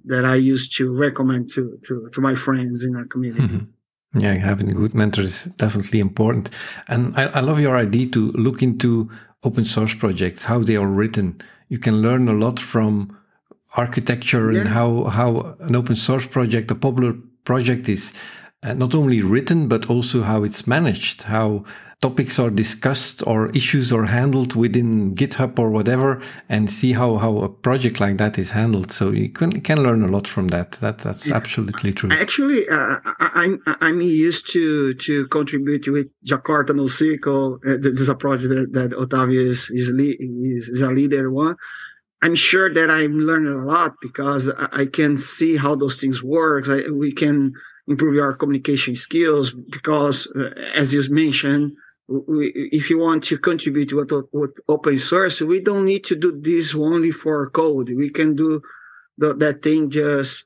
that 0.05 0.25
I 0.25 0.35
used 0.35 0.75
to 0.77 0.91
recommend 0.91 1.51
to 1.53 1.77
to 1.87 2.09
to 2.13 2.21
my 2.21 2.35
friends 2.35 2.83
in 2.83 2.95
our 2.95 3.05
community. 3.05 3.47
Mm-hmm. 3.47 4.19
Yeah, 4.19 4.35
having 4.35 4.69
a 4.69 4.73
good 4.73 4.93
mentor 4.93 5.21
is 5.21 5.45
definitely 5.55 5.99
important. 5.99 6.49
And 6.89 7.15
I, 7.17 7.27
I 7.27 7.39
love 7.39 7.61
your 7.61 7.77
idea 7.77 8.07
to 8.09 8.27
look 8.33 8.61
into 8.61 9.09
open 9.43 9.63
source 9.63 9.93
projects, 9.93 10.43
how 10.43 10.59
they 10.59 10.75
are 10.75 10.87
written. 10.87 11.41
You 11.69 11.79
can 11.79 12.01
learn 12.01 12.27
a 12.27 12.33
lot 12.33 12.59
from 12.59 13.17
architecture 13.77 14.51
yeah. 14.51 14.61
and 14.61 14.69
how 14.69 15.05
how 15.05 15.55
an 15.59 15.75
open 15.75 15.95
source 15.95 16.25
project, 16.25 16.71
a 16.71 16.75
popular 16.75 17.13
project, 17.43 17.89
is 17.89 18.13
uh, 18.63 18.73
not 18.73 18.93
only 18.93 19.21
written 19.21 19.67
but 19.67 19.89
also 19.89 20.21
how 20.21 20.43
it's 20.43 20.67
managed, 20.67 21.23
how 21.23 21.65
topics 22.01 22.39
are 22.39 22.49
discussed 22.49 23.25
or 23.27 23.49
issues 23.51 23.93
are 23.93 24.05
handled 24.05 24.55
within 24.55 25.13
GitHub 25.13 25.59
or 25.59 25.69
whatever, 25.69 26.21
and 26.49 26.71
see 26.71 26.93
how, 26.93 27.17
how 27.17 27.37
a 27.37 27.49
project 27.49 27.99
like 27.99 28.17
that 28.17 28.39
is 28.39 28.49
handled. 28.49 28.91
So 28.91 29.11
you 29.11 29.29
can 29.29 29.61
can 29.61 29.83
learn 29.83 30.03
a 30.03 30.07
lot 30.07 30.27
from 30.27 30.49
that. 30.49 30.73
That 30.73 30.97
that's 30.99 31.31
absolutely 31.31 31.93
true. 31.93 32.09
Actually, 32.11 32.67
uh, 32.67 32.97
I'm 33.19 33.61
I'm 33.65 34.01
used 34.01 34.51
to 34.53 34.93
to 34.95 35.27
contribute 35.27 35.87
with 35.87 36.07
Jakarta 36.25 36.71
NoSQL. 36.71 37.59
Uh, 37.65 37.77
this 37.79 37.99
is 37.99 38.09
a 38.09 38.15
project 38.15 38.49
that, 38.49 38.73
that 38.73 38.91
Otavio 38.91 39.45
is 39.45 39.69
is, 39.69 39.89
is, 39.89 40.69
is 40.69 40.81
a 40.81 40.91
leader 40.91 41.31
one. 41.31 41.55
I'm 42.21 42.35
sure 42.35 42.71
that 42.71 42.89
I'm 42.89 43.13
learning 43.13 43.53
a 43.53 43.65
lot 43.65 43.95
because 44.01 44.47
I 44.49 44.85
can 44.85 45.17
see 45.17 45.57
how 45.57 45.75
those 45.75 45.99
things 45.99 46.21
work. 46.21 46.69
I, 46.69 46.89
we 46.89 47.11
can 47.11 47.53
improve 47.87 48.21
our 48.21 48.33
communication 48.33 48.95
skills 48.95 49.51
because, 49.51 50.27
uh, 50.35 50.49
as 50.75 50.93
you 50.93 51.01
mentioned, 51.09 51.73
we, 52.07 52.51
if 52.71 52.89
you 52.89 52.99
want 52.99 53.23
to 53.25 53.37
contribute 53.37 53.93
with, 53.93 54.11
with 54.31 54.51
open 54.67 54.99
source, 54.99 55.41
we 55.41 55.61
don't 55.61 55.85
need 55.85 56.03
to 56.05 56.15
do 56.15 56.39
this 56.39 56.75
only 56.75 57.11
for 57.11 57.49
code. 57.49 57.89
We 57.89 58.09
can 58.09 58.35
do 58.35 58.61
the, 59.17 59.33
that 59.35 59.63
thing 59.63 59.89
just 59.89 60.45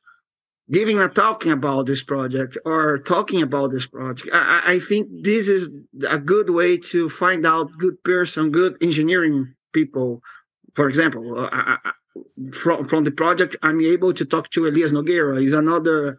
giving 0.71 0.99
a 0.99 1.07
talking 1.07 1.51
about 1.51 1.85
this 1.85 2.03
project 2.03 2.57
or 2.65 2.99
talking 2.99 3.41
about 3.41 3.71
this 3.71 3.85
project. 3.85 4.29
I, 4.33 4.61
I 4.65 4.79
think 4.79 5.07
this 5.23 5.47
is 5.47 5.69
a 6.07 6.17
good 6.17 6.49
way 6.49 6.77
to 6.77 7.09
find 7.09 7.45
out 7.45 7.77
good 7.77 8.01
person, 8.03 8.51
good 8.51 8.77
engineering 8.81 9.53
people. 9.73 10.21
For 10.75 10.89
example, 10.89 11.39
uh, 11.39 11.49
I, 11.51 11.91
from 12.53 12.88
from 12.88 13.03
the 13.03 13.11
project, 13.11 13.55
I'm 13.63 13.81
able 13.81 14.13
to 14.13 14.25
talk 14.25 14.49
to 14.51 14.67
Elias 14.67 14.91
Nogueira. 14.91 15.39
He's 15.41 15.53
another 15.53 16.17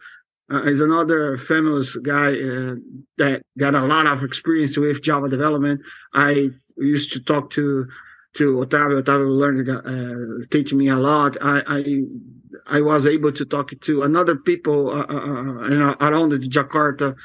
uh, 0.50 0.62
another 0.64 1.36
famous 1.36 1.96
guy 1.96 2.32
uh, 2.32 2.74
that 3.18 3.42
got 3.58 3.74
a 3.74 3.84
lot 3.84 4.06
of 4.06 4.22
experience 4.22 4.76
with 4.76 5.02
Java 5.02 5.28
development. 5.28 5.80
I 6.14 6.50
used 6.76 7.12
to 7.12 7.20
talk 7.20 7.50
to 7.50 7.86
to 8.34 8.56
Otavio. 8.56 9.02
Otavio 9.02 9.30
learned 9.34 9.68
uh, 9.68 10.46
teach 10.50 10.72
me 10.72 10.88
a 10.88 10.96
lot. 10.96 11.36
I, 11.40 11.62
I, 11.66 12.78
I 12.78 12.80
was 12.80 13.06
able 13.06 13.32
to 13.32 13.44
talk 13.44 13.72
to 13.78 14.02
another 14.02 14.36
people 14.36 14.90
uh, 14.90 15.06
uh, 15.08 15.16
uh 15.16 15.68
you 15.68 15.78
know, 15.78 15.96
around 16.00 16.30
the 16.30 16.38
Jakarta 16.38 17.16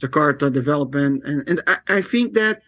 Jakarta 0.00 0.52
development, 0.52 1.22
and 1.24 1.48
and 1.48 1.62
I, 1.66 1.78
I 1.88 2.02
think 2.02 2.34
that. 2.34 2.62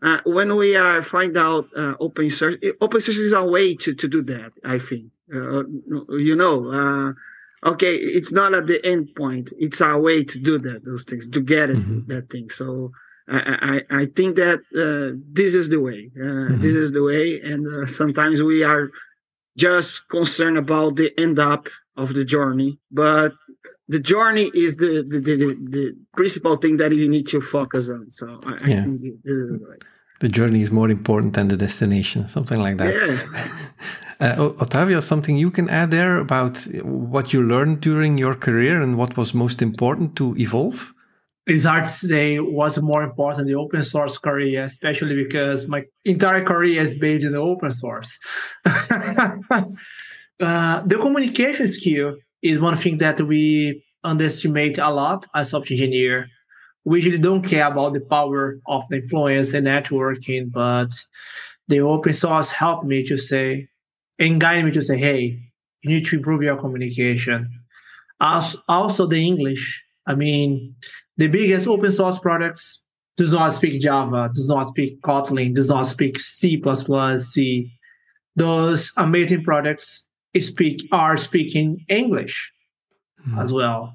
Uh, 0.00 0.20
when 0.26 0.54
we 0.54 0.76
uh, 0.76 1.02
find 1.02 1.36
out 1.36 1.66
open 1.98 2.30
source, 2.30 2.54
open 2.80 3.00
source 3.00 3.18
is 3.18 3.32
a 3.32 3.44
way 3.44 3.74
to, 3.74 3.94
to 3.94 4.06
do 4.06 4.22
that. 4.22 4.52
I 4.64 4.78
think, 4.78 5.10
you 5.28 6.36
know, 6.36 7.14
okay 7.66 7.96
it's 7.96 8.30
not 8.30 8.54
at 8.54 8.68
the 8.68 8.84
end 8.86 9.12
point 9.16 9.52
it's 9.58 9.80
our 9.80 10.00
way 10.00 10.22
to 10.22 10.38
do 10.38 10.58
that 10.58 10.84
those 10.84 11.02
things 11.02 11.28
to 11.28 11.40
get 11.40 11.70
it 11.70 11.76
mm-hmm. 11.76 12.06
that 12.06 12.30
thing 12.30 12.48
so 12.50 12.92
I, 13.30 13.82
I, 13.90 14.02
I 14.02 14.06
think 14.06 14.36
that 14.36 14.60
uh, 14.74 15.16
this 15.32 15.54
is 15.54 15.68
the 15.68 15.80
way. 15.80 16.10
Uh, 16.16 16.20
mm-hmm. 16.20 16.60
This 16.60 16.74
is 16.74 16.92
the 16.92 17.02
way, 17.02 17.40
and 17.40 17.66
uh, 17.66 17.84
sometimes 17.84 18.42
we 18.42 18.62
are 18.62 18.90
just 19.56 20.08
concerned 20.08 20.56
about 20.56 20.96
the 20.96 21.12
end 21.18 21.38
up 21.38 21.68
of 21.96 22.14
the 22.14 22.24
journey, 22.24 22.78
but 22.90 23.34
the 23.88 23.98
journey 23.98 24.50
is 24.54 24.76
the 24.76 25.04
the, 25.06 25.20
the, 25.20 25.36
the, 25.36 25.54
the 25.70 25.96
principal 26.14 26.56
thing 26.56 26.76
that 26.76 26.92
you 26.92 27.08
need 27.08 27.26
to 27.28 27.40
focus 27.40 27.88
on. 27.88 28.10
So 28.10 28.26
I, 28.46 28.50
yeah. 28.66 28.80
I 28.80 28.82
think 28.84 29.00
this 29.24 29.34
is 29.34 29.48
the. 29.50 29.78
The 30.20 30.28
journey 30.28 30.62
is 30.62 30.72
more 30.72 30.90
important 30.90 31.34
than 31.34 31.46
the 31.46 31.56
destination, 31.56 32.26
something 32.26 32.60
like 32.60 32.76
that. 32.78 32.92
Yeah. 32.94 33.48
Uh, 34.20 34.50
Otavio, 34.58 35.00
something 35.00 35.38
you 35.38 35.48
can 35.48 35.68
add 35.68 35.92
there 35.92 36.18
about 36.18 36.58
what 36.82 37.32
you 37.32 37.40
learned 37.40 37.80
during 37.80 38.18
your 38.18 38.34
career 38.34 38.80
and 38.80 38.96
what 38.98 39.16
was 39.16 39.32
most 39.32 39.62
important 39.62 40.16
to 40.16 40.34
evolve? 40.36 40.92
It's 41.46 41.62
hard 41.62 41.84
to 41.84 41.90
say 41.90 42.38
what's 42.38 42.80
more 42.80 43.04
important 43.04 43.46
the 43.46 43.54
open 43.54 43.84
source 43.84 44.18
career, 44.18 44.64
especially 44.64 45.14
because 45.14 45.68
my 45.68 45.84
entire 46.04 46.44
career 46.44 46.82
is 46.82 46.98
based 46.98 47.24
in 47.24 47.30
the 47.30 47.38
open 47.38 47.70
source. 47.70 48.18
uh, 48.66 48.82
the 50.40 50.98
communication 51.00 51.68
skill 51.68 52.16
is 52.42 52.58
one 52.58 52.76
thing 52.76 52.98
that 52.98 53.20
we 53.20 53.84
underestimate 54.04 54.78
a 54.78 54.90
lot 54.90 55.26
as 55.34 55.50
software 55.50 55.74
engineer. 55.74 56.28
We 56.84 56.98
usually 56.98 57.18
don't 57.18 57.42
care 57.42 57.66
about 57.66 57.92
the 57.92 58.00
power 58.00 58.60
of 58.66 58.84
the 58.88 58.96
influence 58.96 59.52
and 59.52 59.66
networking, 59.66 60.50
but 60.50 60.90
the 61.66 61.80
open 61.80 62.14
source 62.14 62.50
helped 62.50 62.86
me 62.86 63.04
to 63.04 63.18
say, 63.18 63.68
and 64.18 64.40
guide 64.40 64.64
me 64.64 64.70
to 64.72 64.82
say, 64.82 64.96
hey, 64.96 65.38
you 65.82 65.90
need 65.90 66.06
to 66.06 66.16
improve 66.16 66.42
your 66.42 66.56
communication. 66.56 67.50
Also, 68.20 68.58
also 68.68 69.06
the 69.06 69.24
English. 69.24 69.82
I 70.06 70.14
mean, 70.14 70.74
the 71.16 71.26
biggest 71.26 71.68
open 71.68 71.92
source 71.92 72.18
products 72.18 72.82
does 73.16 73.32
not 73.32 73.52
speak 73.52 73.80
Java, 73.80 74.30
does 74.32 74.46
not 74.46 74.68
speak 74.68 75.02
Kotlin, 75.02 75.54
does 75.54 75.68
not 75.68 75.86
speak 75.86 76.18
C++, 76.18 76.62
C. 77.18 77.72
Those 78.36 78.92
amazing 78.96 79.42
products 79.42 80.04
speak 80.40 80.88
are 80.92 81.16
speaking 81.16 81.84
English 81.88 82.52
mm. 83.26 83.40
as 83.40 83.52
well. 83.52 83.94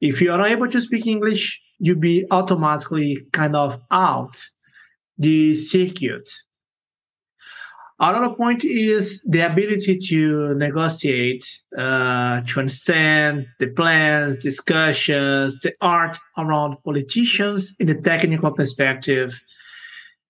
If 0.00 0.20
you 0.20 0.32
are 0.32 0.38
not 0.38 0.50
able 0.50 0.68
to 0.68 0.80
speak 0.80 1.06
English, 1.06 1.60
you'll 1.78 1.98
be 1.98 2.26
automatically 2.30 3.26
kind 3.32 3.56
of 3.56 3.80
out 3.90 4.36
the 5.18 5.54
circuit 5.54 6.28
Another 8.02 8.34
point 8.34 8.64
is 8.64 9.22
the 9.22 9.46
ability 9.46 9.96
to 10.08 10.54
negotiate, 10.54 11.44
uh, 11.78 12.40
to 12.40 12.58
understand 12.58 13.46
the 13.60 13.68
plans, 13.68 14.36
discussions, 14.38 15.54
the 15.60 15.72
art 15.80 16.18
around 16.36 16.78
politicians 16.84 17.72
in 17.78 17.86
the 17.86 17.94
technical 17.94 18.50
perspective. 18.50 19.40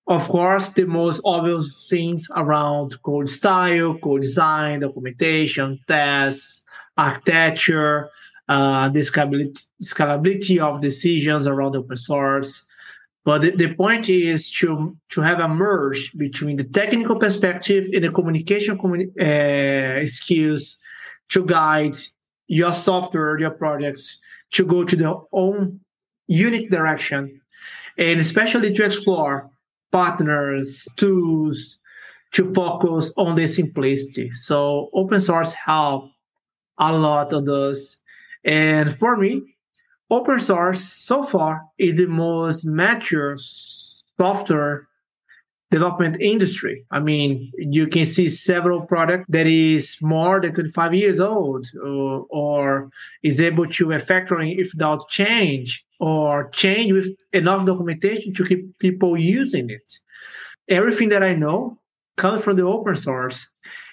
Of 0.06 0.28
course, 0.28 0.70
the 0.70 0.86
most 0.86 1.20
obvious 1.24 1.86
things 1.88 2.26
around 2.34 3.00
code 3.02 3.30
style, 3.30 3.96
code 3.98 4.22
design, 4.22 4.80
documentation, 4.80 5.78
tests, 5.86 6.62
architecture, 6.96 8.10
uh, 8.48 8.88
the 8.88 9.00
scalability, 9.00 9.64
scalability 9.82 10.58
of 10.58 10.80
decisions 10.80 11.46
around 11.46 11.76
open 11.76 11.96
source, 11.96 12.66
but 13.24 13.42
the, 13.42 13.50
the 13.52 13.74
point 13.74 14.08
is 14.08 14.50
to 14.50 14.96
to 15.10 15.20
have 15.20 15.38
a 15.38 15.48
merge 15.48 16.12
between 16.16 16.56
the 16.56 16.64
technical 16.64 17.16
perspective 17.16 17.86
and 17.94 18.02
the 18.02 18.10
communication 18.10 18.76
communi- 18.76 19.14
uh, 19.20 20.06
skills 20.06 20.76
to 21.28 21.44
guide 21.44 21.96
your 22.48 22.74
software, 22.74 23.38
your 23.38 23.52
projects 23.52 24.18
to 24.50 24.64
go 24.64 24.84
to 24.84 24.96
their 24.96 25.14
own 25.32 25.80
unique 26.26 26.70
direction, 26.70 27.40
and 27.96 28.20
especially 28.20 28.72
to 28.72 28.84
explore 28.84 29.48
partners, 29.92 30.88
tools, 30.96 31.78
to 32.32 32.52
focus 32.54 33.12
on 33.16 33.34
the 33.34 33.46
simplicity. 33.46 34.30
So 34.32 34.88
open 34.94 35.20
source 35.20 35.52
help 35.52 36.10
a 36.78 36.92
lot 36.92 37.32
of 37.32 37.44
those. 37.44 37.98
And 38.44 38.94
for 38.94 39.16
me, 39.16 39.42
open 40.10 40.40
source 40.40 40.82
so 40.82 41.22
far 41.22 41.62
is 41.78 41.98
the 41.98 42.06
most 42.06 42.64
mature 42.64 43.36
software 43.38 44.88
development 45.72 46.20
industry. 46.20 46.84
I 46.90 47.00
mean, 47.00 47.50
you 47.56 47.86
can 47.86 48.04
see 48.04 48.28
several 48.28 48.82
products 48.82 49.24
that 49.30 49.46
is 49.46 49.96
more 50.02 50.40
than 50.40 50.52
25 50.52 50.94
years 50.94 51.18
old 51.18 51.66
or, 51.82 52.26
or 52.28 52.90
is 53.22 53.40
able 53.40 53.66
to 53.66 53.86
refactoring 53.86 54.58
if 54.58 54.72
without 54.74 55.08
change 55.08 55.84
or 55.98 56.50
change 56.50 56.92
with 56.92 57.08
enough 57.32 57.64
documentation 57.64 58.34
to 58.34 58.44
keep 58.44 58.78
people 58.78 59.16
using 59.16 59.70
it. 59.70 59.98
Everything 60.68 61.08
that 61.08 61.22
I 61.22 61.34
know 61.34 61.78
comes 62.16 62.44
from 62.44 62.56
the 62.56 62.66
open 62.66 62.94
source, 62.94 63.50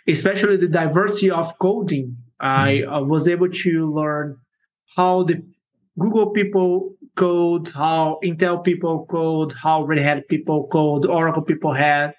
especially 0.07 0.57
the 0.57 0.67
diversity 0.67 1.32
of 1.32 1.57
coding. 1.59 2.17
I, 2.41 2.84
mm-hmm. 2.84 2.93
I 2.93 2.99
was 2.99 3.27
able 3.27 3.49
to 3.49 3.93
learn 3.93 4.38
how 4.97 5.23
the 5.23 5.41
Google 5.97 6.32
people 6.32 6.95
code, 7.20 7.70
how 7.72 8.17
Intel 8.24 8.63
people 8.63 9.05
code, 9.05 9.51
how 9.51 9.84
Red 9.84 9.99
Hat 9.99 10.28
people 10.30 10.67
code, 10.67 11.05
Oracle 11.05 11.43
people 11.43 11.74
had 11.74 12.15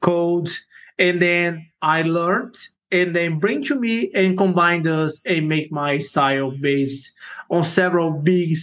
code. 0.00 0.50
And 0.98 1.22
then 1.22 1.66
I 1.80 2.02
learned 2.02 2.56
and 2.90 3.16
then 3.16 3.38
bring 3.38 3.64
to 3.64 3.74
me 3.74 4.10
and 4.14 4.36
combine 4.36 4.82
those 4.82 5.20
and 5.24 5.48
make 5.48 5.72
my 5.72 5.98
style 5.98 6.50
based 6.50 7.12
on 7.48 7.64
several 7.64 8.10
big 8.10 8.58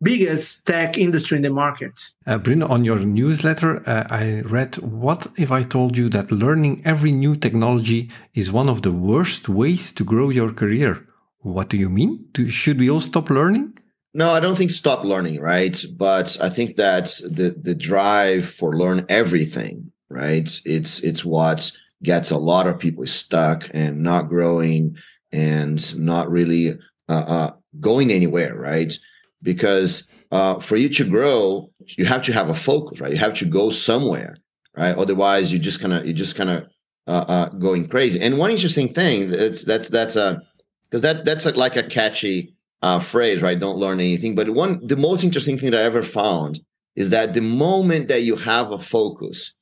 biggest 0.00 0.66
tech 0.66 0.98
industry 0.98 1.36
in 1.36 1.42
the 1.42 1.50
market. 1.50 2.10
Uh, 2.26 2.38
Bruno, 2.38 2.66
on 2.66 2.84
your 2.84 2.98
newsletter, 2.98 3.88
uh, 3.88 4.04
I 4.10 4.40
read, 4.40 4.76
What 4.78 5.28
if 5.36 5.50
I 5.52 5.62
told 5.62 5.96
you 5.96 6.08
that 6.10 6.32
learning 6.32 6.82
every 6.84 7.12
new 7.12 7.36
technology 7.36 8.10
is 8.34 8.50
one 8.50 8.68
of 8.68 8.82
the 8.82 8.92
worst 8.92 9.48
ways 9.48 9.92
to 9.92 10.04
grow 10.04 10.30
your 10.30 10.52
career? 10.52 11.06
What 11.38 11.68
do 11.68 11.76
you 11.76 11.88
mean? 11.88 12.26
Do, 12.32 12.48
should 12.48 12.78
we 12.78 12.90
all 12.90 13.00
stop 13.00 13.30
learning? 13.30 13.78
No, 14.14 14.30
I 14.30 14.40
don't 14.40 14.56
think 14.56 14.70
stop 14.70 15.04
learning, 15.04 15.40
right? 15.40 15.82
But 15.96 16.36
I 16.40 16.50
think 16.50 16.76
that 16.76 17.06
the 17.24 17.56
the 17.60 17.74
drive 17.74 18.46
for 18.46 18.76
learn 18.76 19.06
everything, 19.08 19.90
right? 20.10 20.48
It's 20.64 21.00
it's 21.00 21.24
what 21.24 21.72
gets 22.02 22.30
a 22.30 22.36
lot 22.38 22.66
of 22.66 22.78
people 22.78 23.06
stuck 23.06 23.70
and 23.72 24.02
not 24.02 24.28
growing 24.28 24.96
and 25.30 25.98
not 25.98 26.30
really 26.30 26.78
uh, 27.08 27.12
uh, 27.12 27.50
going 27.80 28.12
anywhere, 28.12 28.54
right? 28.54 28.94
Because 29.42 30.08
uh, 30.30 30.60
for 30.60 30.76
you 30.76 30.88
to 30.90 31.08
grow, 31.08 31.70
you 31.86 32.04
have 32.04 32.22
to 32.24 32.32
have 32.32 32.50
a 32.50 32.54
focus, 32.54 33.00
right? 33.00 33.12
You 33.12 33.18
have 33.18 33.34
to 33.34 33.46
go 33.46 33.70
somewhere, 33.70 34.36
right? 34.76 34.96
Otherwise, 34.96 35.52
you 35.52 35.58
just 35.58 35.80
kind 35.80 35.94
of 35.94 36.06
you 36.06 36.12
just 36.12 36.36
kind 36.36 36.50
of 36.50 36.64
uh, 37.06 37.24
uh, 37.28 37.48
going 37.50 37.88
crazy. 37.88 38.20
And 38.20 38.38
one 38.38 38.50
interesting 38.50 38.92
thing 38.92 39.30
that's 39.30 39.64
that's 39.64 39.88
that's 39.88 40.16
a 40.16 40.42
because 40.84 41.00
that 41.00 41.24
that's 41.24 41.46
a, 41.46 41.52
like 41.52 41.76
a 41.76 41.82
catchy 41.82 42.54
uh, 42.82 42.98
phrase, 42.98 43.40
right? 43.40 43.58
Don't 43.58 43.78
learn 43.78 44.00
anything. 44.00 44.34
But 44.34 44.50
one, 44.50 44.84
the 44.86 44.96
most 44.96 45.24
interesting 45.24 45.58
thing 45.58 45.70
that 45.70 45.80
I 45.80 45.84
ever 45.84 46.02
found 46.02 46.60
is 46.96 47.10
that 47.10 47.32
the 47.32 47.40
moment 47.40 48.08
that 48.08 48.22
you 48.22 48.36
have 48.36 48.70
a 48.70 48.78
focus, 48.78 49.54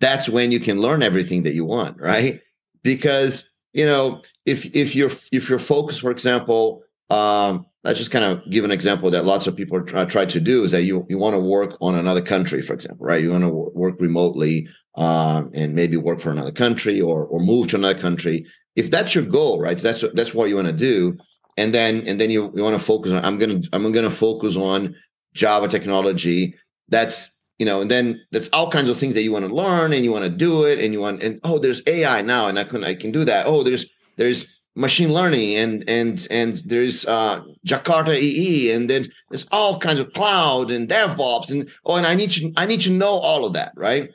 that's 0.00 0.28
when 0.28 0.50
you 0.50 0.60
can 0.60 0.80
learn 0.80 1.02
everything 1.02 1.42
that 1.42 1.54
you 1.54 1.64
want, 1.64 2.00
right? 2.00 2.40
Because 2.82 3.50
you 3.72 3.84
know, 3.84 4.22
if 4.46 4.74
if 4.74 4.94
you're 4.94 5.10
if 5.32 5.50
you're 5.50 5.58
focused, 5.58 6.00
for 6.00 6.10
example, 6.10 6.82
um, 7.10 7.66
let's 7.82 7.98
just 7.98 8.12
kind 8.12 8.24
of 8.24 8.48
give 8.48 8.64
an 8.64 8.70
example 8.70 9.10
that 9.10 9.24
lots 9.24 9.46
of 9.46 9.56
people 9.56 9.82
try, 9.82 10.04
try 10.04 10.24
to 10.24 10.40
do 10.40 10.62
is 10.64 10.70
that 10.70 10.82
you 10.82 11.04
you 11.08 11.18
want 11.18 11.34
to 11.34 11.40
work 11.40 11.76
on 11.80 11.96
another 11.96 12.22
country, 12.22 12.62
for 12.62 12.72
example, 12.72 13.04
right? 13.04 13.20
You 13.20 13.30
want 13.30 13.44
to 13.44 13.48
work 13.48 13.96
remotely 14.00 14.68
um, 14.94 15.50
and 15.54 15.74
maybe 15.74 15.96
work 15.96 16.20
for 16.20 16.30
another 16.30 16.52
country 16.52 17.00
or 17.00 17.26
or 17.26 17.40
move 17.40 17.68
to 17.68 17.76
another 17.76 17.98
country. 17.98 18.46
If 18.76 18.90
that's 18.90 19.14
your 19.14 19.24
goal, 19.24 19.60
right? 19.60 19.78
So 19.78 19.88
that's 19.88 20.14
that's 20.14 20.34
what 20.34 20.48
you 20.48 20.54
want 20.54 20.68
to 20.68 20.72
do 20.72 21.18
and 21.56 21.74
then 21.74 22.06
and 22.06 22.20
then 22.20 22.30
you, 22.30 22.50
you 22.54 22.62
want 22.62 22.78
to 22.78 22.84
focus 22.84 23.12
on 23.12 23.24
i'm 23.24 23.38
gonna 23.38 23.60
i'm 23.72 23.90
gonna 23.92 24.10
focus 24.10 24.56
on 24.56 24.94
java 25.34 25.68
technology. 25.68 26.54
That's 26.88 27.30
you 27.58 27.66
know 27.66 27.80
and 27.80 27.90
then 27.90 28.20
that's 28.32 28.48
all 28.52 28.70
kinds 28.70 28.88
of 28.88 28.98
things 28.98 29.14
that 29.14 29.22
you 29.22 29.32
want 29.32 29.46
to 29.46 29.54
learn 29.54 29.92
and 29.92 30.04
you 30.04 30.12
want 30.12 30.24
to 30.24 30.30
do 30.30 30.64
it 30.64 30.78
and 30.78 30.92
you 30.92 31.00
want 31.00 31.22
and 31.22 31.40
oh 31.44 31.58
there's 31.58 31.82
ai 31.86 32.22
now 32.22 32.48
and 32.48 32.58
i 32.58 32.64
can 32.64 32.84
i 32.84 32.94
can 32.94 33.10
do 33.10 33.24
that. 33.24 33.46
Oh 33.46 33.62
there's 33.62 33.86
there's 34.16 34.52
machine 34.76 35.12
learning 35.12 35.54
and 35.54 35.88
and 35.88 36.26
and 36.30 36.56
there's 36.66 37.06
uh 37.06 37.42
jakarta 37.66 38.16
ee 38.20 38.72
and 38.72 38.90
then 38.90 39.06
there's 39.30 39.46
all 39.52 39.78
kinds 39.78 40.00
of 40.00 40.12
cloud 40.14 40.72
and 40.72 40.88
devops 40.88 41.50
and 41.50 41.70
oh 41.84 41.94
and 41.94 42.06
i 42.06 42.14
need 42.14 42.30
to 42.30 42.52
i 42.56 42.66
need 42.66 42.80
to 42.80 42.90
know 42.90 43.12
all 43.18 43.44
of 43.44 43.52
that 43.52 43.72
right? 43.76 44.10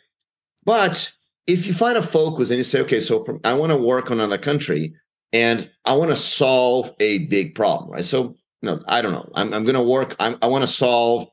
But 0.65 1.11
if 1.47 1.65
you 1.65 1.73
find 1.73 1.97
a 1.97 2.01
focus 2.01 2.49
and 2.49 2.57
you 2.57 2.63
say 2.63 2.81
okay 2.81 2.99
so 3.01 3.23
from, 3.23 3.39
i 3.43 3.53
want 3.53 3.71
to 3.71 3.77
work 3.77 4.11
on 4.11 4.19
another 4.19 4.37
country 4.37 4.93
and 5.31 5.69
I 5.85 5.93
want 5.93 6.11
to 6.11 6.17
solve 6.17 6.93
a 6.99 7.19
big 7.27 7.55
problem, 7.55 7.91
right? 7.91 8.05
So, 8.05 8.35
you 8.61 8.69
know, 8.69 8.81
I 8.87 9.01
don't 9.01 9.11
know. 9.11 9.29
I'm, 9.35 9.53
I'm 9.53 9.63
going 9.63 9.75
to 9.75 9.83
work. 9.83 10.15
I'm, 10.19 10.37
I 10.41 10.47
want 10.47 10.63
to 10.63 10.67
solve 10.67 11.27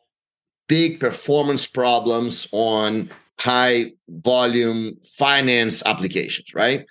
big 0.69 1.01
performance 1.01 1.67
problems 1.67 2.47
on 2.53 3.11
high 3.39 3.93
volume 4.09 4.97
finance 5.17 5.83
applications, 5.87 6.55
right? 6.55 6.87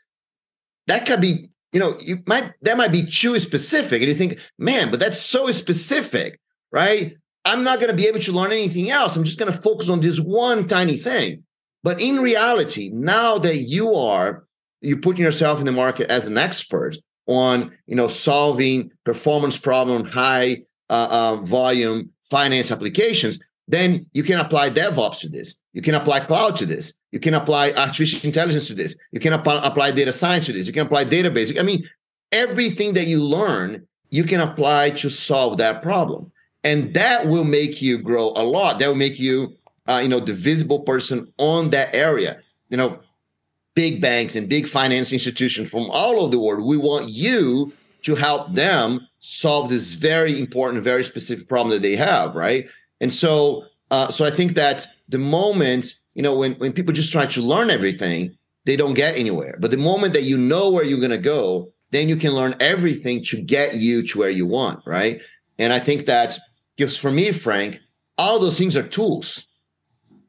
That 0.88 1.06
could 1.06 1.22
be, 1.22 1.50
you 1.72 1.80
know, 1.80 1.98
you 2.00 2.20
might 2.26 2.54
that 2.62 2.78
might 2.78 2.92
be 2.92 3.06
too 3.06 3.40
specific, 3.40 4.02
and 4.02 4.10
you 4.10 4.16
think, 4.16 4.40
man, 4.58 4.92
but 4.92 5.00
that's 5.00 5.22
so 5.22 5.52
specific, 5.52 6.40
right? 6.72 7.18
I'm 7.44 7.64
not 7.64 7.80
going 7.80 7.90
to 7.92 7.96
be 7.96 8.08
able 8.08 8.20
to 8.22 8.32
learn 8.32 8.52
anything 8.52 8.90
else. 8.90 9.16
I'm 9.16 9.24
just 9.24 9.38
going 9.38 9.52
to 9.52 9.58
focus 9.58 9.90
on 9.90 10.02
this 10.02 10.20
one 10.20 10.68
tiny 10.68 10.98
thing. 10.98 11.44
But 11.84 12.02
in 12.02 12.20
reality, 12.20 12.90
now 12.92 13.38
that 13.40 13.58
you 13.58 13.94
are 13.94 14.46
you're 14.82 14.98
putting 14.98 15.24
yourself 15.24 15.60
in 15.60 15.66
the 15.66 15.72
market 15.72 16.10
as 16.10 16.28
an 16.28 16.38
expert 16.38 16.98
on 17.28 17.72
you 17.88 17.96
know 17.96 18.08
solving 18.08 18.92
performance 19.04 19.58
problem 19.58 20.06
high 20.06 20.62
uh, 20.90 21.08
uh, 21.10 21.36
volume 21.38 22.10
finance 22.24 22.72
applications 22.72 23.40
then 23.68 24.06
you 24.14 24.24
can 24.24 24.40
apply 24.40 24.70
devops 24.70 25.20
to 25.20 25.30
this 25.30 25.56
You 25.74 25.82
can 25.82 25.96
apply 25.96 26.22
cloud 26.22 26.56
to 26.58 26.66
this. 26.66 26.94
You 27.12 27.20
can 27.20 27.34
apply 27.34 27.72
artificial 27.72 28.20
intelligence 28.24 28.68
to 28.68 28.74
this. 28.74 28.96
You 29.12 29.20
can 29.20 29.34
apply, 29.34 29.92
data 29.92 30.14
science 30.14 30.46
to 30.46 30.54
this. 30.54 30.68
You 30.68 30.74
can 30.74 30.86
apply 30.86 31.06
database. 31.06 31.60
I 31.60 31.64
mean, 31.64 31.88
everything 32.32 32.94
that 32.94 33.08
you 33.08 33.22
learn, 33.22 33.86
you 34.10 34.24
can 34.24 34.40
apply 34.40 34.92
to 34.92 35.10
solve 35.10 35.58
that 35.58 35.82
problem. 35.82 36.32
And 36.64 36.94
that 36.94 37.28
will 37.28 37.44
make 37.44 37.82
you 37.82 37.98
grow 37.98 38.28
a 38.36 38.44
lot. 38.44 38.80
That 38.80 38.88
will 38.88 38.96
make 38.96 39.20
you, 39.20 39.56
uh, 39.88 40.00
you 40.02 40.10
know, 40.10 40.20
the 40.20 40.34
visible 40.34 40.80
person 40.80 41.32
on 41.38 41.72
that 41.72 41.94
area. 41.94 42.40
You 42.70 42.78
know, 42.78 43.00
big 43.76 44.02
banks 44.02 44.36
and 44.36 44.50
big 44.50 44.68
finance 44.68 45.14
institutions 45.14 45.70
from 45.70 45.90
all 45.92 46.20
over 46.20 46.32
the 46.32 46.40
world, 46.40 46.66
we 46.66 46.78
want 46.78 47.10
you 47.10 47.72
to 48.04 48.16
help 48.16 48.54
them 48.54 49.08
solve 49.20 49.70
this 49.70 49.92
very 49.94 50.40
important, 50.40 50.84
very 50.84 51.04
specific 51.04 51.48
problem 51.48 51.72
that 51.72 51.82
they 51.82 51.96
have, 51.96 52.36
right? 52.36 52.68
And 53.02 53.12
so, 53.12 53.66
uh, 53.92 54.12
so 54.12 54.26
I 54.26 54.32
think 54.32 54.56
that 54.56 54.88
the 55.10 55.18
moment 55.18 55.94
you 56.16 56.24
know 56.24 56.36
when 56.36 56.54
when 56.54 56.74
people 56.74 56.94
just 56.94 57.12
try 57.12 57.26
to 57.26 57.42
learn 57.42 57.70
everything, 57.70 58.36
they 58.66 58.76
don't 58.76 58.94
get 58.96 59.18
anywhere. 59.18 59.58
But 59.60 59.72
the 59.72 59.78
moment 59.78 60.14
that 60.14 60.24
you 60.24 60.38
know 60.38 60.72
where 60.72 60.84
you're 60.84 61.00
going 61.00 61.12
to 61.12 61.18
go, 61.18 61.72
then 61.92 62.10
you 62.10 62.16
can 62.16 62.32
learn 62.32 62.56
everything 62.60 63.24
to 63.26 63.42
get 63.42 63.76
you 63.76 64.06
to 64.08 64.20
where 64.20 64.30
you 64.30 64.46
want, 64.46 64.80
right? 64.86 65.22
And 65.60 65.72
I 65.72 65.80
think 65.80 66.06
that 66.06 66.38
gives 66.78 66.98
for 66.98 67.12
me, 67.12 67.32
Frank, 67.32 67.80
all 68.18 68.40
those 68.40 68.58
things 68.58 68.76
are 68.76 68.88
tools, 68.88 69.46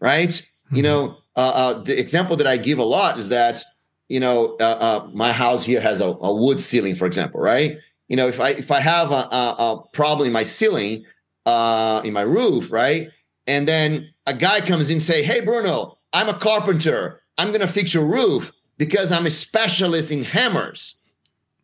right? 0.01 0.29
Mm-hmm. 0.29 0.77
You 0.77 0.83
know, 0.83 1.17
uh, 1.37 1.41
uh, 1.41 1.83
the 1.83 1.99
example 1.99 2.37
that 2.37 2.47
I 2.47 2.57
give 2.57 2.79
a 2.79 2.85
lot 2.85 3.19
is 3.19 3.29
that 3.29 3.63
you 4.09 4.21
know 4.21 4.57
uh, 4.61 4.65
uh, 4.65 5.11
my 5.13 5.33
house 5.33 5.65
here 5.65 5.81
has 5.81 6.01
a, 6.01 6.07
a, 6.07 6.35
wood 6.35 6.61
ceiling, 6.61 6.95
for 6.95 7.07
example, 7.07 7.41
right? 7.41 7.77
You 8.09 8.17
know, 8.17 8.29
if 8.29 8.41
I 8.41 8.51
if 8.51 8.71
I 8.71 8.81
have 8.81 9.11
a, 9.11 9.15
a, 9.15 9.57
a 9.59 9.83
problem 9.93 10.27
in 10.27 10.33
my 10.33 10.45
ceiling, 10.45 11.05
in 11.47 12.13
my 12.13 12.23
roof, 12.23 12.73
right, 12.73 13.11
and 13.47 13.69
then 13.69 14.11
a 14.27 14.35
guy 14.35 14.61
comes 14.61 14.89
in 14.91 14.95
and 14.95 15.03
say, 15.03 15.23
"Hey, 15.23 15.41
Bruno, 15.41 15.99
I'm 16.13 16.29
a 16.29 16.35
carpenter. 16.35 17.21
I'm 17.39 17.53
gonna 17.53 17.69
fix 17.69 17.93
your 17.93 18.07
roof 18.07 18.53
because 18.79 19.13
I'm 19.13 19.27
a 19.27 19.31
specialist 19.31 20.11
in 20.11 20.25
hammers." 20.25 20.97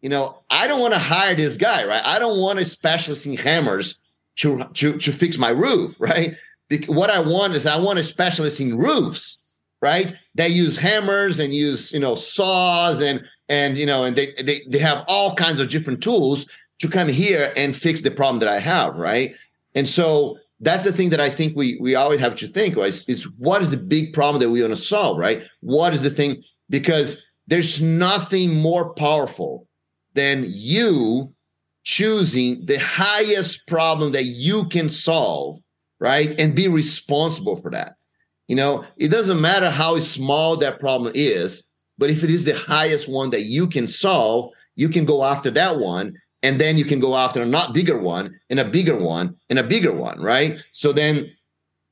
You 0.03 0.09
know, 0.09 0.37
I 0.51 0.67
don't 0.67 0.81
want 0.81 0.95
to 0.95 0.99
hire 0.99 1.37
this 1.37 1.57
guy, 1.57 1.85
right? 1.85 2.03
I 2.05 2.19
don't 2.19 2.41
want 2.41 2.59
a 2.59 2.65
specialist 2.65 3.25
in 3.25 3.37
hammers 3.37 4.01
to 4.37 4.65
to 4.75 4.99
to 4.99 5.13
fix 5.13 5.39
my 5.39 5.51
roof, 5.51 5.97
right? 5.99 6.35
Because 6.69 6.95
what 6.95 7.11
I 7.11 7.21
want 7.21 7.55
is 7.55 7.67
I 7.67 7.79
want 7.79 7.99
a 7.99 8.05
specialist 8.05 8.61
in 8.61 8.77
roofs, 8.77 9.42
right? 9.83 10.15
They 10.37 10.49
use 10.49 10.79
hammers 10.79 11.39
and 11.39 11.53
use 11.53 11.93
you 11.93 12.01
know 12.01 12.15
saws 12.15 13.03
and 13.03 13.23
and 13.49 13.77
you 13.77 13.85
know 13.85 14.05
and 14.05 14.17
they 14.17 14.33
they 14.43 14.63
they 14.71 14.79
have 14.79 15.05
all 15.09 15.35
kinds 15.35 15.61
of 15.61 15.69
different 15.69 16.03
tools 16.03 16.47
to 16.79 16.89
come 16.89 17.09
here 17.09 17.53
and 17.57 17.77
fix 17.77 18.01
the 18.01 18.11
problem 18.11 18.39
that 18.41 18.49
I 18.49 18.59
have, 18.59 18.95
right? 18.95 19.35
And 19.75 19.89
so 19.89 20.39
that's 20.61 20.85
the 20.85 20.93
thing 20.93 21.11
that 21.11 21.21
I 21.21 21.29
think 21.29 21.57
we 21.57 21.77
we 21.81 21.97
always 21.97 22.21
have 22.21 22.37
to 22.37 22.49
think 22.49 22.79
is, 22.79 23.07
is 23.09 23.29
what 23.39 23.61
is 23.61 23.73
the 23.73 23.77
big 23.77 24.13
problem 24.15 24.41
that 24.41 24.51
we 24.51 24.63
want 24.63 24.75
to 24.75 24.81
solve, 24.81 25.19
right? 25.19 25.43
What 25.61 25.93
is 25.93 26.03
the 26.03 26.11
thing? 26.11 26.43
Because 26.71 27.23
there's 27.49 27.83
nothing 27.83 28.55
more 28.55 28.95
powerful 28.95 29.67
than 30.15 30.45
you 30.47 31.35
choosing 31.85 32.65
the 32.67 32.79
highest 32.79 33.67
problem 33.67 34.13
that 34.13 34.25
you 34.25 34.69
can 34.69 34.89
solve, 34.89 35.59
right? 35.99 36.39
And 36.39 36.55
be 36.55 36.69
responsible 36.69 37.57
for 37.57 37.73
that. 37.73 37.97
You 38.53 38.57
know, 38.57 38.85
it 38.99 39.09
doesn't 39.09 39.41
matter 39.41 39.71
how 39.71 39.99
small 39.99 40.59
that 40.59 40.79
problem 40.79 41.13
is, 41.15 41.65
but 41.97 42.11
if 42.11 42.23
it 42.23 42.29
is 42.29 42.45
the 42.45 42.55
highest 42.55 43.09
one 43.09 43.31
that 43.31 43.45
you 43.45 43.67
can 43.67 43.89
solve, 43.89 44.53
you 44.77 44.91
can 44.91 45.07
go 45.07 45.25
after 45.25 45.51
that 45.53 45.79
one 45.79 46.19
and 46.43 46.61
then 46.61 46.77
you 46.77 46.85
can 46.85 47.01
go 47.01 47.17
after 47.17 47.41
a 47.41 47.47
not 47.47 47.73
bigger 47.73 47.97
one 47.97 48.39
and 48.51 48.61
a 48.61 48.65
bigger 48.67 48.95
one 48.95 49.37
and 49.49 49.59
a 49.59 49.63
bigger 49.63 49.91
one 49.91 50.21
right? 50.21 50.59
So 50.73 50.93
then 50.93 51.35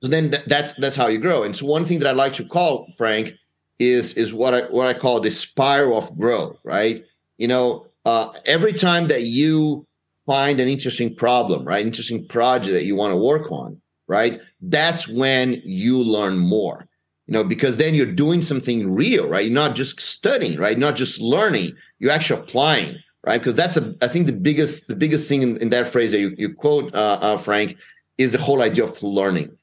so 0.03 0.09
then 0.09 0.33
th- 0.33 0.45
that's 0.45 0.75
that's 0.75 0.97
how 0.97 1.07
you 1.07 1.17
grow. 1.17 1.45
And 1.45 1.57
so 1.57 1.65
one 1.65 1.87
thing 1.87 1.99
that 2.01 2.09
i 2.09 2.13
like 2.13 2.35
to 2.35 2.45
call 2.45 2.93
frank 2.99 3.33
is 3.79 4.13
is 4.19 4.35
what 4.35 4.53
i 4.53 4.61
what 4.65 4.87
i 4.87 4.93
call 4.93 5.19
the 5.19 5.31
spiral 5.31 5.97
of 5.97 6.15
growth 6.19 6.59
right? 6.63 7.03
You 7.39 7.49
know 7.49 7.87
uh, 8.05 8.35
every 8.45 8.75
time 8.75 9.09
that 9.09 9.23
you 9.23 9.87
find 10.27 10.61
an 10.61 10.69
interesting 10.69 11.17
problem 11.17 11.65
right 11.65 11.87
interesting 11.87 12.29
project 12.29 12.75
that 12.75 12.85
you 12.85 12.97
want 12.97 13.13
to 13.13 13.17
work 13.17 13.51
on 13.51 13.81
right 14.11 14.41
that's 14.61 15.09
when 15.09 15.61
you 15.65 15.97
learn 15.99 16.37
more 16.37 16.87
you 17.27 17.33
know 17.33 17.45
because 17.45 17.77
then 17.77 17.95
you're 17.95 18.15
doing 18.25 18.43
something 18.43 18.93
real 18.93 19.29
right 19.29 19.45
you're 19.47 19.55
not 19.55 19.77
just 19.77 20.01
studying 20.01 20.59
right 20.59 20.79
not 20.79 20.97
just 20.97 21.21
learning 21.21 21.75
you're 21.99 22.13
actually 22.13 22.41
applying 22.41 22.97
right? 23.25 23.39
Because 23.39 23.55
that's 23.55 23.77
a, 23.77 23.95
I 24.01 24.09
think 24.09 24.27
the 24.27 24.33
biggest 24.33 24.89
the 24.89 24.97
biggest 24.97 25.29
thing 25.29 25.43
in, 25.43 25.57
in 25.59 25.71
that 25.71 25.87
phrase 25.87 26.13
that 26.13 26.21
you, 26.21 26.35
you 26.39 26.55
quote, 26.55 26.95
uh, 26.95 27.19
uh, 27.21 27.37
Frank, 27.37 27.77
is 28.19 28.33
the 28.33 28.39
whole 28.39 28.63
idea 28.63 28.85
of 28.85 29.03
learning. 29.03 29.57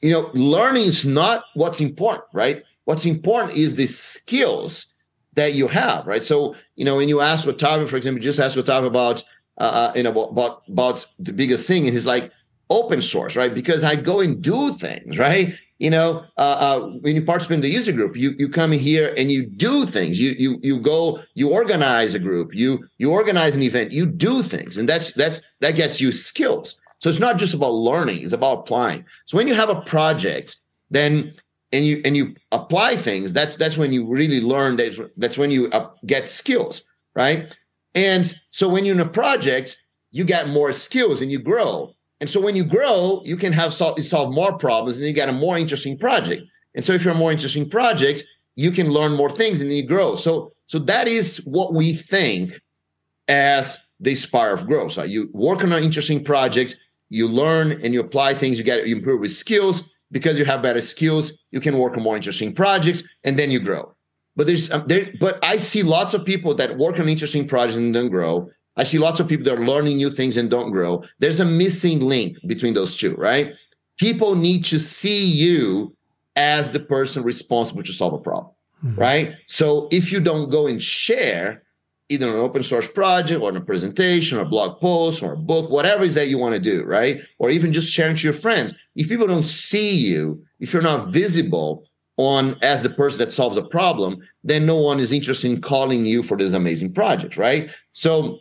You 0.00 0.12
know, 0.12 0.30
learning 0.34 0.84
is 0.84 1.04
not 1.04 1.44
what's 1.54 1.80
important, 1.80 2.26
right? 2.32 2.62
What's 2.84 3.06
important 3.06 3.56
is 3.56 3.74
the 3.74 3.86
skills 3.86 4.86
that 5.34 5.54
you 5.54 5.66
have, 5.68 6.06
right? 6.06 6.22
So, 6.22 6.54
you 6.76 6.84
know, 6.84 6.96
when 6.96 7.08
you 7.08 7.20
ask 7.20 7.46
Otavio, 7.46 7.88
for 7.88 7.96
example, 7.96 8.22
just 8.22 8.38
ask 8.38 8.56
Otavio 8.56 8.86
about, 8.86 9.22
uh, 9.58 9.62
uh, 9.62 9.92
you 9.96 10.02
know, 10.02 10.10
about 10.10 10.62
about 10.68 11.06
the 11.18 11.32
biggest 11.32 11.66
thing, 11.66 11.84
and 11.84 11.92
he's 11.92 12.06
like 12.06 12.30
open 12.70 13.02
source, 13.02 13.36
right? 13.36 13.54
Because 13.54 13.84
I 13.84 13.96
go 13.96 14.20
and 14.20 14.42
do 14.42 14.72
things, 14.74 15.18
right? 15.18 15.54
you 15.78 15.90
know, 15.90 16.24
uh, 16.38 16.40
uh, 16.40 16.80
when 17.00 17.16
you 17.16 17.22
participate 17.22 17.56
in 17.56 17.60
the 17.60 17.68
user 17.68 17.92
group, 17.92 18.16
you 18.16 18.34
you 18.38 18.48
come 18.48 18.70
here 18.70 19.12
and 19.18 19.30
you 19.30 19.46
do 19.46 19.86
things. 19.86 20.20
You 20.20 20.30
you 20.38 20.58
you 20.62 20.80
go, 20.80 21.20
you 21.34 21.50
organize 21.50 22.14
a 22.14 22.18
group, 22.18 22.54
you 22.54 22.88
you 22.98 23.10
organize 23.10 23.56
an 23.56 23.62
event, 23.62 23.90
you 23.90 24.06
do 24.06 24.42
things, 24.42 24.76
and 24.76 24.88
that's 24.88 25.12
that's 25.12 25.42
that 25.60 25.74
gets 25.74 26.00
you 26.00 26.12
skills. 26.12 26.76
So 27.00 27.10
it's 27.10 27.18
not 27.18 27.38
just 27.38 27.54
about 27.54 27.72
learning; 27.72 28.22
it's 28.22 28.32
about 28.32 28.60
applying. 28.60 29.04
So 29.26 29.36
when 29.36 29.48
you 29.48 29.54
have 29.54 29.68
a 29.68 29.80
project, 29.82 30.56
then 30.90 31.34
and 31.72 31.84
you 31.84 32.00
and 32.04 32.16
you 32.16 32.34
apply 32.52 32.94
things, 32.94 33.32
that's 33.32 33.56
that's 33.56 33.76
when 33.76 33.92
you 33.92 34.06
really 34.06 34.40
learn. 34.40 34.76
That's 34.76 34.98
that's 35.16 35.36
when 35.36 35.50
you 35.50 35.68
uh, 35.70 35.90
get 36.06 36.28
skills, 36.28 36.82
right? 37.16 37.54
And 37.96 38.24
so 38.52 38.68
when 38.68 38.84
you're 38.84 38.94
in 38.94 39.00
a 39.00 39.08
project, 39.08 39.76
you 40.12 40.24
get 40.24 40.48
more 40.48 40.72
skills 40.72 41.20
and 41.20 41.32
you 41.32 41.40
grow. 41.40 41.94
And 42.20 42.30
so 42.30 42.40
when 42.40 42.56
you 42.56 42.64
grow, 42.64 43.22
you 43.24 43.36
can 43.36 43.52
have 43.52 43.72
solve, 43.72 44.02
solve 44.04 44.32
more 44.32 44.56
problems 44.58 44.96
and 44.96 45.06
you 45.06 45.12
get 45.12 45.28
a 45.28 45.32
more 45.32 45.58
interesting 45.58 45.98
project. 45.98 46.42
And 46.74 46.84
so 46.84 46.92
if 46.92 47.04
you're 47.04 47.14
a 47.14 47.18
more 47.18 47.32
interesting 47.32 47.68
project, 47.68 48.24
you 48.56 48.70
can 48.70 48.90
learn 48.90 49.12
more 49.12 49.30
things 49.30 49.60
and 49.60 49.72
you 49.72 49.86
grow. 49.86 50.16
So 50.16 50.52
so 50.66 50.78
that 50.80 51.08
is 51.08 51.38
what 51.44 51.74
we 51.74 51.94
think 51.94 52.60
as 53.28 53.84
the 54.00 54.14
spiral 54.14 54.58
of 54.58 54.66
growth. 54.66 54.92
So 54.92 55.02
you 55.02 55.28
work 55.32 55.62
on 55.62 55.72
an 55.72 55.82
interesting 55.82 56.24
project, 56.24 56.76
you 57.10 57.28
learn 57.28 57.72
and 57.82 57.92
you 57.92 58.00
apply 58.00 58.34
things, 58.34 58.58
you 58.58 58.64
get 58.64 58.86
you 58.86 58.96
improve 58.96 59.20
with 59.20 59.32
skills. 59.32 59.90
Because 60.12 60.38
you 60.38 60.44
have 60.44 60.62
better 60.62 60.80
skills, 60.80 61.32
you 61.50 61.60
can 61.60 61.76
work 61.76 61.96
on 61.96 62.02
more 62.04 62.14
interesting 62.14 62.54
projects, 62.54 63.02
and 63.24 63.36
then 63.36 63.50
you 63.50 63.58
grow. 63.58 63.92
But 64.36 64.46
there's 64.46 64.70
um, 64.70 64.84
there, 64.86 65.10
but 65.18 65.42
I 65.42 65.56
see 65.56 65.82
lots 65.82 66.14
of 66.14 66.24
people 66.24 66.54
that 66.54 66.78
work 66.78 67.00
on 67.00 67.08
interesting 67.08 67.48
projects 67.48 67.76
and 67.76 67.92
then 67.92 68.08
grow, 68.10 68.48
I 68.76 68.84
see 68.84 68.98
lots 68.98 69.20
of 69.20 69.28
people 69.28 69.44
that 69.44 69.58
are 69.58 69.66
learning 69.66 69.96
new 69.96 70.10
things 70.10 70.36
and 70.36 70.50
don't 70.50 70.70
grow. 70.70 71.04
There's 71.18 71.40
a 71.40 71.44
missing 71.44 72.00
link 72.00 72.38
between 72.46 72.74
those 72.74 72.96
two, 72.96 73.14
right? 73.14 73.54
People 73.98 74.34
need 74.34 74.64
to 74.66 74.78
see 74.80 75.24
you 75.24 75.94
as 76.36 76.70
the 76.70 76.80
person 76.80 77.22
responsible 77.22 77.82
to 77.84 77.92
solve 77.92 78.14
a 78.14 78.18
problem, 78.18 78.52
mm-hmm. 78.84 79.00
right? 79.00 79.34
So 79.46 79.88
if 79.92 80.10
you 80.10 80.20
don't 80.20 80.50
go 80.50 80.66
and 80.66 80.82
share 80.82 81.62
either 82.08 82.28
an 82.28 82.34
open 82.34 82.62
source 82.62 82.88
project 82.88 83.40
or 83.40 83.56
a 83.56 83.60
presentation 83.60 84.38
or 84.38 84.42
a 84.42 84.46
blog 84.46 84.78
post 84.78 85.22
or 85.22 85.32
a 85.32 85.36
book, 85.36 85.70
whatever 85.70 86.04
it 86.04 86.08
is 86.08 86.14
that 86.14 86.28
you 86.28 86.38
want 86.38 86.54
to 86.54 86.60
do, 86.60 86.84
right? 86.84 87.20
Or 87.38 87.50
even 87.50 87.72
just 87.72 87.92
sharing 87.92 88.16
to 88.16 88.24
your 88.24 88.34
friends. 88.34 88.74
If 88.94 89.08
people 89.08 89.26
don't 89.26 89.46
see 89.46 89.94
you, 89.94 90.44
if 90.60 90.72
you're 90.72 90.82
not 90.82 91.08
visible 91.08 91.86
on 92.16 92.56
as 92.62 92.82
the 92.82 92.90
person 92.90 93.18
that 93.18 93.32
solves 93.32 93.56
a 93.56 93.62
problem, 93.62 94.18
then 94.44 94.66
no 94.66 94.76
one 94.76 95.00
is 95.00 95.12
interested 95.12 95.50
in 95.50 95.60
calling 95.60 96.04
you 96.04 96.22
for 96.22 96.36
this 96.36 96.52
amazing 96.52 96.92
project, 96.92 97.36
right? 97.36 97.70
So 97.92 98.38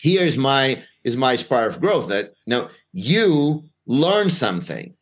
here's 0.00 0.36
my 0.36 0.82
is 1.04 1.16
my 1.16 1.36
spiral 1.36 1.70
of 1.70 1.80
growth 1.80 2.08
that 2.08 2.32
now 2.46 2.68
you 2.92 3.64
learn 3.86 4.30
something 4.30 4.96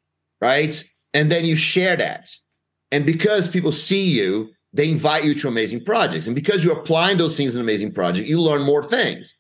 right? 0.45 0.85
And 1.15 1.33
then 1.33 1.47
you 1.47 1.57
share 1.57 1.97
that. 1.97 2.29
And 2.93 3.07
because 3.07 3.49
people 3.49 3.73
see 3.73 4.05
you 4.11 4.51
they 4.75 4.91
invite 4.91 5.23
you 5.23 5.37
to 5.37 5.47
amazing 5.47 5.85
projects. 5.85 6.27
And 6.27 6.35
because 6.35 6.65
you're 6.65 6.77
applying 6.77 7.17
those 7.17 7.37
things 7.37 7.55
in 7.55 7.61
amazing 7.61 7.93
project 7.93 8.29
you 8.29 8.41
learn 8.41 8.63
more 8.63 8.85
things. 8.85 9.35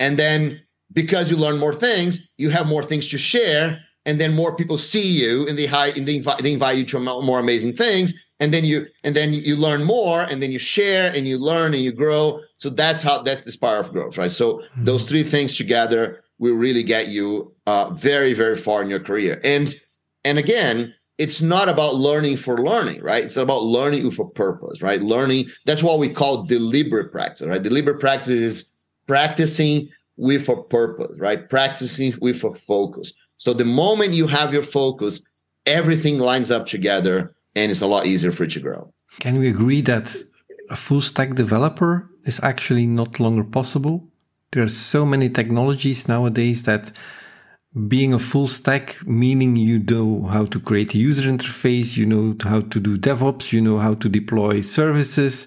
And 0.00 0.18
then 0.18 0.60
because 0.92 1.30
you 1.30 1.36
learn 1.36 1.58
more 1.58 1.74
things 1.74 2.28
you 2.38 2.50
have 2.50 2.66
more 2.66 2.82
things 2.82 3.08
to 3.08 3.18
share. 3.18 3.80
And 4.06 4.18
then 4.18 4.34
more 4.34 4.56
people 4.56 4.78
see 4.78 5.06
you 5.06 5.46
and 5.46 5.58
they, 5.58 5.66
and 5.66 6.08
they, 6.08 6.18
they 6.40 6.52
invite 6.52 6.78
you 6.78 6.86
to 6.86 6.98
more 6.98 7.38
amazing 7.38 7.74
things 7.74 8.14
and 8.40 8.52
then 8.52 8.64
you 8.64 8.86
and 9.04 9.16
then 9.16 9.32
you 9.32 9.56
learn 9.56 9.84
more 9.84 10.22
and 10.22 10.42
then 10.42 10.52
you 10.52 10.58
share 10.58 11.12
and 11.12 11.26
you 11.26 11.38
learn 11.38 11.74
and 11.74 11.82
you 11.82 11.92
grow. 11.92 12.40
So 12.58 12.70
that's 12.70 13.02
how 13.02 13.22
that's 13.22 13.44
the 13.44 13.52
spiral 13.52 13.80
of 13.80 13.92
growth 13.92 14.16
right? 14.16 14.30
So 14.30 14.58
mm-hmm. 14.58 14.84
those 14.84 15.04
three 15.04 15.24
things 15.24 15.56
together 15.56 16.22
will 16.38 16.54
really 16.54 16.82
get 16.82 17.08
you 17.08 17.52
uh, 17.66 17.90
very 17.90 18.34
very 18.34 18.56
far 18.56 18.82
in 18.82 18.90
your 18.90 19.00
career. 19.00 19.40
And 19.44 19.74
and 20.24 20.38
again 20.38 20.94
it's 21.18 21.42
not 21.42 21.68
about 21.68 21.96
learning 21.96 22.36
for 22.36 22.58
learning 22.58 23.02
right? 23.02 23.24
It's 23.24 23.36
about 23.36 23.64
learning 23.64 24.04
with 24.04 24.18
a 24.18 24.26
purpose 24.26 24.82
right? 24.82 25.02
Learning 25.02 25.46
that's 25.66 25.82
what 25.82 25.98
we 25.98 26.08
call 26.08 26.44
deliberate 26.44 27.10
practice 27.10 27.46
right? 27.46 27.62
Deliberate 27.62 28.00
practice 28.00 28.30
is 28.30 28.72
practicing 29.06 29.88
with 30.16 30.48
a 30.48 30.62
purpose 30.62 31.18
right? 31.18 31.48
Practicing 31.48 32.14
with 32.20 32.44
a 32.44 32.52
focus. 32.52 33.12
So 33.36 33.52
the 33.52 33.64
moment 33.64 34.14
you 34.14 34.28
have 34.28 34.52
your 34.52 34.62
focus 34.62 35.20
everything 35.66 36.18
lines 36.18 36.50
up 36.50 36.66
together 36.66 37.34
and 37.58 37.70
it's 37.70 37.80
a 37.80 37.86
lot 37.86 38.06
easier 38.06 38.32
for 38.32 38.44
it 38.44 38.52
to 38.52 38.60
grow. 38.60 38.92
Can 39.20 39.38
we 39.38 39.48
agree 39.48 39.82
that 39.82 40.14
a 40.70 40.76
full 40.76 41.00
stack 41.00 41.34
developer 41.34 42.08
is 42.24 42.40
actually 42.42 42.86
not 42.86 43.18
longer 43.18 43.44
possible? 43.44 44.08
There 44.52 44.62
are 44.62 44.68
so 44.92 45.04
many 45.04 45.28
technologies 45.28 46.08
nowadays 46.08 46.62
that 46.62 46.92
being 47.86 48.14
a 48.14 48.18
full 48.18 48.46
stack, 48.46 48.96
meaning 49.06 49.56
you 49.56 49.78
know 49.78 50.26
how 50.28 50.44
to 50.46 50.58
create 50.58 50.94
a 50.94 50.98
user 50.98 51.28
interface, 51.28 51.96
you 51.96 52.06
know 52.06 52.36
how 52.42 52.60
to 52.60 52.80
do 52.80 52.96
DevOps, 52.96 53.52
you 53.52 53.60
know 53.60 53.78
how 53.78 53.94
to 53.94 54.08
deploy 54.08 54.62
services. 54.62 55.46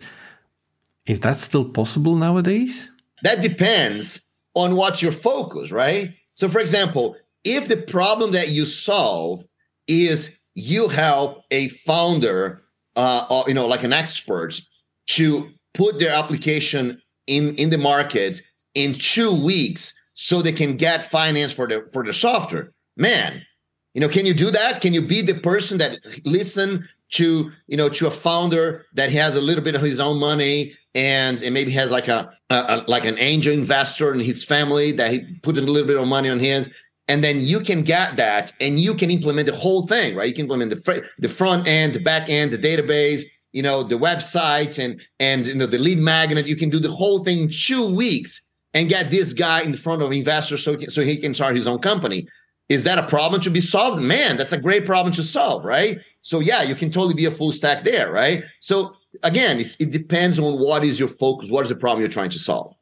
Is 1.05 1.21
that 1.21 1.37
still 1.37 1.65
possible 1.65 2.15
nowadays? 2.15 2.89
That 3.23 3.41
depends 3.41 4.21
on 4.53 4.75
what 4.75 5.01
your 5.01 5.11
focus, 5.11 5.71
right? 5.71 6.13
So, 6.35 6.47
for 6.47 6.59
example, 6.59 7.15
if 7.43 7.67
the 7.67 7.77
problem 7.77 8.31
that 8.33 8.49
you 8.49 8.65
solve 8.65 9.45
is 9.87 10.37
you 10.55 10.87
help 10.87 11.43
a 11.51 11.69
founder, 11.69 12.63
uh, 12.95 13.25
or, 13.29 13.45
you 13.47 13.53
know, 13.53 13.67
like 13.67 13.83
an 13.83 13.93
expert, 13.93 14.59
to 15.07 15.49
put 15.73 15.99
their 15.99 16.11
application 16.11 17.01
in 17.27 17.55
in 17.55 17.69
the 17.69 17.77
market 17.77 18.41
in 18.75 18.93
two 18.95 19.33
weeks 19.33 19.93
so 20.13 20.41
they 20.41 20.51
can 20.51 20.77
get 20.77 21.09
finance 21.09 21.53
for 21.53 21.67
the 21.67 21.87
for 21.91 22.03
the 22.03 22.13
software. 22.13 22.71
Man, 22.97 23.45
you 23.93 24.01
know, 24.01 24.09
can 24.09 24.25
you 24.25 24.33
do 24.33 24.51
that? 24.51 24.81
Can 24.81 24.93
you 24.93 25.01
be 25.01 25.21
the 25.21 25.35
person 25.35 25.77
that 25.79 25.99
listen 26.25 26.87
to 27.11 27.51
you 27.67 27.77
know 27.77 27.89
to 27.89 28.07
a 28.07 28.11
founder 28.11 28.85
that 28.93 29.11
has 29.11 29.35
a 29.35 29.41
little 29.41 29.63
bit 29.63 29.75
of 29.75 29.81
his 29.81 29.99
own 29.99 30.19
money 30.19 30.73
and, 30.95 31.41
and 31.41 31.53
maybe 31.53 31.71
has 31.71 31.91
like 31.91 32.07
a, 32.07 32.31
a, 32.49 32.55
a 32.55 32.85
like 32.87 33.05
an 33.05 33.17
angel 33.17 33.53
investor 33.53 34.13
in 34.13 34.19
his 34.19 34.43
family 34.43 34.91
that 34.93 35.11
he 35.11 35.19
put 35.41 35.57
a 35.57 35.61
little 35.61 35.87
bit 35.87 35.97
of 35.97 36.07
money 36.07 36.29
on 36.29 36.39
his 36.39 36.69
and 37.11 37.23
then 37.23 37.41
you 37.41 37.59
can 37.59 37.81
get 37.81 38.15
that 38.15 38.53
and 38.59 38.79
you 38.79 38.93
can 38.93 39.09
implement 39.11 39.45
the 39.45 39.55
whole 39.55 39.83
thing 39.85 40.15
right 40.15 40.29
you 40.29 40.33
can 40.33 40.45
implement 40.45 40.69
the 40.69 40.81
fr- 40.85 41.05
the 41.19 41.29
front 41.29 41.67
end 41.67 41.93
the 41.93 41.99
back 41.99 42.29
end 42.29 42.51
the 42.51 42.57
database 42.57 43.23
you 43.51 43.61
know 43.61 43.83
the 43.83 43.99
website 44.07 44.73
and 44.83 45.01
and 45.19 45.45
you 45.47 45.55
know 45.55 45.65
the 45.65 45.77
lead 45.87 45.99
magnet 45.99 46.47
you 46.47 46.55
can 46.55 46.69
do 46.69 46.79
the 46.79 46.91
whole 46.91 47.23
thing 47.23 47.39
in 47.39 47.49
two 47.49 47.85
weeks 47.93 48.41
and 48.73 48.89
get 48.89 49.11
this 49.11 49.33
guy 49.33 49.61
in 49.61 49.75
front 49.75 50.01
of 50.01 50.11
investors 50.11 50.63
so, 50.63 50.77
so 50.87 51.01
he 51.01 51.17
can 51.17 51.33
start 51.33 51.55
his 51.55 51.67
own 51.67 51.79
company. 51.79 52.27
Is 52.69 52.83
that 52.85 52.97
a 52.97 53.03
problem 53.07 53.41
to 53.41 53.49
be 53.49 53.59
solved? 53.59 54.01
Man, 54.01 54.37
that's 54.37 54.53
a 54.53 54.57
great 54.59 54.85
problem 54.85 55.13
to 55.15 55.23
solve, 55.23 55.65
right? 55.65 55.99
So 56.21 56.39
yeah, 56.39 56.63
you 56.63 56.75
can 56.75 56.89
totally 56.89 57.13
be 57.13 57.25
a 57.25 57.31
full 57.31 57.51
stack 57.51 57.83
there, 57.83 58.11
right? 58.11 58.43
So 58.61 58.95
again, 59.23 59.59
it 59.59 59.91
depends 59.91 60.39
on 60.39 60.57
what 60.57 60.83
is 60.85 60.97
your 60.97 61.09
focus, 61.09 61.49
what 61.49 61.63
is 61.63 61.69
the 61.69 61.75
problem 61.75 61.99
you're 61.99 62.09
trying 62.09 62.29
to 62.29 62.39
solve. 62.39 62.73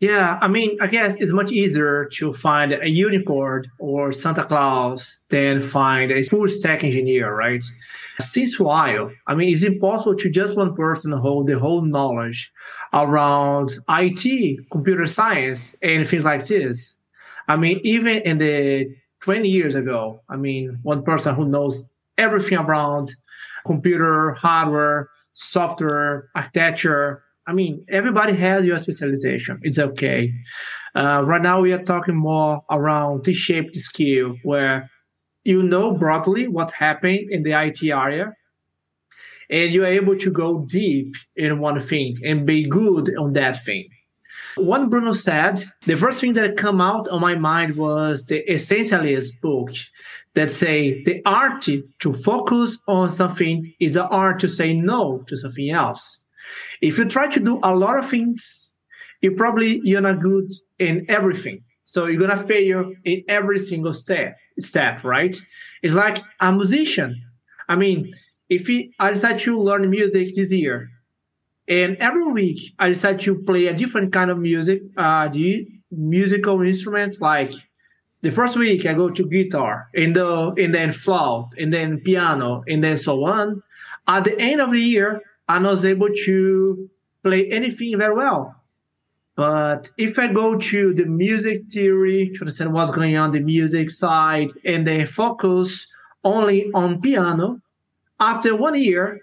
Yeah, 0.00 0.38
I 0.40 0.46
mean, 0.46 0.78
I 0.80 0.86
guess 0.86 1.16
it's 1.16 1.32
much 1.32 1.50
easier 1.50 2.04
to 2.18 2.32
find 2.32 2.72
a 2.72 2.88
unicorn 2.88 3.68
or 3.80 4.12
Santa 4.12 4.44
Claus 4.44 5.24
than 5.28 5.58
find 5.60 6.12
a 6.12 6.22
full 6.22 6.46
stack 6.46 6.84
engineer, 6.84 7.34
right? 7.34 7.64
Since 8.20 8.60
while, 8.60 9.10
I 9.26 9.34
mean, 9.34 9.52
it's 9.52 9.64
impossible 9.64 10.14
to 10.16 10.30
just 10.30 10.56
one 10.56 10.76
person 10.76 11.10
hold 11.10 11.48
the 11.48 11.58
whole 11.58 11.82
knowledge 11.82 12.52
around 12.92 13.70
IT, 13.88 14.70
computer 14.70 15.06
science, 15.06 15.74
and 15.82 16.06
things 16.06 16.24
like 16.24 16.46
this. 16.46 16.96
I 17.48 17.56
mean, 17.56 17.80
even 17.82 18.18
in 18.18 18.38
the 18.38 18.94
20 19.20 19.48
years 19.48 19.74
ago, 19.74 20.20
I 20.28 20.36
mean, 20.36 20.78
one 20.82 21.02
person 21.02 21.34
who 21.34 21.44
knows 21.44 21.88
everything 22.16 22.58
around 22.58 23.16
computer, 23.66 24.34
hardware, 24.34 25.08
software, 25.34 26.28
architecture. 26.36 27.22
I 27.48 27.54
mean, 27.54 27.82
everybody 27.88 28.34
has 28.34 28.66
your 28.66 28.76
specialization. 28.78 29.58
It's 29.62 29.78
okay. 29.78 30.34
Uh, 30.94 31.22
right 31.24 31.40
now, 31.40 31.62
we 31.62 31.72
are 31.72 31.82
talking 31.82 32.14
more 32.14 32.62
around 32.70 33.24
T-shaped 33.24 33.74
skill, 33.76 34.36
where 34.42 34.90
you 35.44 35.62
know 35.62 35.92
broadly 35.92 36.46
what's 36.46 36.74
happening 36.74 37.26
in 37.30 37.44
the 37.44 37.52
IT 37.52 37.82
area, 37.82 38.34
and 39.48 39.72
you're 39.72 39.86
able 39.86 40.14
to 40.18 40.30
go 40.30 40.66
deep 40.66 41.14
in 41.36 41.58
one 41.58 41.80
thing 41.80 42.18
and 42.22 42.44
be 42.46 42.68
good 42.68 43.16
on 43.16 43.32
that 43.32 43.64
thing. 43.64 43.88
What 44.56 44.90
Bruno 44.90 45.12
said, 45.12 45.64
the 45.86 45.96
first 45.96 46.20
thing 46.20 46.34
that 46.34 46.58
come 46.58 46.82
out 46.82 47.08
on 47.08 47.22
my 47.22 47.34
mind 47.34 47.76
was 47.76 48.26
the 48.26 48.44
Essentialist 48.46 49.40
book 49.40 49.70
that 50.34 50.52
say 50.52 51.02
the 51.04 51.22
art 51.24 51.62
to 51.62 52.12
focus 52.12 52.76
on 52.86 53.10
something 53.10 53.72
is 53.80 53.94
the 53.94 54.06
art 54.06 54.38
to 54.40 54.48
say 54.50 54.74
no 54.74 55.24
to 55.28 55.36
something 55.36 55.70
else. 55.70 56.20
If 56.80 56.98
you 56.98 57.04
try 57.04 57.28
to 57.28 57.40
do 57.40 57.60
a 57.62 57.74
lot 57.74 57.98
of 57.98 58.08
things, 58.08 58.70
you 59.20 59.32
probably 59.32 59.80
you're 59.82 60.00
not 60.00 60.20
good 60.20 60.50
in 60.78 61.06
everything. 61.08 61.64
So 61.84 62.06
you're 62.06 62.20
gonna 62.20 62.36
fail 62.36 62.92
in 63.04 63.24
every 63.28 63.58
single 63.58 63.94
step. 63.94 64.36
Step, 64.58 65.04
right? 65.04 65.40
It's 65.82 65.94
like 65.94 66.22
a 66.40 66.52
musician. 66.52 67.22
I 67.68 67.76
mean, 67.76 68.12
if 68.48 68.66
he, 68.66 68.92
I 68.98 69.10
decide 69.10 69.38
to 69.40 69.58
learn 69.58 69.88
music 69.88 70.34
this 70.34 70.52
year, 70.52 70.88
and 71.68 71.96
every 71.96 72.24
week 72.24 72.74
I 72.78 72.88
decide 72.88 73.20
to 73.20 73.42
play 73.42 73.66
a 73.66 73.74
different 73.74 74.12
kind 74.12 74.30
of 74.30 74.38
music, 74.38 74.82
uh, 74.96 75.28
the 75.28 75.68
musical 75.90 76.60
instruments. 76.62 77.20
Like 77.20 77.52
the 78.22 78.30
first 78.30 78.56
week 78.56 78.86
I 78.86 78.94
go 78.94 79.10
to 79.10 79.28
guitar, 79.28 79.88
and 79.94 80.16
the 80.16 80.54
and 80.58 80.74
then 80.74 80.92
flute, 80.92 81.48
and 81.58 81.72
then 81.72 82.00
piano, 82.00 82.64
and 82.66 82.82
then 82.82 82.96
so 82.96 83.24
on. 83.24 83.62
At 84.06 84.24
the 84.24 84.40
end 84.40 84.60
of 84.60 84.72
the 84.72 84.80
year, 84.80 85.20
I 85.48 85.58
was 85.58 85.84
able 85.84 86.10
to 86.26 86.90
play 87.22 87.48
anything 87.50 87.96
very 87.98 88.14
well. 88.14 88.54
But 89.34 89.90
if 89.96 90.18
I 90.18 90.32
go 90.32 90.58
to 90.58 90.92
the 90.92 91.06
music 91.06 91.70
theory 91.70 92.30
to 92.34 92.40
understand 92.40 92.72
what's 92.72 92.90
going 92.90 93.16
on 93.16 93.30
the 93.30 93.40
music 93.40 93.90
side 93.90 94.50
and 94.64 94.86
then 94.86 95.06
focus 95.06 95.86
only 96.24 96.70
on 96.72 97.00
piano, 97.00 97.60
after 98.18 98.56
one 98.56 98.74
year, 98.74 99.20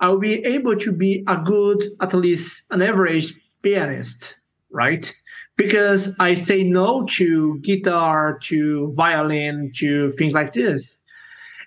I'll 0.00 0.18
be 0.18 0.44
able 0.44 0.76
to 0.76 0.92
be 0.92 1.24
a 1.26 1.36
good, 1.38 1.82
at 2.00 2.12
least 2.12 2.64
an 2.70 2.82
average 2.82 3.34
pianist, 3.62 4.40
right? 4.70 5.10
Because 5.56 6.14
I 6.18 6.34
say 6.34 6.64
no 6.64 7.06
to 7.12 7.58
guitar, 7.60 8.38
to 8.44 8.92
violin, 8.94 9.72
to 9.76 10.10
things 10.10 10.34
like 10.34 10.52
this. 10.52 10.98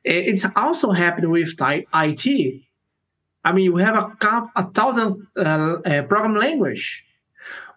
Eh, 0.06 0.24
it's 0.32 0.46
also 0.56 0.92
happened 0.92 1.32
with 1.32 1.56
IT. 1.60 2.62
I 3.50 3.52
mean, 3.52 3.74
we 3.74 3.82
have 3.82 3.98
a, 3.98 4.52
a 4.56 4.70
thousand 4.72 5.26
uh, 5.36 5.42
uh, 5.42 6.04
program 6.04 6.36
language. 6.36 7.04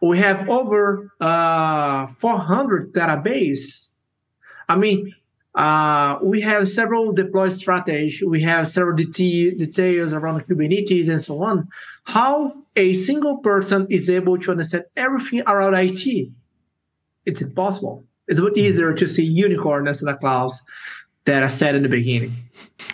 We 0.03 0.19
have 0.19 0.47
over 0.51 1.11
uh, 1.19 2.09
400 2.09 2.93
database. 2.93 3.89
I 4.69 4.77
mean, 4.77 5.15
uh, 5.55 6.19
we 6.23 6.43
have 6.43 6.69
several 6.69 7.13
deploy 7.13 7.49
strategies. 7.49 8.23
We 8.23 8.43
have 8.43 8.69
several 8.69 8.97
det- 8.97 9.57
details 9.57 10.13
around 10.13 10.47
Kubernetes 10.47 11.09
and 11.09 11.21
so 11.23 11.43
on. 11.43 11.69
How 12.05 12.53
a 12.77 12.95
single 12.95 13.39
person 13.39 13.87
is 13.89 14.11
able 14.11 14.37
to 14.41 14.51
understand 14.51 14.85
everything 14.95 15.43
around 15.47 15.73
IT, 15.75 16.29
it's 17.25 17.41
impossible. 17.41 18.05
It's 18.29 18.41
much 18.41 18.59
easier 18.59 18.93
to 18.93 19.07
see 19.07 19.25
unicorn 19.25 19.89
as 19.89 20.01
the 20.01 20.13
clouds 20.15 20.63
that 21.25 21.43
I 21.43 21.47
said 21.47 21.75
in 21.75 21.83
the 21.83 21.89
beginning. 21.89 22.37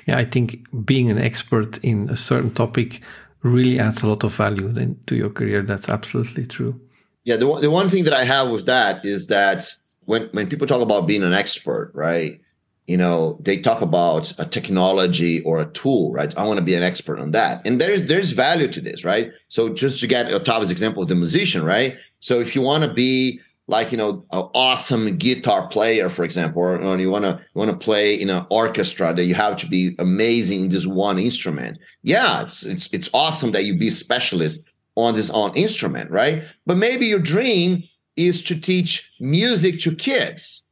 Yeah, 0.06 0.18
I 0.18 0.24
think 0.24 0.66
being 0.84 1.10
an 1.10 1.18
expert 1.18 1.78
in 1.78 2.08
a 2.10 2.16
certain 2.16 2.52
topic 2.52 3.00
really 3.42 3.78
adds 3.78 4.02
a 4.02 4.08
lot 4.08 4.24
of 4.24 4.34
value 4.34 4.72
then 4.72 4.98
to 5.06 5.16
your 5.16 5.30
career. 5.30 5.62
That's 5.62 5.88
absolutely 5.88 6.46
true. 6.46 6.80
Yeah, 7.24 7.36
the 7.36 7.46
one, 7.46 7.62
the 7.62 7.70
one 7.70 7.88
thing 7.88 8.04
that 8.04 8.14
I 8.14 8.24
have 8.24 8.50
with 8.50 8.66
that 8.66 9.04
is 9.04 9.26
that 9.28 9.72
when 10.04 10.28
when 10.32 10.48
people 10.48 10.66
talk 10.66 10.82
about 10.82 11.06
being 11.06 11.22
an 11.22 11.34
expert, 11.34 11.92
right? 11.94 12.40
you 12.88 12.96
know 12.96 13.38
they 13.40 13.58
talk 13.58 13.80
about 13.80 14.32
a 14.40 14.46
technology 14.46 15.42
or 15.42 15.60
a 15.60 15.66
tool 15.66 16.10
right 16.10 16.36
i 16.36 16.42
want 16.42 16.58
to 16.58 16.64
be 16.64 16.74
an 16.74 16.82
expert 16.82 17.20
on 17.20 17.30
that 17.30 17.64
and 17.64 17.80
there's 17.80 18.06
there's 18.06 18.32
value 18.32 18.66
to 18.66 18.80
this 18.80 19.04
right 19.04 19.30
so 19.48 19.68
just 19.68 20.00
to 20.00 20.06
get 20.06 20.26
Otavio's 20.26 20.70
example 20.70 21.02
of 21.02 21.08
the 21.08 21.14
musician 21.14 21.62
right 21.62 21.94
so 22.20 22.40
if 22.40 22.56
you 22.56 22.62
want 22.62 22.82
to 22.82 22.92
be 22.92 23.38
like 23.68 23.92
you 23.92 23.98
know 23.98 24.24
an 24.32 24.48
awesome 24.54 25.16
guitar 25.16 25.68
player 25.68 26.08
for 26.08 26.24
example 26.24 26.60
or, 26.60 26.78
or 26.78 26.98
you 26.98 27.10
want 27.10 27.24
to 27.24 27.40
want 27.54 27.70
to 27.70 27.76
play 27.76 28.14
in 28.14 28.30
an 28.30 28.44
orchestra 28.50 29.14
that 29.14 29.24
you 29.24 29.34
have 29.34 29.56
to 29.58 29.66
be 29.66 29.94
amazing 29.98 30.62
in 30.62 30.68
this 30.70 30.86
one 30.86 31.18
instrument. 31.18 31.78
Yeah 32.02 32.42
it's 32.42 32.64
it's 32.64 32.88
it's 32.92 33.10
awesome 33.12 33.52
that 33.52 33.64
you 33.64 33.78
be 33.78 33.90
specialist 33.90 34.62
on 34.96 35.14
this 35.14 35.30
on 35.30 35.54
instrument 35.54 36.10
right? 36.10 36.42
But 36.66 36.78
maybe 36.78 37.06
your 37.06 37.20
dream 37.20 37.84
is 38.16 38.42
to 38.44 38.58
teach 38.58 39.12
music 39.20 39.78
to 39.80 39.94
kids 39.94 40.64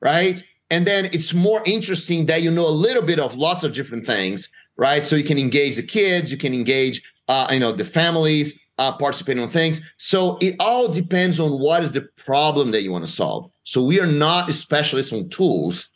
right? 0.00 0.44
And 0.70 0.86
then 0.86 1.06
it's 1.06 1.32
more 1.32 1.62
interesting 1.64 2.26
that 2.26 2.42
you 2.42 2.50
know 2.50 2.68
a 2.68 2.80
little 2.86 3.02
bit 3.02 3.18
of 3.18 3.36
lots 3.36 3.64
of 3.64 3.74
different 3.74 4.06
things 4.06 4.50
right? 4.76 5.06
So 5.06 5.16
you 5.16 5.24
can 5.24 5.38
engage 5.38 5.76
the 5.76 5.82
kids 5.82 6.30
you 6.30 6.38
can 6.38 6.52
engage 6.54 7.02
uh, 7.28 7.48
you 7.50 7.60
know 7.60 7.72
the 7.72 7.84
families 7.84 8.60
uh, 8.78 8.96
participating 8.96 9.42
on 9.42 9.48
things. 9.48 9.80
So 9.96 10.38
it 10.40 10.56
all 10.60 10.88
depends 10.88 11.40
on 11.40 11.58
what 11.58 11.82
is 11.82 11.92
the 11.92 12.08
problem 12.26 12.70
that 12.72 12.82
you 12.82 12.92
want 12.92 13.06
to 13.06 13.12
solve 13.12 13.50
so 13.64 13.82
we 13.82 14.00
are 14.00 14.06
not 14.06 14.52
specialists 14.52 15.12
on 15.12 15.28
tools 15.28 15.88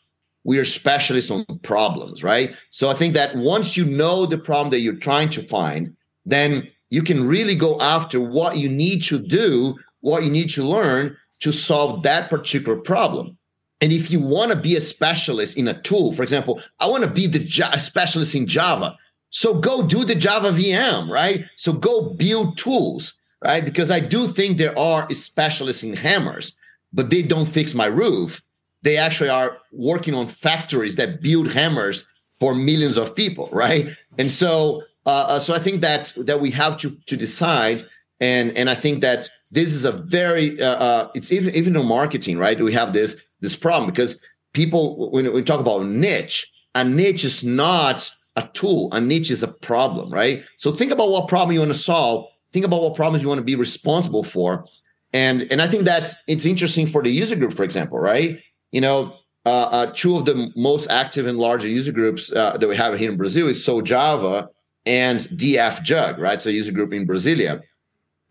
we 0.45 0.59
are 0.59 0.65
specialists 0.65 1.31
on 1.31 1.45
problems 1.63 2.23
right 2.23 2.55
so 2.71 2.89
i 2.89 2.95
think 2.95 3.13
that 3.15 3.37
once 3.37 3.77
you 3.77 3.85
know 3.85 4.25
the 4.25 4.39
problem 4.39 4.71
that 4.71 4.81
you're 4.81 4.95
trying 4.95 5.29
to 5.29 5.43
find 5.43 5.95
then 6.25 6.71
you 6.91 7.03
can 7.03 7.27
really 7.27 7.55
go 7.55 7.79
after 7.81 8.21
what 8.21 8.57
you 8.57 8.69
need 8.69 9.03
to 9.03 9.19
do 9.19 9.77
what 10.01 10.23
you 10.23 10.31
need 10.31 10.49
to 10.49 10.65
learn 10.65 11.17
to 11.41 11.53
solve 11.53 12.03
that 12.03 12.31
particular 12.31 12.77
problem 12.77 13.37
and 13.81 13.93
if 13.93 14.11
you 14.11 14.21
want 14.21 14.51
to 14.53 14.57
be 14.57 14.77
a 14.77 14.81
specialist 14.81 15.57
in 15.57 15.69
a 15.69 15.81
tool, 15.83 16.13
for 16.13 16.23
example, 16.23 16.61
I 16.81 16.87
want 16.87 17.03
to 17.05 17.11
be 17.11 17.27
the 17.27 17.49
specialist 17.79 18.35
in 18.35 18.47
Java. 18.47 18.97
So 19.31 19.55
go 19.55 19.87
do 19.87 20.05
the 20.05 20.15
Java 20.15 20.51
VM, 20.51 21.09
right? 21.09 21.45
So 21.57 21.73
go 21.73 22.11
build 22.11 22.59
tools, 22.59 23.15
right? 23.43 23.65
Because 23.65 23.91
I 23.91 24.01
do 24.01 24.29
think 24.29 24.59
there 24.59 24.79
are 24.79 25.11
specialists 25.13 25.83
in 25.83 25.95
hammers, 25.95 26.53
but 26.93 27.11
they 27.11 27.23
don't 27.23 27.47
fix 27.47 27.75
my 27.75 27.87
roof. 27.87 28.43
They 28.83 28.97
actually 28.97 29.31
are 29.31 29.59
working 29.73 30.15
on 30.15 30.29
factories 30.29 30.97
that 30.97 31.21
build 31.21 31.53
hammers 31.53 32.07
for 32.39 32.55
millions 32.55 32.97
of 32.97 33.15
people, 33.15 33.49
right? 33.53 33.95
And 34.19 34.31
so, 34.31 34.83
uh, 35.07 35.11
uh 35.11 35.41
so 35.41 35.55
I 35.55 35.59
think 35.59 35.81
that 35.83 36.13
that 36.17 36.41
we 36.41 36.51
have 36.53 36.79
to 36.79 36.91
to 37.07 37.17
decide, 37.17 37.85
and 38.21 38.57
and 38.57 38.71
I 38.71 38.75
think 38.75 39.03
that 39.03 39.29
this 39.51 39.75
is 39.75 39.85
a 39.85 39.93
very 39.93 40.61
uh, 40.61 40.77
uh, 40.77 41.11
it's 41.15 41.33
even 41.33 41.55
even 41.55 41.77
in 41.77 41.87
marketing, 41.87 42.39
right? 42.39 42.61
We 42.61 42.73
have 42.73 42.93
this 42.93 43.17
this 43.41 43.57
problem 43.57 43.91
because 43.91 44.21
people 44.53 45.11
when 45.11 45.31
we 45.33 45.43
talk 45.43 45.61
about 45.61 45.85
niche, 45.85 46.51
a 46.75 46.85
niche 46.85 47.25
is 47.25 47.45
not 47.45 48.11
a 48.37 48.49
tool. 48.55 48.93
A 48.93 49.01
niche 49.01 49.31
is 49.31 49.43
a 49.43 49.49
problem, 49.49 50.11
right? 50.13 50.43
So 50.57 50.73
think 50.73 50.93
about 50.93 51.11
what 51.11 51.29
problem 51.29 51.53
you 51.53 51.61
want 51.61 51.73
to 51.73 51.79
solve. 51.79 52.27
Think 52.53 52.65
about 52.65 52.83
what 52.83 52.97
problems 52.97 53.23
you 53.23 53.29
want 53.29 53.39
to 53.39 53.45
be 53.45 53.57
responsible 53.57 54.25
for. 54.25 54.65
And 55.13 55.43
and 55.51 55.61
I 55.61 55.69
think 55.69 55.85
that's 55.85 56.17
it's 56.27 56.45
interesting 56.45 56.87
for 56.87 57.03
the 57.03 57.11
user 57.11 57.37
group, 57.37 57.53
for 57.53 57.65
example, 57.65 57.99
right? 57.99 58.39
You 58.73 58.81
know, 58.81 59.15
uh, 59.47 59.69
uh, 59.71 59.93
two 59.95 60.17
of 60.17 60.27
the 60.27 60.53
most 60.55 60.89
active 60.91 61.27
and 61.27 61.39
larger 61.39 61.69
user 61.69 61.93
groups 61.93 62.33
uh, 62.33 62.57
that 62.59 62.69
we 62.69 62.77
have 62.77 62.99
here 62.99 63.11
in 63.11 63.17
Brazil 63.17 63.49
is 63.49 63.65
SouJava 63.65 64.49
and 64.87 65.21
dfjug, 65.21 66.19
right? 66.19 66.41
So 66.41 66.51
user 66.51 66.73
group 66.73 66.93
in 66.93 67.07
Brasilia. 67.07 67.63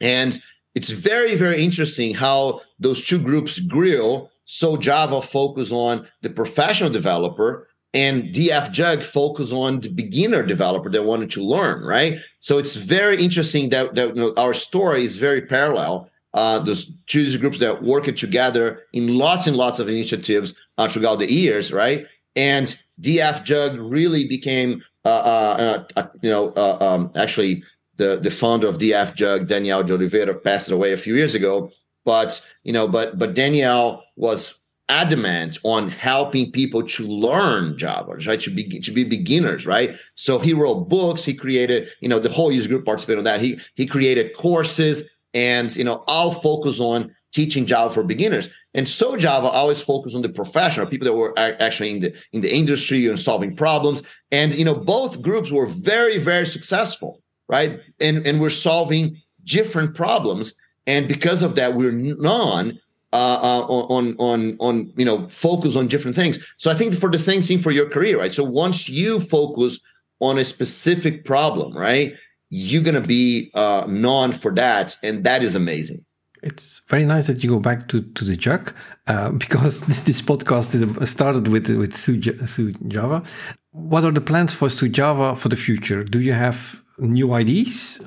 And 0.01 0.39
it's 0.75 0.91
very, 0.91 1.35
very 1.35 1.63
interesting 1.63 2.13
how 2.13 2.61
those 2.79 3.03
two 3.05 3.19
groups 3.19 3.59
grew. 3.59 4.29
SouJava 4.47 5.23
focus 5.23 5.71
on 5.71 6.07
the 6.21 6.29
professional 6.29 6.89
developer 6.89 7.68
and 7.93 8.35
dfjug 8.35 9.03
focus 9.03 9.51
on 9.51 9.79
the 9.79 9.89
beginner 9.89 10.43
developer 10.43 10.89
that 10.89 11.03
wanted 11.03 11.31
to 11.31 11.43
learn, 11.43 11.83
right? 11.83 12.19
So 12.39 12.57
it's 12.59 12.75
very 12.75 13.21
interesting 13.21 13.69
that, 13.69 13.95
that 13.95 14.15
you 14.15 14.21
know, 14.21 14.33
our 14.37 14.53
story 14.53 15.03
is 15.05 15.17
very 15.17 15.41
parallel. 15.41 16.09
Uh, 16.35 16.59
those 16.59 16.91
two 17.07 17.35
groups 17.39 17.57
that 17.57 17.81
work 17.81 18.03
together 18.15 18.83
in 18.93 19.17
lots 19.17 19.47
and 19.47 19.57
lots 19.57 19.79
of 19.79 19.89
initiatives 19.89 20.53
uh, 20.77 20.87
throughout 20.87 21.17
the 21.17 21.31
years, 21.31 21.73
right? 21.73 22.05
And 22.35 22.79
dfjug 23.01 23.91
really 23.91 24.27
became, 24.27 24.83
uh, 25.05 25.07
uh, 25.07 25.83
uh 25.95 26.07
you 26.21 26.29
know, 26.29 26.49
uh, 26.49 26.77
um, 26.79 27.11
actually 27.15 27.63
the 27.97 28.19
the 28.21 28.29
founder 28.29 28.67
of 28.67 28.77
dfjug, 28.77 29.47
Daniel 29.47 29.83
de 29.83 29.95
Oliveira, 29.95 30.35
passed 30.35 30.69
away 30.69 30.93
a 30.93 30.97
few 30.97 31.15
years 31.15 31.33
ago. 31.33 31.71
But 32.05 32.45
you 32.63 32.73
know, 32.73 32.87
but 32.87 33.17
but 33.17 33.33
Daniel 33.33 34.03
was 34.15 34.53
adamant 34.89 35.57
on 35.63 35.89
helping 35.89 36.51
people 36.51 36.85
to 36.85 37.07
learn 37.07 37.77
Java, 37.77 38.15
right? 38.25 38.41
To 38.41 38.49
be 38.49 38.79
to 38.79 38.91
be 38.91 39.03
beginners, 39.03 39.65
right? 39.65 39.95
So 40.15 40.39
he 40.39 40.53
wrote 40.53 40.89
books. 40.89 41.23
He 41.23 41.33
created, 41.33 41.87
you 42.01 42.09
know, 42.09 42.19
the 42.19 42.29
whole 42.29 42.51
user 42.51 42.67
group 42.67 42.85
participated 42.85 43.19
on 43.19 43.23
that. 43.25 43.41
He 43.41 43.59
he 43.75 43.85
created 43.85 44.35
courses, 44.35 45.09
and 45.33 45.73
you 45.75 45.83
know, 45.83 46.03
all 46.07 46.33
focus 46.33 46.79
on 46.79 47.15
teaching 47.31 47.65
Java 47.65 47.93
for 47.93 48.03
beginners. 48.03 48.49
And 48.73 48.85
SouJava 48.85 49.45
always 49.45 49.81
focused 49.81 50.15
on 50.15 50.21
the 50.21 50.29
professional 50.29 50.87
people 50.87 51.05
that 51.05 51.13
were 51.13 51.33
actually 51.37 51.91
in 51.91 51.99
the 52.01 52.13
in 52.33 52.41
the 52.41 52.53
industry 52.53 53.07
and 53.07 53.19
solving 53.19 53.55
problems. 53.55 54.03
And 54.31 54.53
you 54.53 54.65
know, 54.65 54.75
both 54.75 55.21
groups 55.21 55.51
were 55.51 55.67
very 55.67 56.17
very 56.17 56.45
successful, 56.45 57.21
right? 57.47 57.79
And 57.99 58.25
and 58.25 58.41
we're 58.41 58.49
solving 58.49 59.17
different 59.43 59.95
problems. 59.95 60.53
And 60.87 61.07
because 61.07 61.43
of 61.43 61.55
that, 61.55 61.75
we're 61.75 61.91
known 61.91 62.79
uh, 63.11 63.39
uh, 63.41 63.65
on 63.67 64.15
on 64.19 64.55
on 64.59 64.93
you 64.95 65.05
know 65.05 65.27
focus 65.29 65.75
on 65.75 65.87
different 65.87 66.15
things. 66.15 66.37
So 66.57 66.69
I 66.69 66.75
think 66.75 66.93
for 66.95 67.09
the 67.09 67.19
same 67.19 67.41
thing 67.41 67.61
for 67.61 67.71
your 67.71 67.89
career, 67.89 68.19
right? 68.19 68.33
So 68.33 68.43
once 68.43 68.87
you 68.87 69.19
focus 69.19 69.79
on 70.19 70.37
a 70.37 70.45
specific 70.45 71.25
problem, 71.25 71.75
right, 71.75 72.13
you're 72.49 72.83
gonna 72.83 73.01
be 73.01 73.51
uh, 73.53 73.85
known 73.87 74.31
for 74.31 74.53
that, 74.55 74.95
and 75.03 75.23
that 75.23 75.43
is 75.43 75.55
amazing. 75.55 76.05
It's 76.41 76.81
very 76.87 77.05
nice 77.05 77.27
that 77.27 77.43
you 77.43 77.49
go 77.49 77.59
back 77.59 77.89
to, 77.89 78.01
to 78.01 78.23
the 78.23 78.37
jug 78.37 78.73
uh, 79.07 79.29
because 79.43 79.81
this, 79.81 80.01
this 80.01 80.21
podcast 80.21 80.73
is 80.75 81.09
started 81.09 81.47
with 81.47 81.69
with 81.69 81.93
SouJava. 81.93 83.25
What 83.71 84.03
are 84.03 84.11
the 84.11 84.21
plans 84.21 84.53
for 84.53 84.67
SouJava 84.67 85.37
for 85.37 85.49
the 85.49 85.55
future? 85.55 86.03
Do 86.03 86.19
you 86.19 86.33
have 86.33 86.83
new 86.99 87.33
ideas? 87.33 88.01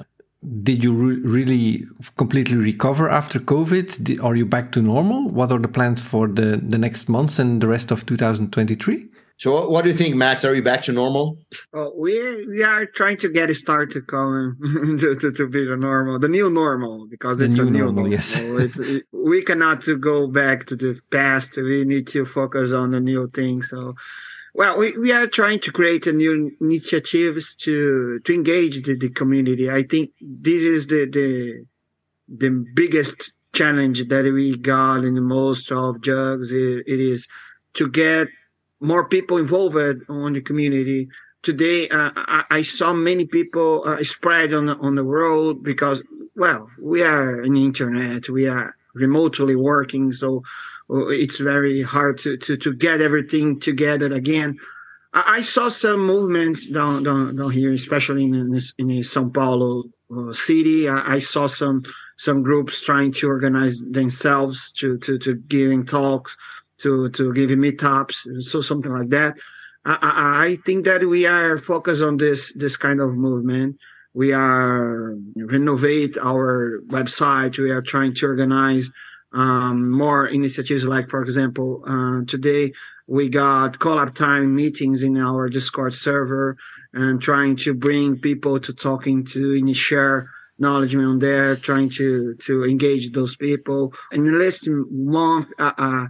Did 0.62 0.82
you 0.82 0.92
re 0.92 1.16
really 1.20 1.84
completely 2.16 2.56
recover 2.56 3.08
after 3.08 3.38
COVID? 3.38 4.02
Did, 4.02 4.20
are 4.20 4.34
you 4.34 4.44
back 4.46 4.72
to 4.72 4.82
normal? 4.82 5.28
What 5.28 5.52
are 5.52 5.58
the 5.58 5.68
plans 5.68 6.02
for 6.02 6.26
the, 6.26 6.56
the 6.56 6.78
next 6.78 7.08
months 7.08 7.38
and 7.38 7.60
the 7.60 7.68
rest 7.68 7.90
of 7.90 8.04
2023? 8.06 9.08
So, 9.38 9.52
what, 9.52 9.70
what 9.70 9.82
do 9.82 9.90
you 9.90 9.96
think, 9.96 10.14
Max? 10.14 10.44
Are 10.44 10.52
we 10.52 10.60
back 10.60 10.82
to 10.84 10.92
normal? 10.92 11.38
Oh, 11.72 11.92
we 11.96 12.46
we 12.46 12.62
are 12.62 12.86
trying 12.86 13.16
to 13.18 13.28
get 13.28 13.50
a 13.50 13.54
start 13.54 13.90
to 13.92 14.00
come 14.00 14.56
to, 15.00 15.14
to, 15.16 15.32
to 15.32 15.48
be 15.48 15.64
the 15.64 15.76
normal, 15.76 16.18
the 16.18 16.28
new 16.28 16.50
normal, 16.50 17.06
because 17.08 17.38
the 17.38 17.46
it's 17.46 17.56
new 17.56 17.66
a 17.66 17.70
new 17.70 17.78
normal. 17.78 17.94
normal. 17.94 18.12
Yes, 18.12 18.36
it's, 18.36 18.78
it, 18.78 19.04
we 19.12 19.42
cannot 19.42 19.82
to 19.82 19.96
go 19.96 20.26
back 20.26 20.66
to 20.66 20.76
the 20.76 21.00
past. 21.10 21.56
We 21.56 21.84
need 21.84 22.06
to 22.08 22.24
focus 22.24 22.72
on 22.72 22.90
the 22.90 23.00
new 23.00 23.28
thing. 23.28 23.62
So, 23.62 23.94
well, 24.54 24.78
we, 24.78 24.96
we 24.98 25.12
are 25.12 25.26
trying 25.26 25.60
to 25.60 25.72
create 25.72 26.06
a 26.06 26.12
new 26.12 26.52
initiatives 26.60 27.54
to 27.56 28.20
to 28.20 28.34
engage 28.34 28.82
the, 28.82 28.96
the 28.96 29.08
community. 29.08 29.70
I 29.70 29.82
think 29.82 30.10
this 30.20 30.62
is 30.62 30.86
the 30.88 31.06
the 31.06 31.64
the 32.28 32.64
biggest 32.74 33.32
challenge 33.52 34.08
that 34.08 34.24
we 34.24 34.56
got 34.56 35.04
in 35.04 35.22
most 35.22 35.70
of 35.70 36.00
jugs. 36.00 36.52
it, 36.52 36.84
it 36.86 37.00
is 37.00 37.28
to 37.74 37.88
get 37.88 38.28
more 38.80 39.06
people 39.08 39.36
involved 39.36 40.02
on 40.08 40.32
the 40.32 40.40
community. 40.40 41.08
Today, 41.42 41.88
uh, 41.88 42.10
I, 42.14 42.44
I, 42.50 42.62
saw 42.62 42.92
many 42.92 43.26
people 43.26 43.82
uh, 43.84 44.02
spread 44.04 44.54
on 44.54 44.68
on 44.68 44.94
the 44.94 45.02
road 45.02 45.62
because, 45.62 46.02
well, 46.36 46.68
we 46.80 47.02
are 47.02 47.42
in 47.42 47.56
internet, 47.56 48.28
we 48.28 48.46
are 48.46 48.76
remotely 48.94 49.56
working, 49.56 50.12
so 50.12 50.42
it's 50.92 51.38
very 51.38 51.82
hard 51.82 52.18
to, 52.18 52.36
to, 52.36 52.56
to 52.56 52.74
get 52.74 53.00
everything 53.00 53.60
together 53.60 54.12
again. 54.12 54.58
I, 55.12 55.38
I 55.38 55.40
saw 55.42 55.68
some 55.68 56.06
movements 56.06 56.66
down, 56.66 57.02
down, 57.04 57.36
down 57.36 57.50
here, 57.50 57.72
especially 57.72 58.24
in, 58.24 58.34
in, 58.34 58.54
in 58.54 58.88
São 59.02 59.32
Paulo 59.32 59.84
uh, 60.14 60.32
city. 60.32 60.88
I, 60.88 61.14
I, 61.14 61.18
saw 61.18 61.46
some 61.46 61.82
some 62.18 62.42
groups 62.42 62.80
trying 62.80 63.12
to 63.12 63.28
organize 63.28 63.80
themselves 63.90 64.70
to, 64.72 64.98
to, 64.98 65.18
to 65.18 65.34
giving 65.34 65.84
talks, 65.86 66.36
to, 66.78 67.08
to 67.10 67.32
giving 67.32 67.58
meetups, 67.58 68.42
so 68.42 68.60
something 68.60 68.92
like 68.92 69.08
that. 69.08 69.38
I, 69.84 69.98
I 70.52 70.56
think 70.64 70.84
that 70.84 71.04
we 71.08 71.26
are 71.26 71.58
focused 71.58 72.02
on 72.02 72.16
this 72.16 72.52
this 72.54 72.76
kind 72.76 73.00
of 73.00 73.14
movement. 73.14 73.78
We 74.14 74.32
are 74.32 75.16
renovate 75.34 76.18
our 76.18 76.80
website. 76.88 77.58
We 77.58 77.70
are 77.70 77.82
trying 77.82 78.14
to 78.16 78.26
organize 78.26 78.90
um, 79.32 79.90
more 79.90 80.26
initiatives 80.26 80.84
like, 80.84 81.08
for 81.08 81.22
example, 81.22 81.82
uh, 81.86 82.24
today 82.26 82.72
we 83.06 83.28
got 83.28 83.78
call 83.78 83.98
up 83.98 84.14
time 84.14 84.54
meetings 84.54 85.02
in 85.02 85.16
our 85.16 85.48
Discord 85.48 85.94
server 85.94 86.56
and 86.92 87.20
trying 87.20 87.56
to 87.56 87.74
bring 87.74 88.18
people 88.18 88.60
to 88.60 88.72
talking 88.72 89.24
to 89.26 89.54
and 89.54 89.76
share 89.76 90.30
knowledge 90.58 90.94
on 90.94 91.18
there, 91.18 91.56
trying 91.56 91.90
to 91.90 92.34
to 92.36 92.64
engage 92.64 93.12
those 93.12 93.34
people. 93.36 93.92
In 94.12 94.24
the 94.24 94.32
last 94.32 94.68
month, 94.90 95.50
uh, 95.58 95.72
uh, 95.76 96.06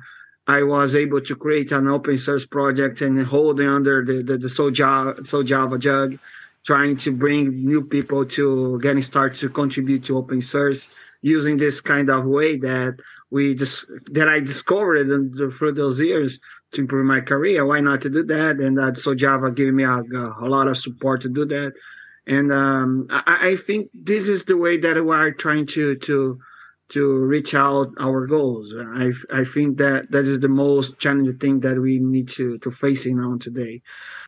I 0.46 0.62
was 0.64 0.94
able 0.94 1.20
to 1.20 1.36
create 1.36 1.70
an 1.72 1.86
open 1.86 2.18
source 2.18 2.44
project 2.44 3.00
and 3.00 3.24
hold 3.24 3.60
it 3.60 3.66
under 3.66 4.04
the 4.04 4.22
the, 4.22 4.36
the 4.38 4.48
SouJava, 4.48 5.20
SouJava 5.20 5.78
jug, 5.78 6.18
trying 6.66 6.96
to 6.96 7.12
bring 7.12 7.64
new 7.64 7.82
people 7.82 8.24
to 8.26 8.78
getting 8.80 9.02
started 9.02 9.38
to 9.40 9.48
contribute 9.48 10.04
to 10.04 10.18
open 10.18 10.42
source 10.42 10.88
using 11.22 11.56
this 11.56 11.80
kind 11.80 12.10
of 12.10 12.26
way 12.26 12.56
that 12.58 12.98
we 13.30 13.54
just 13.54 13.86
that 14.10 14.28
I 14.28 14.40
discovered 14.40 15.08
through 15.56 15.72
those 15.72 16.00
years 16.00 16.38
to 16.72 16.80
improve 16.82 17.06
my 17.06 17.20
career. 17.20 17.64
Why 17.64 17.80
not 17.80 18.02
to 18.02 18.10
do 18.10 18.22
that? 18.24 18.60
And 18.60 18.76
that 18.76 18.94
SouJava 18.94 19.54
gave 19.54 19.72
me 19.72 19.84
a, 19.84 20.02
a 20.40 20.48
lot 20.48 20.68
of 20.68 20.76
support 20.76 21.22
to 21.22 21.28
do 21.28 21.46
that. 21.46 21.72
And 22.26 22.52
um, 22.52 23.06
I, 23.10 23.50
I, 23.50 23.56
think 23.56 23.90
this 23.92 24.28
is 24.28 24.44
the 24.44 24.56
way 24.56 24.76
that 24.76 25.04
we 25.04 25.14
are 25.14 25.32
trying 25.32 25.66
to 25.68 25.96
to 25.96 26.38
to 26.90 27.16
reach 27.16 27.54
out 27.54 27.88
our 27.98 28.26
goals. 28.26 28.72
I 28.76 29.12
I 29.32 29.44
think 29.44 29.78
that 29.78 30.10
that 30.12 30.24
is 30.24 30.38
the 30.38 30.48
most 30.48 30.98
challenging 30.98 31.38
thing 31.38 31.60
that 31.60 31.80
we 31.80 31.98
need 31.98 32.28
to 32.30 32.58
to 32.58 32.70
facing 32.70 33.18
on 33.18 33.38
today. 33.40 33.82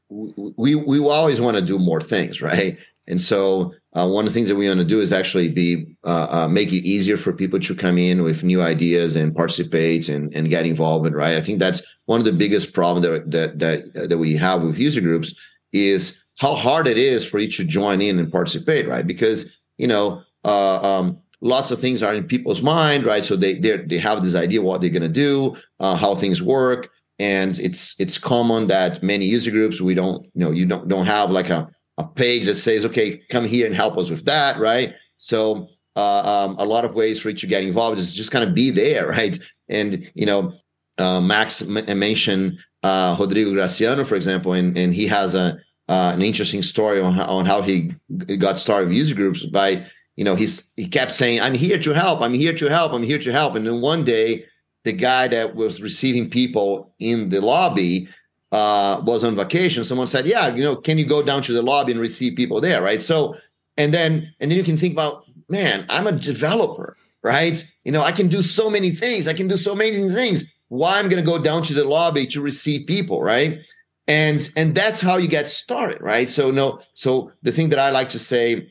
We 0.08 0.74
we 0.74 0.98
always 0.98 1.40
want 1.40 1.56
to 1.56 1.62
do 1.62 1.78
more 1.78 2.00
things, 2.00 2.42
right? 2.42 2.78
And 3.06 3.20
so 3.20 3.74
uh, 3.92 4.08
one 4.08 4.26
of 4.26 4.32
the 4.32 4.34
things 4.34 4.48
that 4.48 4.56
we 4.56 4.66
want 4.66 4.80
to 4.80 4.84
do 4.84 5.00
is 5.00 5.12
actually 5.12 5.48
be 5.48 5.96
uh, 6.04 6.26
uh, 6.30 6.48
make 6.48 6.72
it 6.72 6.86
easier 6.86 7.16
for 7.16 7.32
people 7.32 7.60
to 7.60 7.74
come 7.74 7.98
in 7.98 8.22
with 8.22 8.42
new 8.42 8.62
ideas 8.62 9.14
and 9.14 9.34
participate 9.34 10.08
and, 10.08 10.34
and 10.34 10.48
get 10.48 10.66
involved. 10.66 11.12
Right. 11.12 11.36
I 11.36 11.40
think 11.40 11.58
that's 11.58 11.82
one 12.06 12.18
of 12.18 12.24
the 12.24 12.32
biggest 12.32 12.72
problems 12.72 13.06
that, 13.06 13.30
that 13.30 13.58
that 13.58 14.08
that 14.08 14.18
we 14.18 14.36
have 14.36 14.62
with 14.62 14.78
user 14.78 15.00
groups 15.00 15.34
is 15.72 16.22
how 16.38 16.54
hard 16.54 16.86
it 16.86 16.98
is 16.98 17.24
for 17.26 17.38
each 17.38 17.56
to 17.58 17.64
join 17.64 18.00
in 18.00 18.18
and 18.18 18.32
participate. 18.32 18.88
Right. 18.88 19.06
Because 19.06 19.54
you 19.76 19.86
know 19.86 20.22
uh, 20.44 20.80
um, 20.80 21.18
lots 21.40 21.70
of 21.70 21.80
things 21.80 22.02
are 22.02 22.14
in 22.14 22.24
people's 22.24 22.62
mind. 22.62 23.04
Right. 23.04 23.22
So 23.22 23.36
they 23.36 23.58
they 23.58 23.76
they 23.76 23.98
have 23.98 24.22
this 24.22 24.34
idea 24.34 24.62
what 24.62 24.80
they're 24.80 24.90
going 24.90 25.02
to 25.02 25.08
do, 25.08 25.56
uh, 25.78 25.94
how 25.94 26.14
things 26.14 26.40
work, 26.40 26.90
and 27.18 27.58
it's 27.58 27.94
it's 28.00 28.16
common 28.18 28.66
that 28.68 29.02
many 29.02 29.26
user 29.26 29.50
groups 29.50 29.80
we 29.80 29.94
don't 29.94 30.24
you 30.34 30.44
know 30.44 30.50
you 30.50 30.66
don't 30.66 30.88
don't 30.88 31.06
have 31.06 31.30
like 31.30 31.50
a 31.50 31.68
a 31.98 32.04
page 32.04 32.46
that 32.46 32.56
says, 32.56 32.84
okay, 32.84 33.18
come 33.30 33.44
here 33.44 33.66
and 33.66 33.74
help 33.74 33.96
us 33.96 34.10
with 34.10 34.24
that, 34.24 34.58
right? 34.58 34.94
So 35.16 35.68
uh, 35.96 36.46
um, 36.46 36.56
a 36.58 36.64
lot 36.64 36.84
of 36.84 36.94
ways 36.94 37.20
for 37.20 37.30
you 37.30 37.36
to 37.36 37.46
get 37.46 37.62
involved 37.62 37.98
is 37.98 38.14
just 38.14 38.30
kind 38.30 38.46
of 38.46 38.54
be 38.54 38.70
there, 38.70 39.08
right? 39.18 39.38
And 39.68 40.10
you 40.14 40.26
know, 40.26 40.52
uh, 40.98 41.20
Max 41.20 41.62
m- 41.62 41.98
mentioned 41.98 42.58
uh, 42.82 43.16
Rodrigo 43.18 43.50
Graciano, 43.52 44.06
for 44.06 44.14
example, 44.14 44.52
and 44.52 44.76
and 44.76 44.94
he 44.94 45.06
has 45.06 45.34
a 45.34 45.58
uh, 45.88 46.12
an 46.14 46.22
interesting 46.22 46.62
story 46.62 47.00
on 47.00 47.14
how, 47.14 47.24
on 47.26 47.46
how 47.46 47.60
he 47.60 47.92
got 48.38 48.58
started 48.58 48.88
with 48.88 48.96
user 48.96 49.14
groups 49.14 49.44
by 49.44 49.84
you 50.16 50.24
know 50.24 50.34
he's 50.34 50.70
he 50.76 50.86
kept 50.86 51.14
saying 51.14 51.40
I'm 51.40 51.54
here 51.54 51.78
to 51.78 51.92
help, 51.92 52.20
I'm 52.20 52.34
here 52.34 52.54
to 52.54 52.66
help, 52.66 52.92
I'm 52.92 53.02
here 53.02 53.18
to 53.18 53.32
help, 53.32 53.54
and 53.54 53.66
then 53.66 53.80
one 53.80 54.04
day 54.04 54.44
the 54.84 54.92
guy 54.92 55.28
that 55.28 55.54
was 55.54 55.80
receiving 55.82 56.28
people 56.28 56.94
in 56.98 57.30
the 57.30 57.40
lobby 57.40 58.08
uh, 58.54 59.02
was 59.04 59.24
on 59.24 59.34
vacation. 59.34 59.84
Someone 59.84 60.06
said, 60.06 60.26
"Yeah, 60.26 60.54
you 60.54 60.62
know, 60.62 60.76
can 60.76 60.96
you 60.96 61.04
go 61.04 61.22
down 61.24 61.42
to 61.42 61.52
the 61.52 61.60
lobby 61.60 61.90
and 61.90 62.00
receive 62.00 62.36
people 62.36 62.60
there?" 62.60 62.80
Right. 62.80 63.02
So, 63.02 63.34
and 63.76 63.92
then 63.92 64.32
and 64.38 64.48
then 64.48 64.56
you 64.56 64.62
can 64.62 64.76
think 64.76 64.92
about, 64.92 65.24
man, 65.48 65.84
I'm 65.88 66.06
a 66.06 66.12
developer, 66.12 66.96
right? 67.22 67.64
You 67.84 67.90
know, 67.90 68.02
I 68.02 68.12
can 68.12 68.28
do 68.28 68.42
so 68.42 68.70
many 68.70 68.90
things. 68.92 69.26
I 69.26 69.34
can 69.34 69.48
do 69.48 69.56
so 69.56 69.74
many 69.74 70.08
things. 70.10 70.54
Why 70.68 71.00
I'm 71.00 71.08
going 71.08 71.22
to 71.22 71.30
go 71.30 71.42
down 71.42 71.64
to 71.64 71.74
the 71.74 71.82
lobby 71.82 72.28
to 72.28 72.40
receive 72.40 72.86
people, 72.86 73.22
right? 73.22 73.58
And 74.06 74.48
and 74.56 74.72
that's 74.72 75.00
how 75.00 75.16
you 75.16 75.26
get 75.26 75.48
started, 75.48 76.00
right? 76.00 76.30
So 76.30 76.52
no, 76.52 76.80
so 76.94 77.32
the 77.42 77.50
thing 77.50 77.70
that 77.70 77.80
I 77.80 77.90
like 77.90 78.10
to 78.10 78.20
say 78.20 78.68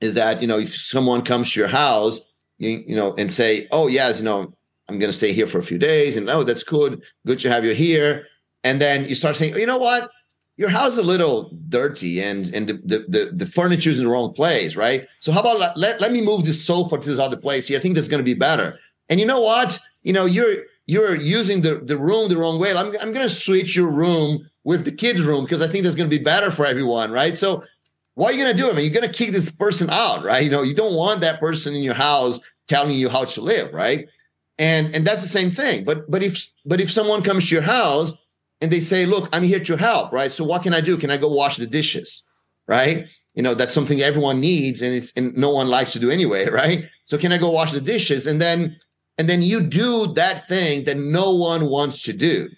is 0.00 0.14
that 0.14 0.40
you 0.40 0.46
know 0.46 0.60
if 0.60 0.76
someone 0.76 1.24
comes 1.24 1.52
to 1.52 1.58
your 1.58 1.68
house, 1.68 2.20
you 2.58 2.84
you 2.86 2.94
know, 2.94 3.14
and 3.18 3.32
say, 3.32 3.66
"Oh 3.72 3.88
yes, 3.88 4.18
you 4.18 4.24
know, 4.24 4.54
I'm 4.88 5.00
going 5.00 5.10
to 5.10 5.20
stay 5.22 5.32
here 5.32 5.48
for 5.48 5.58
a 5.58 5.68
few 5.70 5.78
days," 5.78 6.16
and 6.16 6.30
oh, 6.30 6.44
that's 6.44 6.62
good, 6.62 7.02
good 7.26 7.40
to 7.40 7.50
have 7.50 7.64
you 7.64 7.74
here 7.74 8.24
and 8.64 8.80
then 8.80 9.06
you 9.06 9.14
start 9.14 9.36
saying, 9.36 9.54
oh, 9.54 9.58
you 9.58 9.66
know 9.66 9.78
what, 9.78 10.10
your 10.56 10.68
house 10.68 10.92
is 10.92 10.98
a 10.98 11.02
little 11.02 11.50
dirty 11.68 12.20
and 12.20 12.52
and 12.52 12.68
the 12.68 12.72
the, 12.84 12.98
the, 13.08 13.30
the 13.32 13.46
furniture 13.46 13.90
is 13.90 13.98
in 13.98 14.04
the 14.04 14.10
wrong 14.10 14.32
place, 14.34 14.76
right? 14.76 15.06
So 15.20 15.32
how 15.32 15.40
about 15.40 15.78
let, 15.78 16.00
let 16.00 16.12
me 16.12 16.20
move 16.20 16.44
this 16.44 16.64
sofa 16.64 16.98
to 16.98 17.08
this 17.08 17.18
other 17.18 17.36
place 17.36 17.68
here? 17.68 17.78
I 17.78 17.82
think 17.82 17.94
that's 17.94 18.08
going 18.08 18.24
to 18.24 18.24
be 18.24 18.34
better. 18.34 18.78
And 19.08 19.20
you 19.20 19.26
know 19.26 19.40
what, 19.40 19.78
you 20.02 20.12
know 20.12 20.26
you're 20.26 20.64
you're 20.86 21.14
using 21.14 21.62
the 21.62 21.76
the 21.76 21.96
room 21.96 22.28
the 22.28 22.36
wrong 22.36 22.58
way. 22.58 22.74
I'm 22.74 22.94
I'm 23.00 23.14
to 23.14 23.28
switch 23.28 23.76
your 23.76 23.88
room 23.88 24.50
with 24.64 24.84
the 24.84 24.92
kids' 24.92 25.22
room 25.22 25.44
because 25.44 25.62
I 25.62 25.68
think 25.68 25.84
that's 25.84 25.96
going 25.96 26.10
to 26.10 26.16
be 26.16 26.22
better 26.22 26.50
for 26.50 26.66
everyone, 26.66 27.12
right? 27.12 27.36
So 27.36 27.62
what 28.14 28.34
are 28.34 28.36
you 28.36 28.42
going 28.42 28.56
to 28.56 28.60
do? 28.60 28.68
I 28.68 28.74
mean, 28.74 28.92
you're 28.92 29.00
to 29.00 29.08
kick 29.08 29.30
this 29.30 29.48
person 29.48 29.88
out, 29.90 30.24
right? 30.24 30.42
You 30.42 30.50
know, 30.50 30.62
you 30.62 30.74
don't 30.74 30.96
want 30.96 31.20
that 31.20 31.38
person 31.38 31.72
in 31.72 31.84
your 31.84 31.94
house 31.94 32.40
telling 32.66 32.96
you 32.96 33.08
how 33.08 33.24
to 33.24 33.40
live, 33.40 33.72
right? 33.72 34.08
And 34.58 34.92
and 34.92 35.06
that's 35.06 35.22
the 35.22 35.28
same 35.28 35.52
thing. 35.52 35.84
But 35.84 36.10
but 36.10 36.24
if 36.24 36.44
but 36.66 36.80
if 36.80 36.90
someone 36.90 37.22
comes 37.22 37.48
to 37.48 37.54
your 37.54 37.62
house 37.62 38.12
and 38.60 38.70
they 38.70 38.80
say, 38.80 39.06
look, 39.06 39.28
I'm 39.32 39.44
here 39.44 39.60
to 39.60 39.76
help, 39.76 40.12
right? 40.12 40.32
So 40.32 40.44
what 40.44 40.62
can 40.62 40.74
I 40.74 40.80
do? 40.80 40.96
Can 40.96 41.10
I 41.10 41.16
go 41.16 41.28
wash 41.28 41.56
the 41.56 41.66
dishes? 41.66 42.24
Right? 42.66 43.06
You 43.34 43.42
know, 43.42 43.54
that's 43.54 43.72
something 43.72 44.00
everyone 44.00 44.40
needs 44.40 44.82
and 44.82 44.94
it's 44.94 45.12
and 45.12 45.36
no 45.36 45.50
one 45.50 45.68
likes 45.68 45.92
to 45.92 46.00
do 46.00 46.10
anyway, 46.10 46.48
right? 46.50 46.84
So 47.04 47.16
can 47.16 47.32
I 47.32 47.38
go 47.38 47.50
wash 47.50 47.72
the 47.72 47.80
dishes? 47.80 48.26
And 48.26 48.40
then 48.40 48.78
and 49.16 49.28
then 49.28 49.42
you 49.42 49.60
do 49.60 50.12
that 50.14 50.46
thing 50.46 50.84
that 50.84 50.96
no 50.96 51.34
one 51.34 51.66
wants 51.68 52.02
to 52.04 52.12
do, 52.12 52.48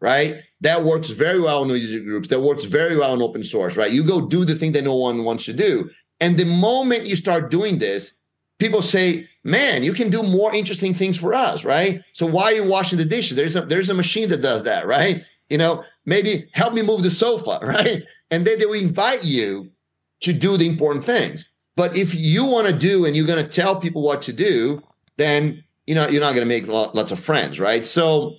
right? 0.00 0.36
That 0.60 0.84
works 0.84 1.08
very 1.10 1.40
well 1.40 1.62
in 1.62 1.70
user 1.70 2.00
groups. 2.00 2.28
That 2.28 2.40
works 2.40 2.64
very 2.64 2.96
well 2.96 3.14
in 3.14 3.22
open 3.22 3.42
source, 3.44 3.76
right? 3.76 3.90
You 3.90 4.04
go 4.04 4.26
do 4.26 4.44
the 4.44 4.54
thing 4.54 4.72
that 4.72 4.84
no 4.84 4.96
one 4.96 5.24
wants 5.24 5.46
to 5.46 5.52
do. 5.52 5.90
And 6.20 6.38
the 6.38 6.44
moment 6.44 7.06
you 7.06 7.16
start 7.16 7.50
doing 7.50 7.78
this, 7.78 8.14
people 8.58 8.82
say, 8.82 9.26
"Man, 9.44 9.82
you 9.82 9.92
can 9.92 10.10
do 10.10 10.22
more 10.22 10.54
interesting 10.54 10.94
things 10.94 11.16
for 11.16 11.34
us, 11.34 11.64
right?" 11.64 12.02
So 12.12 12.26
why 12.26 12.44
are 12.44 12.56
you 12.56 12.64
washing 12.64 12.98
the 12.98 13.04
dishes? 13.04 13.36
There's 13.36 13.56
a 13.56 13.62
there's 13.62 13.90
a 13.90 13.94
machine 13.94 14.28
that 14.28 14.42
does 14.42 14.62
that, 14.64 14.86
right? 14.86 15.22
You 15.48 15.58
know, 15.58 15.84
maybe 16.04 16.48
help 16.52 16.74
me 16.74 16.82
move 16.82 17.02
the 17.02 17.10
sofa, 17.10 17.58
right? 17.62 18.02
And 18.30 18.46
then 18.46 18.58
they 18.58 18.66
will 18.66 18.74
invite 18.74 19.24
you 19.24 19.70
to 20.20 20.32
do 20.32 20.56
the 20.56 20.68
important 20.68 21.04
things. 21.04 21.50
But 21.76 21.96
if 21.96 22.14
you 22.14 22.44
want 22.44 22.66
to 22.66 22.72
do 22.72 23.04
and 23.04 23.16
you're 23.16 23.26
going 23.26 23.44
to 23.44 23.50
tell 23.50 23.80
people 23.80 24.02
what 24.02 24.22
to 24.22 24.32
do, 24.32 24.82
then 25.16 25.62
you 25.86 25.94
know 25.94 26.08
you're 26.08 26.20
not 26.20 26.34
going 26.34 26.46
to 26.46 26.46
make 26.46 26.66
lots 26.66 27.10
of 27.10 27.18
friends, 27.18 27.60
right? 27.60 27.84
So, 27.84 28.36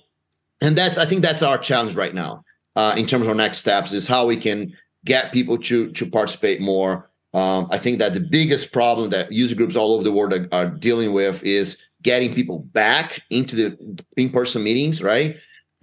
and 0.60 0.76
that's 0.76 0.98
I 0.98 1.04
think 1.04 1.22
that's 1.22 1.42
our 1.42 1.58
challenge 1.58 1.94
right 1.94 2.14
now 2.14 2.44
uh, 2.76 2.94
in 2.96 3.06
terms 3.06 3.22
of 3.22 3.28
our 3.28 3.34
next 3.34 3.58
steps 3.58 3.92
is 3.92 4.06
how 4.06 4.26
we 4.26 4.36
can 4.36 4.74
get 5.04 5.32
people 5.32 5.58
to 5.58 5.90
to 5.92 6.06
participate 6.06 6.60
more. 6.60 7.10
Um, 7.34 7.68
I 7.70 7.78
think 7.78 7.98
that 7.98 8.14
the 8.14 8.20
biggest 8.20 8.72
problem 8.72 9.10
that 9.10 9.30
user 9.30 9.54
groups 9.54 9.76
all 9.76 9.92
over 9.92 10.02
the 10.02 10.12
world 10.12 10.32
are, 10.32 10.48
are 10.52 10.66
dealing 10.66 11.12
with 11.12 11.42
is 11.44 11.78
getting 12.02 12.34
people 12.34 12.60
back 12.60 13.20
into 13.30 13.56
the 13.56 14.02
in-person 14.16 14.62
meetings, 14.62 15.02
right? 15.02 15.36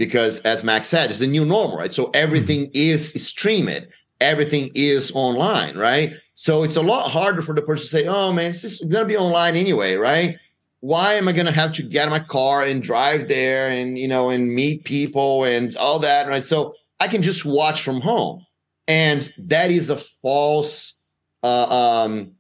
Because 0.06 0.42
as 0.42 0.66
Max 0.66 0.90
said, 0.90 1.10
it's 1.10 1.20
the 1.20 1.28
new 1.28 1.46
normal, 1.46 1.78
right? 1.78 1.94
So 1.94 2.10
everything 2.14 2.66
mm-hmm. 2.68 2.76
is 2.76 3.14
streamed, 3.26 3.88
everything 4.20 4.70
is 4.76 5.14
online, 5.14 5.78
right? 5.78 6.12
So 6.36 6.64
it's 6.64 6.76
a 6.76 6.82
lot 6.82 7.10
harder 7.10 7.42
for 7.42 7.56
the 7.56 7.62
person 7.62 7.86
to 7.86 7.90
say, 7.90 8.06
"Oh 8.08 8.34
man, 8.34 8.50
it's 8.50 8.62
just 8.62 8.90
gonna 8.90 9.06
be 9.06 9.16
online 9.16 9.56
anyway, 9.56 9.96
right?" 9.96 10.38
Why 10.82 11.14
am 11.14 11.30
I 11.30 11.32
gonna 11.32 11.54
have 11.54 11.72
to 11.74 11.84
get 11.84 12.04
in 12.04 12.10
my 12.10 12.20
car 12.20 12.66
and 12.66 12.84
drive 12.84 13.30
there 13.30 13.70
and 13.70 13.98
you 13.98 14.10
know 14.10 14.30
and 14.30 14.54
meet 14.54 14.84
people 14.84 15.46
and 15.46 15.74
all 15.78 16.00
that, 16.00 16.28
right? 16.28 16.44
So 16.44 16.76
I 17.00 17.08
can 17.08 17.22
just 17.22 17.46
watch 17.46 17.82
from 17.82 18.02
home, 18.02 18.46
and 18.88 19.22
that 19.38 19.72
is 19.72 19.90
a 19.90 19.98
false. 19.98 20.96
Uh, 21.44 22.04
um, 22.04 22.34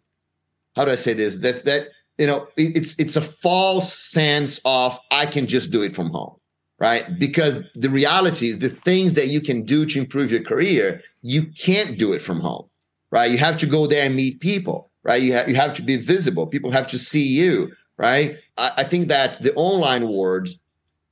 how 0.75 0.83
do 0.83 0.91
I 0.91 0.95
say 0.95 1.13
this? 1.13 1.37
That 1.37 1.63
that 1.63 1.87
you 2.17 2.27
know, 2.27 2.47
it, 2.57 2.75
it's 2.75 2.99
it's 2.99 3.15
a 3.15 3.21
false 3.21 3.93
sense 3.93 4.59
of 4.65 4.99
I 5.11 5.25
can 5.27 5.47
just 5.47 5.71
do 5.71 5.81
it 5.81 5.95
from 5.95 6.09
home 6.09 6.35
right? 6.83 7.17
Because 7.17 7.63
the 7.75 7.89
reality 7.89 8.49
is 8.49 8.59
the 8.59 8.67
things 8.67 9.13
that 9.13 9.27
you 9.27 9.39
can 9.39 9.63
do 9.63 9.85
to 9.85 9.99
improve 9.99 10.29
your 10.29 10.43
career, 10.43 11.01
you 11.21 11.45
can't 11.45 11.97
do 11.97 12.11
it 12.11 12.21
from 12.21 12.41
home, 12.41 12.65
right? 13.09 13.31
You 13.31 13.37
have 13.37 13.55
to 13.59 13.65
go 13.65 13.87
there 13.87 14.05
and 14.05 14.13
meet 14.13 14.41
people, 14.41 14.91
right? 15.03 15.21
You 15.23 15.31
have 15.31 15.47
you 15.47 15.55
have 15.55 15.73
to 15.75 15.81
be 15.81 15.95
visible. 15.95 16.45
People 16.45 16.71
have 16.71 16.87
to 16.87 16.97
see 16.97 17.25
you, 17.25 17.71
right? 17.95 18.35
I, 18.57 18.71
I 18.79 18.83
think 18.83 19.07
that 19.07 19.41
the 19.41 19.53
online 19.55 20.09
world 20.09 20.49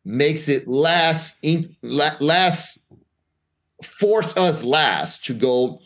makes 0.04 0.50
it 0.50 0.68
less 0.68 1.38
in, 1.42 1.74
less 1.82 2.78
force 3.82 4.36
us 4.36 4.66
last 4.66 5.24
to 5.28 5.34
go 5.34 5.80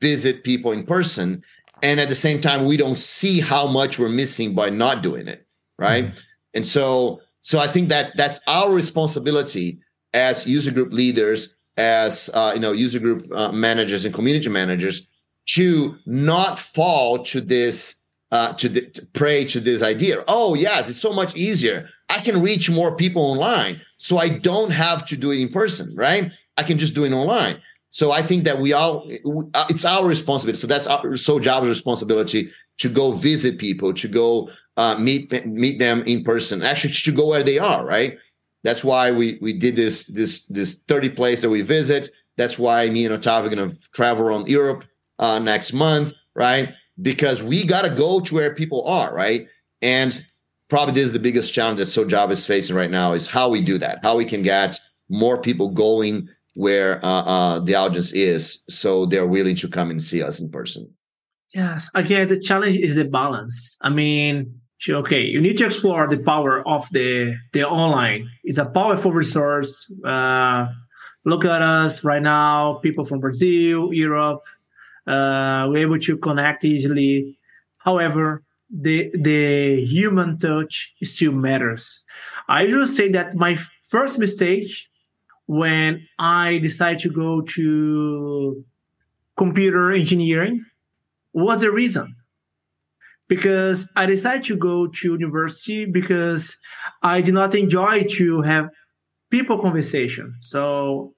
visit 0.00 0.42
people 0.42 0.72
in 0.72 0.84
person 0.84 1.44
and 1.84 2.00
at 2.00 2.08
the 2.08 2.14
same 2.26 2.40
time 2.40 2.66
we 2.66 2.76
don't 2.76 2.98
see 2.98 3.40
how 3.40 3.68
much 3.68 4.00
we're 4.00 4.08
missing 4.08 4.54
by 4.54 4.68
not 4.68 5.02
doing 5.02 5.28
it 5.28 5.46
right 5.78 6.06
mm-hmm. 6.06 6.54
and 6.54 6.66
so 6.66 7.20
so 7.48 7.58
I 7.58 7.66
think 7.66 7.88
that 7.88 8.14
that's 8.14 8.40
our 8.46 8.70
responsibility 8.70 9.78
as 10.12 10.46
user 10.46 10.70
group 10.70 10.92
leaders, 10.92 11.56
as 11.78 12.28
uh, 12.34 12.52
you 12.54 12.60
know, 12.60 12.72
user 12.72 12.98
group 12.98 13.22
uh, 13.32 13.50
managers 13.52 14.04
and 14.04 14.12
community 14.12 14.50
managers, 14.50 15.10
to 15.56 15.96
not 16.04 16.58
fall 16.58 17.24
to 17.24 17.40
this, 17.40 18.02
uh, 18.32 18.52
to, 18.52 18.68
the, 18.68 18.82
to 18.90 19.06
pray 19.14 19.46
to 19.46 19.60
this 19.60 19.80
idea. 19.80 20.24
Oh 20.28 20.56
yes, 20.56 20.90
it's 20.90 21.00
so 21.00 21.10
much 21.10 21.34
easier. 21.36 21.88
I 22.10 22.20
can 22.20 22.42
reach 22.42 22.68
more 22.68 22.94
people 22.94 23.22
online, 23.22 23.80
so 23.96 24.18
I 24.18 24.28
don't 24.28 24.70
have 24.70 25.06
to 25.06 25.16
do 25.16 25.30
it 25.30 25.40
in 25.40 25.48
person, 25.48 25.96
right? 25.96 26.30
I 26.58 26.64
can 26.64 26.76
just 26.76 26.94
do 26.94 27.04
it 27.04 27.12
online. 27.14 27.62
So 27.88 28.12
I 28.12 28.20
think 28.20 28.44
that 28.44 28.60
we 28.60 28.74
all, 28.74 29.10
uh, 29.54 29.64
it's 29.70 29.86
our 29.86 30.06
responsibility. 30.06 30.60
So 30.60 30.66
that's 30.66 30.86
our 30.86 31.02
SouJava's 31.02 31.70
responsibility 31.70 32.50
to 32.76 32.90
go 32.90 33.12
visit 33.12 33.58
people, 33.58 33.94
to 33.94 34.06
go 34.06 34.50
uh, 34.78 34.96
meet 34.96 35.44
meet 35.44 35.78
them 35.78 36.02
in 36.04 36.22
person. 36.22 36.62
Actually, 36.62 36.94
to 36.94 37.12
go 37.12 37.26
where 37.26 37.42
they 37.42 37.58
are, 37.58 37.84
right? 37.84 38.16
That's 38.62 38.84
why 38.84 39.10
we 39.10 39.38
we 39.42 39.52
did 39.52 39.76
this 39.76 40.04
this 40.04 40.46
this 40.46 40.74
30 40.86 41.10
place 41.10 41.42
that 41.42 41.50
we 41.50 41.62
visit. 41.62 42.08
That's 42.36 42.58
why 42.58 42.88
me 42.88 43.04
and 43.04 43.20
Otavio 43.20 43.46
are 43.46 43.54
gonna 43.54 43.72
travel 43.92 44.24
around 44.24 44.48
Europe 44.48 44.84
uh, 45.18 45.40
next 45.40 45.72
month, 45.72 46.12
right? 46.34 46.70
Because 47.02 47.42
we 47.42 47.66
gotta 47.66 47.90
go 47.90 48.20
to 48.20 48.34
where 48.34 48.54
people 48.54 48.86
are, 48.86 49.12
right? 49.12 49.48
And 49.82 50.24
probably 50.70 50.94
this 50.94 51.06
is 51.06 51.12
the 51.12 51.18
biggest 51.18 51.52
challenge 51.52 51.78
that 51.78 51.88
SouJava 51.88 52.30
is 52.30 52.46
facing 52.46 52.76
right 52.76 52.90
now 52.90 53.14
is 53.14 53.26
how 53.26 53.48
we 53.48 53.62
do 53.62 53.78
that, 53.78 53.98
how 54.02 54.16
we 54.16 54.24
can 54.24 54.42
get 54.42 54.78
more 55.08 55.40
people 55.40 55.70
going 55.70 56.28
where 56.54 57.04
uh, 57.04 57.22
uh, 57.22 57.60
the 57.60 57.74
audience 57.74 58.12
is, 58.12 58.62
so 58.68 59.06
they're 59.06 59.26
willing 59.26 59.56
to 59.56 59.68
come 59.68 59.90
and 59.90 60.02
see 60.02 60.22
us 60.22 60.40
in 60.40 60.50
person. 60.50 60.92
Yes, 61.54 61.88
again, 61.94 62.28
the 62.28 62.38
challenge 62.38 62.76
is 62.76 62.96
the 62.96 63.04
balance. 63.04 63.78
I 63.80 63.88
mean, 63.88 64.57
okay, 64.88 65.22
you 65.22 65.40
need 65.40 65.58
to 65.58 65.66
explore 65.66 66.06
the 66.08 66.18
power 66.18 66.66
of 66.66 66.88
the 66.92 67.36
the 67.52 67.64
online. 67.64 68.30
It's 68.44 68.58
a 68.58 68.64
powerful 68.64 69.12
resource. 69.12 69.90
Uh, 70.04 70.66
look 71.24 71.44
at 71.44 71.62
us 71.62 72.04
right 72.04 72.22
now, 72.22 72.74
people 72.82 73.04
from 73.04 73.20
Brazil, 73.20 73.92
Europe. 73.92 74.42
Uh, 75.06 75.66
we're 75.68 75.86
able 75.86 75.98
to 75.98 76.16
connect 76.18 76.64
easily. 76.64 77.38
However, 77.78 78.44
the 78.70 79.10
the 79.14 79.84
human 79.84 80.38
touch 80.38 80.92
still 81.02 81.32
matters. 81.32 82.00
I 82.48 82.62
usually 82.62 82.86
say 82.86 83.08
that 83.12 83.34
my 83.34 83.56
first 83.88 84.18
mistake 84.18 84.70
when 85.46 86.06
I 86.18 86.58
decided 86.58 87.00
to 87.00 87.10
go 87.10 87.40
to 87.40 88.64
computer 89.36 89.92
engineering 89.92 90.66
was 91.32 91.62
the 91.62 91.70
reason 91.72 92.17
because 93.28 93.90
I 93.94 94.06
decided 94.06 94.44
to 94.44 94.56
go 94.56 94.86
to 94.86 95.12
university 95.12 95.84
because 95.84 96.56
I 97.02 97.20
did 97.20 97.34
not 97.34 97.54
enjoy 97.54 98.04
to 98.16 98.42
have 98.42 98.70
people 99.30 99.58
conversation. 99.58 100.34
So 100.40 101.14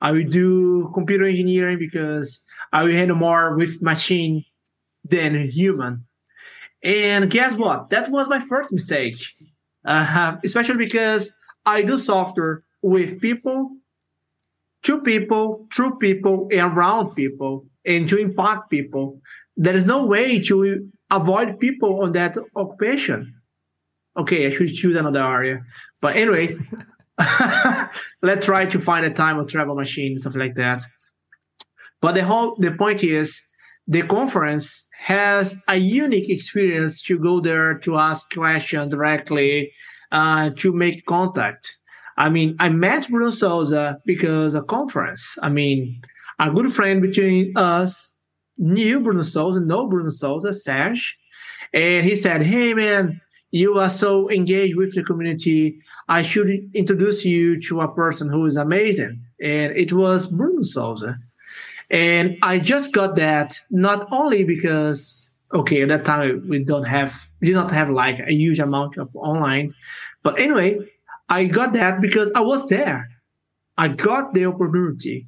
I 0.00 0.12
will 0.12 0.28
do 0.28 0.90
computer 0.94 1.24
engineering 1.24 1.78
because 1.78 2.40
I 2.72 2.84
will 2.84 2.92
handle 2.92 3.16
more 3.16 3.56
with 3.56 3.82
machine 3.82 4.44
than 5.04 5.48
human. 5.50 6.04
And 6.82 7.30
guess 7.30 7.54
what? 7.54 7.90
That 7.90 8.10
was 8.10 8.28
my 8.28 8.40
first 8.40 8.72
mistake, 8.72 9.16
uh, 9.84 10.36
especially 10.44 10.76
because 10.76 11.32
I 11.66 11.82
do 11.82 11.98
software 11.98 12.62
with 12.82 13.20
people, 13.20 13.76
to 14.84 15.00
people, 15.00 15.66
through 15.74 15.98
people, 15.98 16.48
and 16.52 16.60
around 16.60 17.16
people, 17.16 17.66
and 17.84 18.08
to 18.08 18.16
impact 18.16 18.70
people. 18.70 19.20
There 19.56 19.74
is 19.74 19.86
no 19.86 20.06
way 20.06 20.38
to 20.42 20.88
avoid 21.10 21.58
people 21.58 22.02
on 22.02 22.12
that 22.12 22.36
occupation. 22.56 23.34
Okay, 24.16 24.46
I 24.46 24.50
should 24.50 24.72
choose 24.74 24.96
another 24.96 25.22
area. 25.22 25.64
But 26.00 26.16
anyway, 26.16 26.56
let's 28.22 28.46
try 28.46 28.66
to 28.66 28.80
find 28.80 29.06
a 29.06 29.12
time 29.12 29.38
of 29.38 29.48
travel 29.48 29.74
machine, 29.74 30.18
stuff 30.18 30.34
like 30.34 30.54
that. 30.56 30.82
But 32.00 32.14
the 32.14 32.24
whole 32.24 32.56
the 32.58 32.72
point 32.72 33.02
is 33.02 33.40
the 33.86 34.02
conference 34.02 34.86
has 34.98 35.56
a 35.68 35.76
unique 35.76 36.28
experience 36.28 37.02
to 37.02 37.18
go 37.18 37.40
there 37.40 37.78
to 37.78 37.96
ask 37.96 38.30
questions 38.32 38.90
directly, 38.90 39.72
uh, 40.12 40.50
to 40.58 40.72
make 40.72 41.06
contact. 41.06 41.76
I 42.16 42.28
mean, 42.28 42.56
I 42.58 42.68
met 42.68 43.08
Bruno 43.08 43.30
Souza 43.30 43.98
because 44.04 44.54
a 44.54 44.62
conference. 44.62 45.38
I 45.40 45.48
mean, 45.48 46.02
a 46.38 46.50
good 46.50 46.72
friend 46.72 47.00
between 47.00 47.56
us 47.56 48.12
knew 48.58 49.00
Bruno 49.00 49.22
Souza, 49.22 49.60
know 49.60 49.86
Bruno 49.86 50.10
Souza, 50.10 50.52
Serge, 50.52 51.16
and 51.72 52.04
he 52.04 52.16
said, 52.16 52.42
"Hey, 52.42 52.74
man." 52.74 53.20
You 53.50 53.78
are 53.78 53.88
so 53.88 54.30
engaged 54.30 54.76
with 54.76 54.94
the 54.94 55.02
community. 55.02 55.80
I 56.06 56.20
should 56.20 56.50
introduce 56.74 57.24
you 57.24 57.58
to 57.62 57.80
a 57.80 57.88
person 57.88 58.28
who 58.28 58.44
is 58.44 58.56
amazing. 58.56 59.22
And 59.40 59.74
it 59.74 59.90
was 59.90 60.26
Bruno 60.26 60.60
Souza. 60.60 61.16
And 61.90 62.36
I 62.42 62.58
just 62.58 62.92
got 62.92 63.16
that 63.16 63.58
not 63.70 64.06
only 64.12 64.44
because 64.44 65.30
okay, 65.54 65.82
at 65.82 65.88
that 65.88 66.04
time 66.04 66.46
we 66.48 66.62
don't 66.64 66.84
have 66.84 67.28
we 67.40 67.48
did 67.48 67.54
not 67.54 67.70
have 67.70 67.90
like 67.90 68.18
a 68.18 68.32
huge 68.32 68.58
amount 68.58 68.98
of 68.98 69.14
online, 69.16 69.74
but 70.22 70.38
anyway, 70.38 70.78
I 71.28 71.44
got 71.44 71.72
that 71.74 72.00
because 72.00 72.30
I 72.34 72.40
was 72.40 72.68
there. 72.68 73.08
I 73.76 73.88
got 73.88 74.34
the 74.34 74.46
opportunity. 74.46 75.26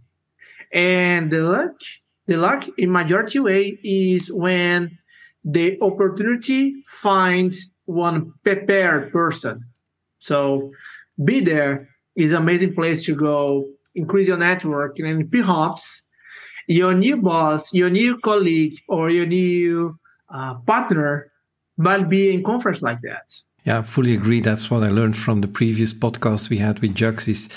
And 0.73 1.31
the 1.31 1.43
luck, 1.43 1.81
the 2.31 2.37
luck 2.37 2.65
in 2.79 2.93
majority 2.93 3.41
way 3.41 3.77
is 3.83 4.31
when 4.33 4.97
the 5.43 5.77
opportunity 5.83 6.81
finds 6.87 7.69
one 7.87 8.33
prepared 8.45 9.13
person. 9.13 9.59
So 10.19 10.71
be 11.25 11.41
there 11.41 11.89
is 12.15 12.31
an 12.31 12.37
amazing 12.37 12.75
place 12.77 13.03
to 13.07 13.17
go, 13.17 13.67
increase 13.97 14.29
your 14.29 14.37
network, 14.37 15.01
and 15.01 15.29
perhaps 15.29 16.03
your 16.69 16.95
new 16.95 17.17
boss, 17.17 17.75
your 17.75 17.91
new 17.91 18.17
colleague, 18.21 18.77
or 18.87 19.11
your 19.11 19.27
new 19.27 19.99
uh, 20.33 20.55
partner 20.65 21.33
might 21.79 22.09
be 22.09 22.33
in 22.33 22.45
conference 22.45 22.81
like 22.81 23.01
that. 23.03 23.27
Yeah, 23.65 23.81
I 23.81 23.83
fully 23.83 24.15
agree. 24.15 24.41
That's 24.41 24.71
what 24.71 24.85
I 24.85 24.89
learned 24.89 25.17
from 25.17 25.41
the 25.41 25.49
previous 25.49 25.93
podcast 25.93 26.49
we 26.49 26.59
had 26.59 26.79
with 26.79 26.95
JUGs 26.95 27.27
is 27.27 27.49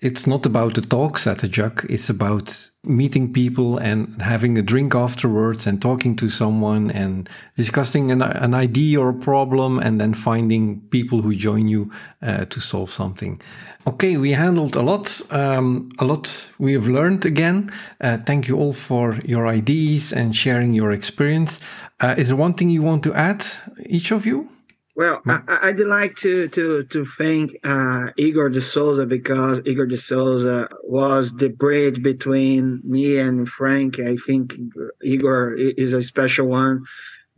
it's 0.00 0.26
not 0.26 0.46
about 0.46 0.74
the 0.74 0.80
talks 0.80 1.26
at 1.26 1.38
the 1.38 1.48
Jug. 1.48 1.86
It's 1.88 2.10
about 2.10 2.70
meeting 2.84 3.32
people 3.32 3.78
and 3.78 4.20
having 4.20 4.58
a 4.58 4.62
drink 4.62 4.94
afterwards 4.94 5.66
and 5.66 5.80
talking 5.80 6.16
to 6.16 6.28
someone 6.28 6.90
and 6.90 7.28
discussing 7.56 8.10
an, 8.10 8.22
an 8.22 8.54
idea 8.54 9.00
or 9.00 9.08
a 9.08 9.14
problem 9.14 9.78
and 9.78 10.00
then 10.00 10.14
finding 10.14 10.80
people 10.90 11.22
who 11.22 11.34
join 11.34 11.68
you 11.68 11.90
uh, 12.22 12.44
to 12.46 12.60
solve 12.60 12.90
something. 12.90 13.40
Okay, 13.86 14.16
we 14.16 14.32
handled 14.32 14.76
a 14.76 14.82
lot. 14.82 15.20
Um, 15.30 15.88
a 15.98 16.04
lot 16.04 16.48
we 16.58 16.72
have 16.72 16.88
learned 16.88 17.24
again. 17.24 17.72
Uh, 18.00 18.18
thank 18.18 18.48
you 18.48 18.56
all 18.56 18.72
for 18.72 19.14
your 19.24 19.46
ideas 19.46 20.12
and 20.12 20.36
sharing 20.36 20.74
your 20.74 20.90
experience. 20.90 21.60
Uh, 22.00 22.14
is 22.18 22.28
there 22.28 22.36
one 22.36 22.54
thing 22.54 22.68
you 22.68 22.82
want 22.82 23.02
to 23.04 23.14
add, 23.14 23.46
each 23.86 24.10
of 24.10 24.26
you? 24.26 24.50
Well, 24.96 25.20
I, 25.26 25.72
would 25.76 25.86
like 25.86 26.14
to 26.24 26.48
to 26.48 26.82
to 26.84 27.04
thank 27.04 27.50
uh, 27.62 28.06
Igor 28.16 28.48
de 28.48 28.62
Souza 28.62 29.04
because 29.04 29.60
Igor 29.66 29.84
de 29.84 29.98
Souza 29.98 30.70
was 30.84 31.34
the 31.36 31.50
bridge 31.50 32.02
between 32.02 32.80
me 32.82 33.18
and 33.18 33.46
Frank. 33.46 34.00
I 34.00 34.16
think 34.16 34.54
Igor 35.02 35.54
is 35.54 35.92
a 35.92 36.02
special 36.02 36.46
one 36.46 36.82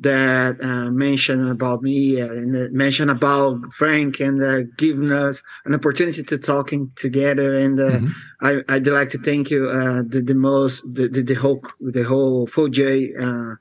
that 0.01 0.63
uh, 0.63 0.91
mentioned 0.91 1.49
about 1.49 1.83
me 1.83 2.21
and 2.21 2.73
mentioned 2.73 3.11
about 3.11 3.59
Frank 3.73 4.21
and 4.21 4.41
uh, 4.41 4.61
giving 4.77 5.11
us 5.11 5.43
an 5.65 5.75
opportunity 5.75 6.23
to 6.23 6.39
talking 6.39 6.93
together. 6.95 7.57
And 7.57 7.81
uh, 7.81 7.91
mm-hmm. 7.91 8.07
I, 8.41 8.63
I'd 8.69 8.87
like 8.87 9.11
to 9.11 9.19
thank 9.19 9.51
you 9.51 9.69
uh, 9.69 10.03
the, 10.07 10.23
the 10.23 10.35
most 10.35 10.83
the, 10.87 11.09
the, 11.09 11.23
the 11.23 11.35
whole 11.35 11.61
the 11.81 12.05
whole 12.05 12.49
uh, 12.57 12.63
a 12.63 13.57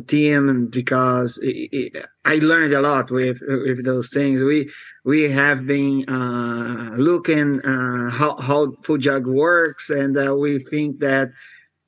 team 0.00 0.68
because 0.68 1.38
it, 1.42 1.68
it, 1.72 2.06
I 2.24 2.36
learned 2.36 2.72
a 2.72 2.80
lot 2.80 3.10
with 3.10 3.40
with 3.42 3.84
those 3.84 4.10
things. 4.10 4.40
We 4.40 4.70
we 5.04 5.30
have 5.30 5.66
been 5.66 6.08
uh, 6.08 6.92
looking 6.96 7.60
uh, 7.60 8.10
how 8.10 8.36
how 8.36 8.66
Foojay 8.84 9.24
works, 9.24 9.90
and 9.90 10.16
uh, 10.16 10.34
we 10.34 10.60
think 10.60 11.00
that 11.00 11.30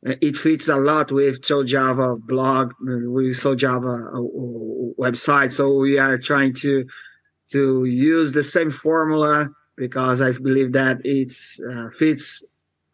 it 0.05 0.37
fits 0.37 0.69
a 0.69 0.77
lot 0.77 1.11
with 1.11 1.41
SouJava 1.43 2.21
blog, 2.21 2.73
with 2.81 3.37
SouJava 3.37 4.09
uh, 4.09 5.03
website. 5.03 5.51
So 5.51 5.75
we 5.75 5.99
are 5.99 6.19
trying 6.19 6.55
to 6.57 6.85
to 7.53 7.85
use 7.85 8.33
the 8.33 8.43
same 8.43 8.71
formula 8.71 9.49
because 9.77 10.21
I 10.21 10.33
believe 10.33 10.73
that 10.73 10.99
it 11.05 11.33
uh, 11.71 11.91
fits 11.91 12.45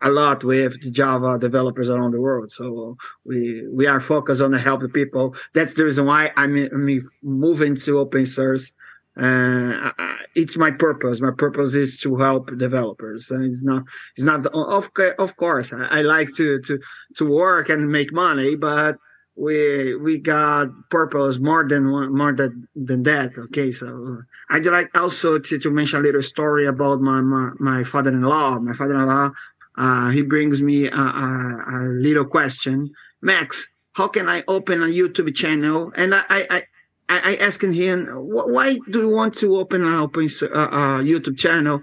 a 0.03 0.11
lot 0.11 0.45
with 0.45 0.81
the 0.83 0.91
Java 0.91 1.39
developers 1.39 1.91
around 1.91 2.13
the 2.13 2.21
world. 2.21 2.51
So 2.53 2.97
we 3.25 3.67
we 3.69 3.87
are 3.87 4.01
focused 4.01 4.43
on 4.43 4.53
help 4.55 4.81
the 4.81 4.89
people. 4.89 5.35
That's 5.53 5.75
the 5.75 5.85
reason 5.85 6.07
why 6.07 6.31
I'm, 6.37 6.57
I'm 6.57 7.01
moving 7.23 7.77
to 7.77 7.99
open 7.99 8.27
source. 8.27 8.73
Uh, 9.21 9.91
it's 10.35 10.57
my 10.57 10.71
purpose. 10.71 11.21
My 11.21 11.33
purpose 11.37 11.75
is 11.75 11.99
to 12.01 12.17
help 12.17 12.57
developers, 12.57 13.31
and 13.31 13.45
it's 13.45 13.63
not. 13.63 13.85
It's 14.17 14.25
not. 14.25 14.47
Of 14.47 14.91
of 15.19 15.37
course, 15.37 15.73
I, 15.73 15.85
I 15.99 16.03
like 16.03 16.33
to 16.35 16.61
to 16.61 16.79
to 17.17 17.25
work 17.27 17.69
and 17.69 17.91
make 17.91 18.13
money, 18.13 18.57
but 18.57 18.99
we 19.41 19.95
we 19.97 20.19
got 20.19 20.69
purpose 20.91 21.39
more 21.39 21.67
than 21.67 21.85
more 21.85 22.33
than, 22.33 22.69
than 22.77 23.03
that 23.05 23.37
okay 23.39 23.73
so 23.73 24.19
i'd 24.51 24.67
like 24.67 24.91
also 24.97 25.39
to, 25.39 25.59
to 25.59 25.71
mention 25.71 26.01
a 26.01 26.03
little 26.03 26.23
story 26.23 26.67
about 26.67 27.01
my 27.01 27.21
my, 27.21 27.51
my 27.59 27.85
father-in-law 27.85 28.59
my 28.59 28.75
father-in-law 28.75 29.31
uh, 29.77 30.11
he 30.11 30.23
brings 30.23 30.61
me 30.61 30.87
a, 30.87 30.95
a, 30.95 31.65
a, 31.73 31.79
little 31.89 32.25
question. 32.25 32.91
Max, 33.23 33.67
how 33.93 34.09
can 34.09 34.29
I 34.29 34.43
open 34.49 34.83
a 34.83 34.87
YouTube 34.87 35.35
channel? 35.35 35.93
And 35.97 36.15
I, 36.15 36.23
I, 36.29 36.63
I, 37.09 37.21
I 37.33 37.37
asked 37.37 37.63
him, 37.63 38.07
why 38.07 38.79
do 38.91 39.01
you 39.01 39.09
want 39.11 39.35
to 39.37 39.57
open 39.57 39.83
an 39.83 39.95
open 39.95 40.25
uh, 40.25 41.01
YouTube 41.01 41.39
channel? 41.39 41.83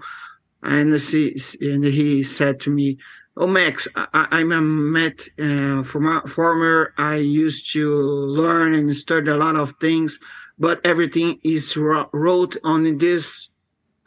And 0.62 0.94
he, 1.00 1.40
and 1.60 1.84
he 1.84 2.22
said 2.24 2.60
to 2.60 2.70
me, 2.70 2.98
Oh, 3.40 3.46
Max, 3.46 3.86
I, 3.94 4.40
am 4.40 4.50
a 4.50 4.60
Met 4.60 5.28
uh, 5.38 5.84
former. 5.84 6.92
I 6.98 7.16
used 7.16 7.72
to 7.72 7.96
learn 7.96 8.74
and 8.74 8.96
study 8.96 9.30
a 9.30 9.36
lot 9.36 9.54
of 9.54 9.74
things, 9.80 10.18
but 10.58 10.80
everything 10.84 11.38
is 11.44 11.76
wrote 11.76 12.56
on 12.64 12.98
this 12.98 13.48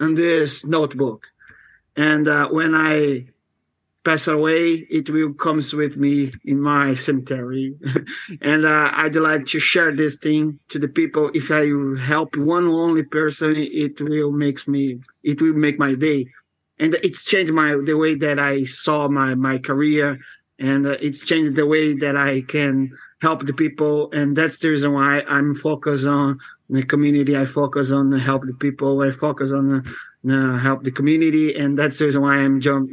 on 0.01 0.15
this 0.15 0.65
notebook. 0.65 1.27
And 1.95 2.27
uh, 2.27 2.49
when 2.49 2.75
I 2.75 3.27
pass 4.03 4.27
away, 4.27 4.87
it 4.89 5.09
will 5.09 5.33
comes 5.33 5.73
with 5.73 5.97
me 5.97 6.33
in 6.45 6.59
my 6.59 6.95
cemetery. 6.95 7.75
and 8.41 8.65
uh, 8.65 8.91
I'd 8.93 9.15
like 9.15 9.45
to 9.47 9.59
share 9.59 9.95
this 9.95 10.17
thing 10.17 10.59
to 10.69 10.79
the 10.79 10.87
people. 10.87 11.29
If 11.33 11.51
I 11.51 11.69
help 11.99 12.35
one 12.35 12.65
only 12.67 13.03
person, 13.03 13.55
it 13.55 14.01
will 14.01 14.31
makes 14.31 14.67
me, 14.67 14.99
it 15.23 15.41
will 15.41 15.53
make 15.53 15.77
my 15.77 15.93
day. 15.93 16.27
And 16.79 16.95
it's 17.03 17.25
changed 17.25 17.53
my, 17.53 17.77
the 17.83 17.95
way 17.95 18.15
that 18.15 18.39
I 18.39 18.63
saw 18.63 19.07
my, 19.07 19.35
my 19.35 19.59
career. 19.59 20.19
And 20.57 20.87
uh, 20.87 20.97
it's 20.99 21.25
changed 21.25 21.55
the 21.55 21.67
way 21.67 21.93
that 21.95 22.17
I 22.17 22.41
can 22.41 22.91
help 23.21 23.45
the 23.45 23.53
people. 23.53 24.11
And 24.13 24.35
that's 24.35 24.57
the 24.57 24.69
reason 24.69 24.93
why 24.93 25.21
I'm 25.27 25.53
focused 25.53 26.07
on 26.07 26.39
the 26.69 26.83
community. 26.83 27.37
I 27.37 27.45
focus 27.45 27.91
on 27.91 28.11
help 28.13 28.45
the 28.45 28.53
people. 28.53 29.01
I 29.01 29.11
focus 29.11 29.51
on 29.51 29.67
the, 29.67 29.95
uh, 30.29 30.57
help 30.57 30.83
the 30.83 30.91
community, 30.91 31.55
and 31.55 31.77
that's 31.77 31.97
the 31.97 32.05
reason 32.05 32.21
why 32.21 32.35
I'm 32.35 32.61
joined 32.61 32.89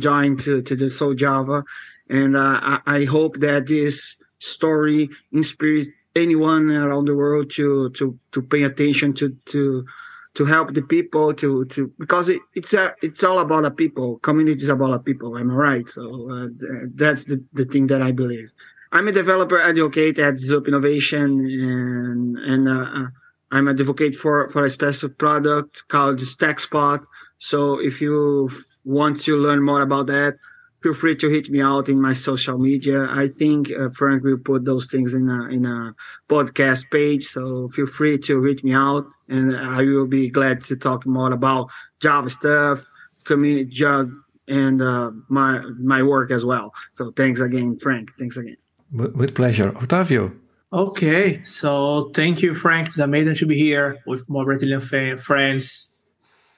join, 0.00 0.36
to 0.38 0.60
to 0.62 0.76
the 0.76 0.86
SouJava, 0.86 1.64
and 2.08 2.36
uh, 2.36 2.60
I, 2.62 2.80
I, 2.86 3.04
hope 3.04 3.40
that 3.40 3.66
this 3.66 4.16
story 4.38 5.08
inspires 5.32 5.88
anyone 6.14 6.70
around 6.70 7.06
the 7.06 7.14
world 7.14 7.50
to 7.52 7.90
to 7.90 8.18
to 8.32 8.42
pay 8.42 8.62
attention 8.64 9.14
to 9.14 9.36
to 9.46 9.86
to 10.34 10.44
help 10.44 10.74
the 10.74 10.82
people 10.82 11.32
to 11.34 11.64
to 11.66 11.92
because 11.98 12.28
it, 12.28 12.40
it's 12.54 12.74
a 12.74 12.94
it's 13.02 13.24
all 13.24 13.38
about 13.38 13.62
the 13.62 13.70
people. 13.70 14.18
Community 14.18 14.62
is 14.62 14.68
about 14.68 14.90
the 14.90 14.98
people. 14.98 15.38
Am 15.38 15.50
I 15.50 15.54
right? 15.54 15.88
So 15.88 16.30
uh, 16.30 16.46
that's 16.94 17.24
the 17.24 17.42
the 17.52 17.64
thing 17.64 17.86
that 17.88 18.02
I 18.02 18.12
believe. 18.12 18.50
I'm 18.92 19.08
a 19.08 19.12
developer 19.12 19.58
advocate 19.58 20.18
at 20.18 20.34
Zup 20.34 20.66
Innovation, 20.66 21.40
and 21.40 22.36
and 22.36 22.68
uh 22.68 23.06
I'm 23.50 23.68
an 23.68 23.80
advocate 23.80 24.16
for, 24.16 24.48
for 24.48 24.64
a 24.64 24.70
special 24.70 25.08
product 25.08 25.88
called 25.88 26.18
StackSpot. 26.18 27.04
So 27.38 27.80
if 27.80 28.00
you 28.00 28.50
want 28.84 29.20
to 29.22 29.36
learn 29.36 29.62
more 29.62 29.82
about 29.82 30.06
that, 30.06 30.36
feel 30.82 30.94
free 30.94 31.16
to 31.16 31.28
hit 31.28 31.50
me 31.50 31.60
out 31.60 31.88
in 31.88 32.00
my 32.00 32.12
social 32.12 32.58
media. 32.58 33.06
I 33.10 33.28
think 33.28 33.70
uh, 33.70 33.90
Frank 33.90 34.22
will 34.24 34.38
put 34.38 34.64
those 34.64 34.86
things 34.86 35.14
in 35.14 35.28
a 35.28 35.48
in 35.48 35.66
a 35.66 35.94
podcast 36.28 36.90
page. 36.90 37.26
So 37.26 37.68
feel 37.68 37.86
free 37.86 38.18
to 38.18 38.38
reach 38.38 38.62
me 38.62 38.72
out, 38.72 39.06
and 39.28 39.56
I 39.56 39.82
will 39.82 40.06
be 40.06 40.30
glad 40.30 40.62
to 40.64 40.76
talk 40.76 41.06
more 41.06 41.32
about 41.32 41.70
Java 42.00 42.30
stuff, 42.30 42.86
community 43.24 43.66
jug, 43.66 44.12
and 44.48 44.80
uh, 44.80 45.10
my 45.28 45.60
my 45.78 46.02
work 46.02 46.30
as 46.30 46.44
well. 46.44 46.72
So 46.94 47.12
thanks 47.12 47.40
again, 47.40 47.78
Frank. 47.78 48.12
Thanks 48.18 48.36
again. 48.36 48.56
With 48.92 49.34
pleasure, 49.34 49.72
Otavio. 49.72 50.32
Okay, 50.72 51.42
so 51.42 52.10
thank 52.14 52.42
you, 52.42 52.54
Frank. 52.54 52.88
It's 52.88 52.98
amazing 52.98 53.34
to 53.36 53.46
be 53.46 53.56
here 53.56 53.98
with 54.06 54.28
more 54.28 54.44
Brazilian 54.44 54.80
friends. 54.80 55.88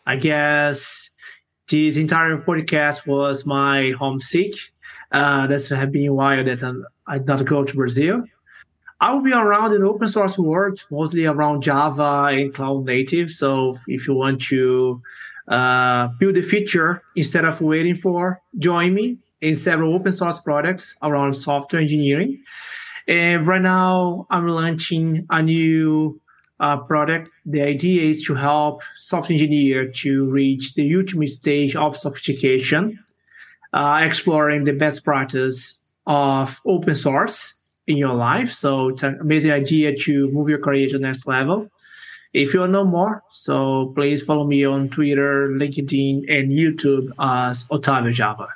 I 0.07 0.17
guess 0.17 1.09
this 1.69 1.97
entire 1.97 2.37
podcast 2.37 3.07
was 3.07 3.47
my 3.47 3.93
homesick. 3.99 4.53
Uh, 5.11 5.47
that's 5.47 5.69
have 5.69 5.93
been 5.93 6.09
a 6.09 6.15
while 6.15 6.45
that 6.45 6.63
I'm, 6.63 6.85
I 7.07 7.19
not 7.19 7.45
go 7.47 7.65
to 7.65 7.75
Brazil. 7.75 8.25
I 9.01 9.15
will 9.15 9.23
be 9.23 9.33
around 9.33 9.73
in 9.75 9.83
open 9.83 10.09
source 10.09 10.37
world, 10.39 10.85
mostly 10.91 11.25
around 11.25 11.63
Java 11.63 12.29
and 12.33 12.53
cloud 12.53 12.85
native. 12.85 13.31
So 13.31 13.79
if 13.87 14.07
you 14.07 14.15
want 14.15 14.43
to 14.43 15.01
uh, 15.49 16.09
build 16.19 16.37
a 16.37 16.43
feature 16.43 17.03
instead 17.17 17.47
of 17.47 17.63
waiting 17.63 17.95
for, 17.95 18.43
join 18.59 18.93
me 18.93 19.19
in 19.41 19.57
several 19.57 19.95
open 19.95 20.13
source 20.13 20.39
projects 20.41 20.97
around 21.03 21.35
software 21.35 21.81
engineering. 21.81 22.43
And 23.09 23.47
right 23.47 23.61
now, 23.61 24.27
I'm 24.31 24.47
launching 24.47 25.27
a 25.31 25.43
new 25.43 26.21
uh, 26.61 26.79
product. 26.79 27.31
The 27.45 27.63
idea 27.63 28.03
is 28.03 28.23
to 28.25 28.35
help 28.35 28.83
software 28.95 29.33
engineer 29.33 29.89
to 29.89 30.31
reach 30.31 30.75
the 30.75 30.95
ultimate 30.97 31.31
stage 31.31 31.75
of 31.75 31.97
sophistication, 31.97 32.99
uh, 33.73 34.01
exploring 34.03 34.65
the 34.65 34.73
best 34.73 35.05
practice 35.05 35.79
of 36.07 36.61
open 36.65 36.95
source 36.95 37.55
in 37.87 37.97
your 37.97 38.15
life. 38.15 38.53
So 38.53 38.91
it's 38.91 39.03
an 39.03 39.19
amazing 39.21 39.51
idea 39.51 39.97
to 39.97 40.31
move 40.31 40.49
your 40.49 40.59
career 40.59 40.87
to 40.89 40.99
the 40.99 41.03
next 41.03 41.27
level. 41.27 41.69
If 42.33 42.55
you 42.55 42.61
want 42.61 42.71
to 42.71 42.73
know 42.73 42.85
more, 42.85 43.23
so 43.31 43.93
please 43.95 44.23
follow 44.23 44.47
me 44.47 44.65
on 44.65 44.89
Twitter, 44.89 45.49
LinkedIn, 45.51 46.25
and 46.29 46.51
YouTube 46.51 47.11
as 47.21 47.65
Otavio 47.65 48.13
Java. 48.13 48.49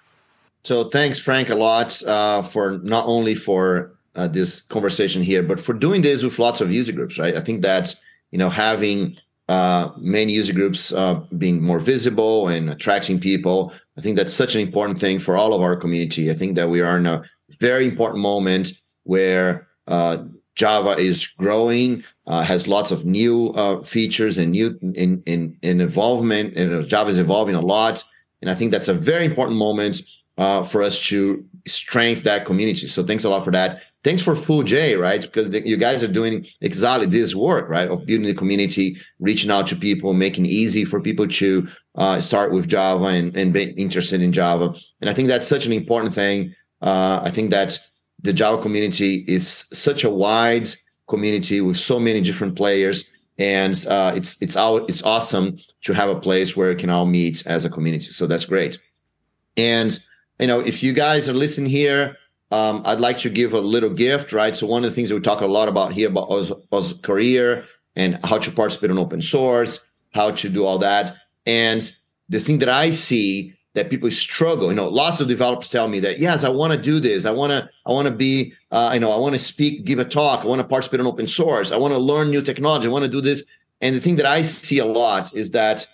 So 0.63 0.85
thanks, 0.85 1.19
Frank, 1.19 1.51
a 1.51 1.55
lot 1.55 2.03
uh, 2.05 2.43
for 2.43 2.79
not 2.83 3.05
only 3.07 3.35
for 3.35 3.96
uh, 4.17 4.29
this 4.29 4.62
conversation 4.62 5.23
here, 5.23 5.43
but 5.43 5.61
for 5.61 5.73
doing 5.73 6.03
this 6.03 6.23
with 6.23 6.39
lots 6.39 6.61
of 6.61 6.73
user 6.73 6.93
groups, 6.93 7.19
right? 7.19 7.37
I 7.37 7.41
think 7.41 7.62
that 7.62 7.95
you 8.31 8.39
know 8.39 8.51
having 8.51 9.17
uh, 9.49 9.91
many 9.99 10.33
user 10.33 10.53
groups 10.53 10.93
uh, 10.93 11.21
being 11.39 11.62
more 11.62 11.79
visible 11.79 12.49
and 12.49 12.71
attracting 12.71 13.21
people. 13.21 13.73
I 13.97 14.01
think 14.01 14.17
that's 14.17 14.35
such 14.35 14.55
an 14.55 14.61
important 14.61 15.01
thing 15.01 15.21
for 15.21 15.37
all 15.37 15.55
of 15.55 15.62
our 15.62 15.77
community. 15.77 16.31
I 16.31 16.35
think 16.35 16.57
that 16.57 16.69
we 16.69 16.81
are 16.81 16.97
in 16.97 17.07
a 17.07 17.23
very 17.61 17.87
important 17.87 18.21
moment 18.21 18.73
where 19.05 19.69
uh, 19.87 20.25
Java 20.57 20.99
is 20.99 21.27
growing, 21.27 22.03
uh, 22.27 22.43
has 22.43 22.67
lots 22.67 22.91
of 22.91 23.05
new 23.05 23.51
uh, 23.51 23.85
features 23.85 24.37
and 24.39 24.51
new 24.51 24.77
in 24.83 25.23
in, 25.27 25.57
in 25.62 25.81
involvement, 25.81 26.57
and 26.57 26.89
Java 26.89 27.11
is 27.11 27.19
evolving 27.19 27.55
a 27.55 27.61
lot. 27.61 28.03
And 28.43 28.51
I 28.51 28.55
think 28.55 28.71
that's 28.71 28.89
a 28.89 28.95
very 28.95 29.25
important 29.25 29.57
moment 29.57 30.03
uh, 30.39 30.62
for 30.64 30.83
us 30.83 31.01
to 31.09 31.45
strengthen 31.67 32.25
that 32.25 32.47
community. 32.47 32.87
So 32.89 33.03
thanks 33.03 33.25
a 33.25 33.29
lot 33.29 33.45
for 33.45 33.51
that. 33.53 33.83
Thanks 34.07 34.23
for 34.23 34.37
Foojay, 34.37 34.97
right? 34.97 35.21
Because 35.21 35.51
the, 35.51 35.67
you 35.67 35.77
guys 35.77 36.05
are 36.05 36.07
doing 36.07 36.47
exactly 36.61 37.09
this 37.09 37.35
work, 37.35 37.69
right? 37.69 37.89
Of 37.89 38.07
building 38.07 38.29
the 38.29 38.37
community, 38.37 38.99
reaching 39.19 39.51
out 39.51 39.67
to 39.67 39.75
people, 39.75 40.13
making 40.13 40.47
it 40.47 40.51
easy 40.51 40.85
for 40.85 41.01
people 41.01 41.27
to 41.27 41.67
uh, 41.97 42.21
start 42.21 42.53
with 42.53 42.69
Java 42.69 43.07
and, 43.07 43.37
and 43.37 43.53
be 43.53 43.73
interested 43.73 44.23
in 44.23 44.33
Java. 44.33 44.77
And 45.01 45.11
I 45.11 45.13
think 45.13 45.27
that's 45.27 45.49
such 45.49 45.67
an 45.67 45.73
important 45.73 46.15
thing. 46.15 46.55
Uh, 46.81 47.21
I 47.25 47.33
think 47.33 47.51
that 47.51 47.77
the 48.23 48.33
Java 48.33 48.63
community 48.63 49.25
is 49.27 49.67
such 49.73 50.05
a 50.05 50.11
wide 50.11 50.69
community 51.09 51.61
with 51.61 51.77
so 51.77 51.99
many 51.99 52.21
different 52.21 52.55
players, 52.55 53.11
and 53.39 53.75
uh, 53.89 54.13
it's 54.15 54.41
it's 54.41 54.55
all 54.55 54.87
it's 54.87 55.03
awesome 55.03 55.59
to 55.83 55.95
have 55.95 56.11
a 56.11 56.21
place 56.21 56.57
where 56.57 56.69
we 56.69 56.77
can 56.77 56.91
all 56.91 57.07
meet 57.07 57.45
as 57.49 57.65
a 57.65 57.71
community. 57.71 58.05
So 58.05 58.29
that's 58.29 58.45
great. 58.45 58.79
And 59.57 59.99
you 60.39 60.47
know, 60.47 60.61
if 60.61 60.85
you 60.85 60.93
guys 60.93 61.29
are 61.29 61.35
listening 61.35 61.71
here, 61.71 62.17
um, 62.51 62.83
I'd 62.85 63.01
like 63.01 63.19
to 63.19 63.31
give 63.31 63.53
a 63.53 63.61
little 63.61 63.91
gift, 63.91 64.33
right? 64.33 64.55
So 64.55 64.67
one 64.67 64.85
of 64.85 64.91
the 64.91 64.95
things 64.95 65.09
that 65.09 65.17
we 65.17 65.21
talk 65.21 65.41
a 65.41 65.47
lot 65.47 65.69
about 65.69 65.93
here 65.93 66.09
about 66.09 66.31
us, 66.31 66.53
us 66.73 66.93
career 66.93 67.65
and 67.97 68.19
how 68.25 68.39
to 68.39 68.51
participate 68.51 68.91
in 68.91 68.99
open 68.99 69.21
source, 69.21 69.87
how 70.13 70.31
to 70.31 70.49
do 70.49 70.65
all 70.65 70.79
that. 70.79 71.17
And 71.45 71.91
the 72.29 72.41
thing 72.41 72.59
that 72.59 72.69
I 72.69 72.91
see 72.91 73.55
that 73.75 73.91
people 73.91 74.11
struggle, 74.11 74.71
you 74.71 74.75
know, 74.75 74.89
lots 74.89 75.21
of 75.21 75.29
developers 75.29 75.69
tell 75.69 75.89
me 75.89 76.01
that, 76.01 76.19
yes, 76.19 76.45
I 76.45 76.49
want 76.49 76.73
to 76.73 76.81
do 76.81 76.99
this. 76.99 77.25
I 77.25 77.31
want 77.31 77.51
to, 77.51 77.69
I 77.85 77.93
want 77.93 78.07
to 78.07 78.15
be, 78.15 78.55
uh, 78.71 78.93
you 78.95 79.01
know, 79.01 79.11
I 79.11 79.17
want 79.17 79.35
to 79.35 79.39
speak, 79.39 79.85
give 79.85 79.99
a 79.99 80.05
talk. 80.05 80.45
I 80.45 80.49
want 80.49 80.61
to 80.61 80.67
participate 80.67 81.01
in 81.01 81.07
open 81.07 81.27
source. 81.27 81.73
I 81.73 81.77
want 81.77 81.93
to 81.93 81.99
learn 81.99 82.31
new 82.31 82.43
technology. 82.43 82.87
I 82.87 82.91
want 82.91 83.05
to 83.05 83.11
do 83.11 83.21
this. 83.21 83.45
And 83.81 83.95
the 83.95 84.01
thing 84.01 84.17
that 84.17 84.25
I 84.25 84.43
see 84.43 84.79
a 84.79 84.87
lot 84.87 85.35
is 85.35 85.51
that 85.51 85.87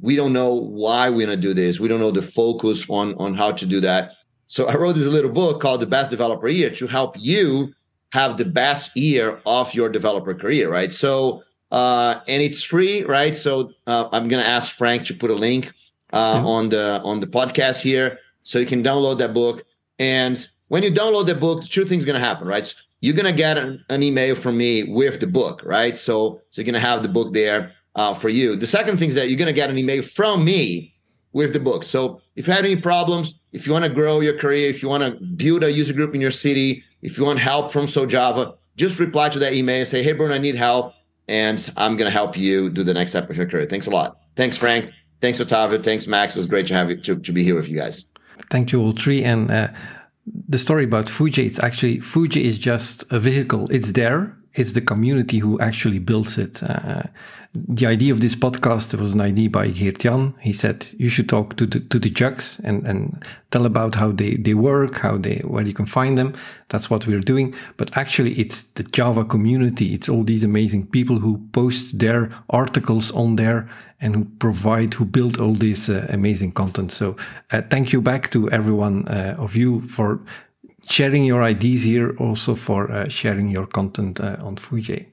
we 0.00 0.16
don't 0.16 0.32
know 0.32 0.54
why 0.54 1.10
we're 1.10 1.26
going 1.26 1.40
to 1.40 1.48
do 1.48 1.54
this. 1.54 1.78
We 1.78 1.88
don't 1.88 2.00
know 2.00 2.10
the 2.10 2.22
focus 2.22 2.86
on 2.88 3.14
on 3.14 3.34
how 3.34 3.52
to 3.52 3.66
do 3.66 3.80
that. 3.80 4.12
So 4.50 4.66
I 4.66 4.74
wrote 4.74 4.96
this 4.96 5.06
little 5.06 5.30
book 5.30 5.60
called 5.60 5.80
The 5.80 5.86
Best 5.86 6.10
Developer 6.10 6.48
Year 6.48 6.70
to 6.70 6.88
help 6.88 7.14
you 7.16 7.72
have 8.10 8.36
the 8.36 8.44
best 8.44 8.96
year 8.96 9.40
of 9.46 9.72
your 9.74 9.88
developer 9.88 10.34
career, 10.34 10.68
right? 10.68 10.92
So 10.92 11.44
uh, 11.70 12.20
and 12.26 12.42
it's 12.42 12.64
free, 12.64 13.04
right? 13.04 13.36
So 13.36 13.72
uh, 13.86 14.08
I'm 14.10 14.26
going 14.26 14.42
to 14.42 14.48
ask 14.48 14.72
Frank 14.72 15.06
to 15.06 15.14
put 15.14 15.30
a 15.30 15.36
link 15.36 15.72
uh, 16.12 16.38
mm-hmm. 16.38 16.46
on 16.46 16.68
the 16.68 17.00
on 17.02 17.20
the 17.20 17.28
podcast 17.28 17.80
here, 17.80 18.18
so 18.42 18.58
you 18.58 18.66
can 18.66 18.82
download 18.82 19.18
that 19.18 19.32
book. 19.32 19.62
And 20.00 20.44
when 20.66 20.82
you 20.82 20.90
download 20.90 21.26
the 21.26 21.36
book, 21.36 21.62
two 21.66 21.84
things 21.84 22.04
going 22.04 22.20
to 22.20 22.26
happen, 22.26 22.48
right? 22.48 22.66
So 22.66 22.74
you're 23.02 23.14
going 23.14 23.32
to 23.32 23.38
get 23.38 23.56
an, 23.56 23.84
an, 23.88 24.02
email 24.02 24.34
from 24.34 24.56
me 24.56 24.92
with 24.92 25.20
the 25.20 25.28
book, 25.28 25.62
right? 25.64 25.96
So 25.96 26.42
so 26.50 26.60
you're 26.60 26.64
going 26.64 26.74
to 26.74 26.80
have 26.80 27.04
the 27.04 27.08
book 27.08 27.34
there 27.34 27.70
uh, 27.94 28.14
for 28.14 28.30
you. 28.30 28.56
The 28.56 28.66
second 28.66 28.98
thing 28.98 29.10
is 29.10 29.14
that 29.14 29.28
you're 29.28 29.38
going 29.38 29.46
to 29.46 29.60
get 29.62 29.70
an 29.70 29.78
email 29.78 30.02
from 30.02 30.44
me 30.44 30.92
with 31.32 31.52
the 31.52 31.60
book. 31.60 31.84
So 31.84 32.20
if 32.34 32.48
you 32.48 32.52
have 32.52 32.64
any 32.64 32.74
problems, 32.74 33.39
if 33.52 33.66
you 33.66 33.72
want 33.72 33.84
to 33.84 33.90
grow 33.90 34.20
your 34.20 34.38
career, 34.38 34.68
if 34.68 34.82
you 34.82 34.88
want 34.88 35.02
to 35.02 35.24
build 35.24 35.64
a 35.64 35.72
user 35.72 35.92
group 35.92 36.14
in 36.14 36.20
your 36.20 36.30
city, 36.30 36.84
if 37.02 37.18
you 37.18 37.24
want 37.24 37.38
help 37.38 37.72
from 37.72 37.86
SouJava, 37.86 38.56
just 38.76 38.98
reply 38.98 39.28
to 39.28 39.38
that 39.38 39.52
email 39.52 39.80
and 39.80 39.88
say, 39.88 40.02
hey, 40.02 40.12
Bruno, 40.12 40.34
I 40.34 40.38
need 40.38 40.54
help. 40.54 40.94
And 41.28 41.70
I'm 41.76 41.96
going 41.96 42.06
to 42.06 42.12
help 42.12 42.36
you 42.36 42.70
do 42.70 42.82
the 42.82 42.94
next 42.94 43.12
step 43.12 43.30
of 43.30 43.36
your 43.36 43.46
career. 43.46 43.66
Thanks 43.66 43.86
a 43.86 43.90
lot. 43.90 44.18
Thanks, 44.36 44.56
Frank. 44.56 44.92
Thanks, 45.20 45.38
Otavio. 45.38 45.82
Thanks, 45.82 46.06
Max. 46.06 46.34
It 46.34 46.38
was 46.38 46.46
great 46.46 46.66
to 46.68 46.74
have 46.74 46.90
you 46.90 46.96
to, 47.02 47.16
to 47.18 47.32
be 47.32 47.44
here 47.44 47.54
with 47.54 47.68
you 47.68 47.76
guys. 47.76 48.06
Thank 48.50 48.72
you 48.72 48.80
all 48.80 48.92
three. 48.92 49.22
And 49.22 49.50
uh, 49.50 49.68
the 50.48 50.58
story 50.58 50.84
about 50.84 51.06
Foojay, 51.06 51.46
it's 51.46 51.60
actually, 51.60 51.98
Foojay 51.98 52.42
is 52.42 52.58
just 52.58 53.04
a 53.12 53.20
vehicle. 53.20 53.70
It's 53.70 53.92
there 53.92 54.36
it's 54.54 54.72
the 54.72 54.80
community 54.80 55.38
who 55.38 55.60
actually 55.60 55.98
builds 55.98 56.36
it. 56.36 56.62
Uh, 56.62 57.02
the 57.52 57.86
idea 57.86 58.12
of 58.12 58.20
this 58.20 58.36
podcast 58.36 58.98
was 58.98 59.12
an 59.12 59.20
idea 59.20 59.50
by 59.50 59.68
Geertjan. 59.70 60.34
He 60.40 60.52
said 60.52 60.88
you 60.96 61.08
should 61.08 61.28
talk 61.28 61.56
to 61.56 61.66
the 61.66 61.80
to 61.80 61.98
the 61.98 62.10
jugs 62.10 62.60
and, 62.62 62.86
and 62.86 63.24
tell 63.50 63.66
about 63.66 63.96
how 63.96 64.12
they, 64.12 64.36
they 64.36 64.54
work, 64.54 64.98
how 64.98 65.18
they 65.18 65.42
where 65.44 65.64
you 65.64 65.74
can 65.74 65.86
find 65.86 66.16
them. 66.16 66.34
That's 66.68 66.90
what 66.90 67.06
we're 67.06 67.20
doing. 67.20 67.54
But 67.76 67.96
actually, 67.96 68.34
it's 68.34 68.62
the 68.62 68.84
Java 68.84 69.24
community. 69.24 69.94
It's 69.94 70.08
all 70.08 70.22
these 70.22 70.44
amazing 70.44 70.86
people 70.88 71.18
who 71.18 71.38
post 71.52 71.98
their 71.98 72.32
articles 72.50 73.10
on 73.12 73.36
there 73.36 73.68
and 74.00 74.14
who 74.14 74.24
provide, 74.38 74.94
who 74.94 75.04
build 75.04 75.40
all 75.40 75.54
this 75.54 75.88
uh, 75.88 76.06
amazing 76.08 76.52
content. 76.52 76.92
So 76.92 77.16
uh, 77.50 77.62
thank 77.62 77.92
you 77.92 78.00
back 78.00 78.30
to 78.30 78.48
everyone 78.50 79.08
uh, 79.08 79.34
of 79.38 79.56
you 79.56 79.82
for 79.82 80.20
sharing 80.90 81.24
your 81.24 81.42
ideas 81.42 81.84
here, 81.84 82.14
also 82.18 82.54
for 82.54 82.90
uh, 82.90 83.08
sharing 83.08 83.48
your 83.48 83.66
content 83.66 84.20
uh, 84.20 84.36
on 84.40 84.56
Foojay. 84.56 85.06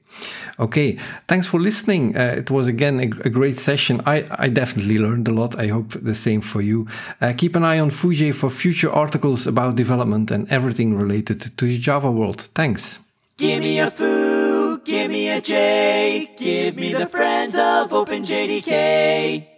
Okay, 0.58 0.98
thanks 1.28 1.46
for 1.46 1.60
listening. 1.60 2.16
Uh, 2.16 2.34
it 2.36 2.50
was 2.50 2.66
again 2.66 2.98
a, 2.98 3.04
a, 3.26 3.30
great 3.30 3.58
session. 3.58 4.00
I, 4.04 4.26
I 4.30 4.48
definitely 4.48 4.98
learned 4.98 5.28
a 5.28 5.32
lot. 5.32 5.56
I 5.58 5.68
hope 5.68 5.92
the 6.02 6.14
same 6.14 6.40
for 6.40 6.60
you. 6.60 6.88
Uh, 7.20 7.32
keep 7.36 7.54
an 7.54 7.64
eye 7.64 7.78
on 7.78 7.90
Foojay 7.90 8.34
for 8.34 8.50
future 8.50 8.90
articles 8.90 9.46
about 9.46 9.76
development 9.76 10.30
and 10.30 10.50
everything 10.50 10.96
related 10.96 11.40
to 11.56 11.66
the 11.66 11.78
Java 11.78 12.10
world. 12.10 12.42
Thanks. 12.54 12.98
Give 13.36 13.60
me 13.60 13.78
a 13.78 13.90
foo, 13.90 14.80
give 14.84 15.10
me 15.10 15.28
a 15.28 15.40
J, 15.40 16.34
give 16.36 16.74
me 16.74 16.92
the 16.92 17.06
friends 17.06 17.54
of 17.54 17.90
OpenJDK. 17.90 19.57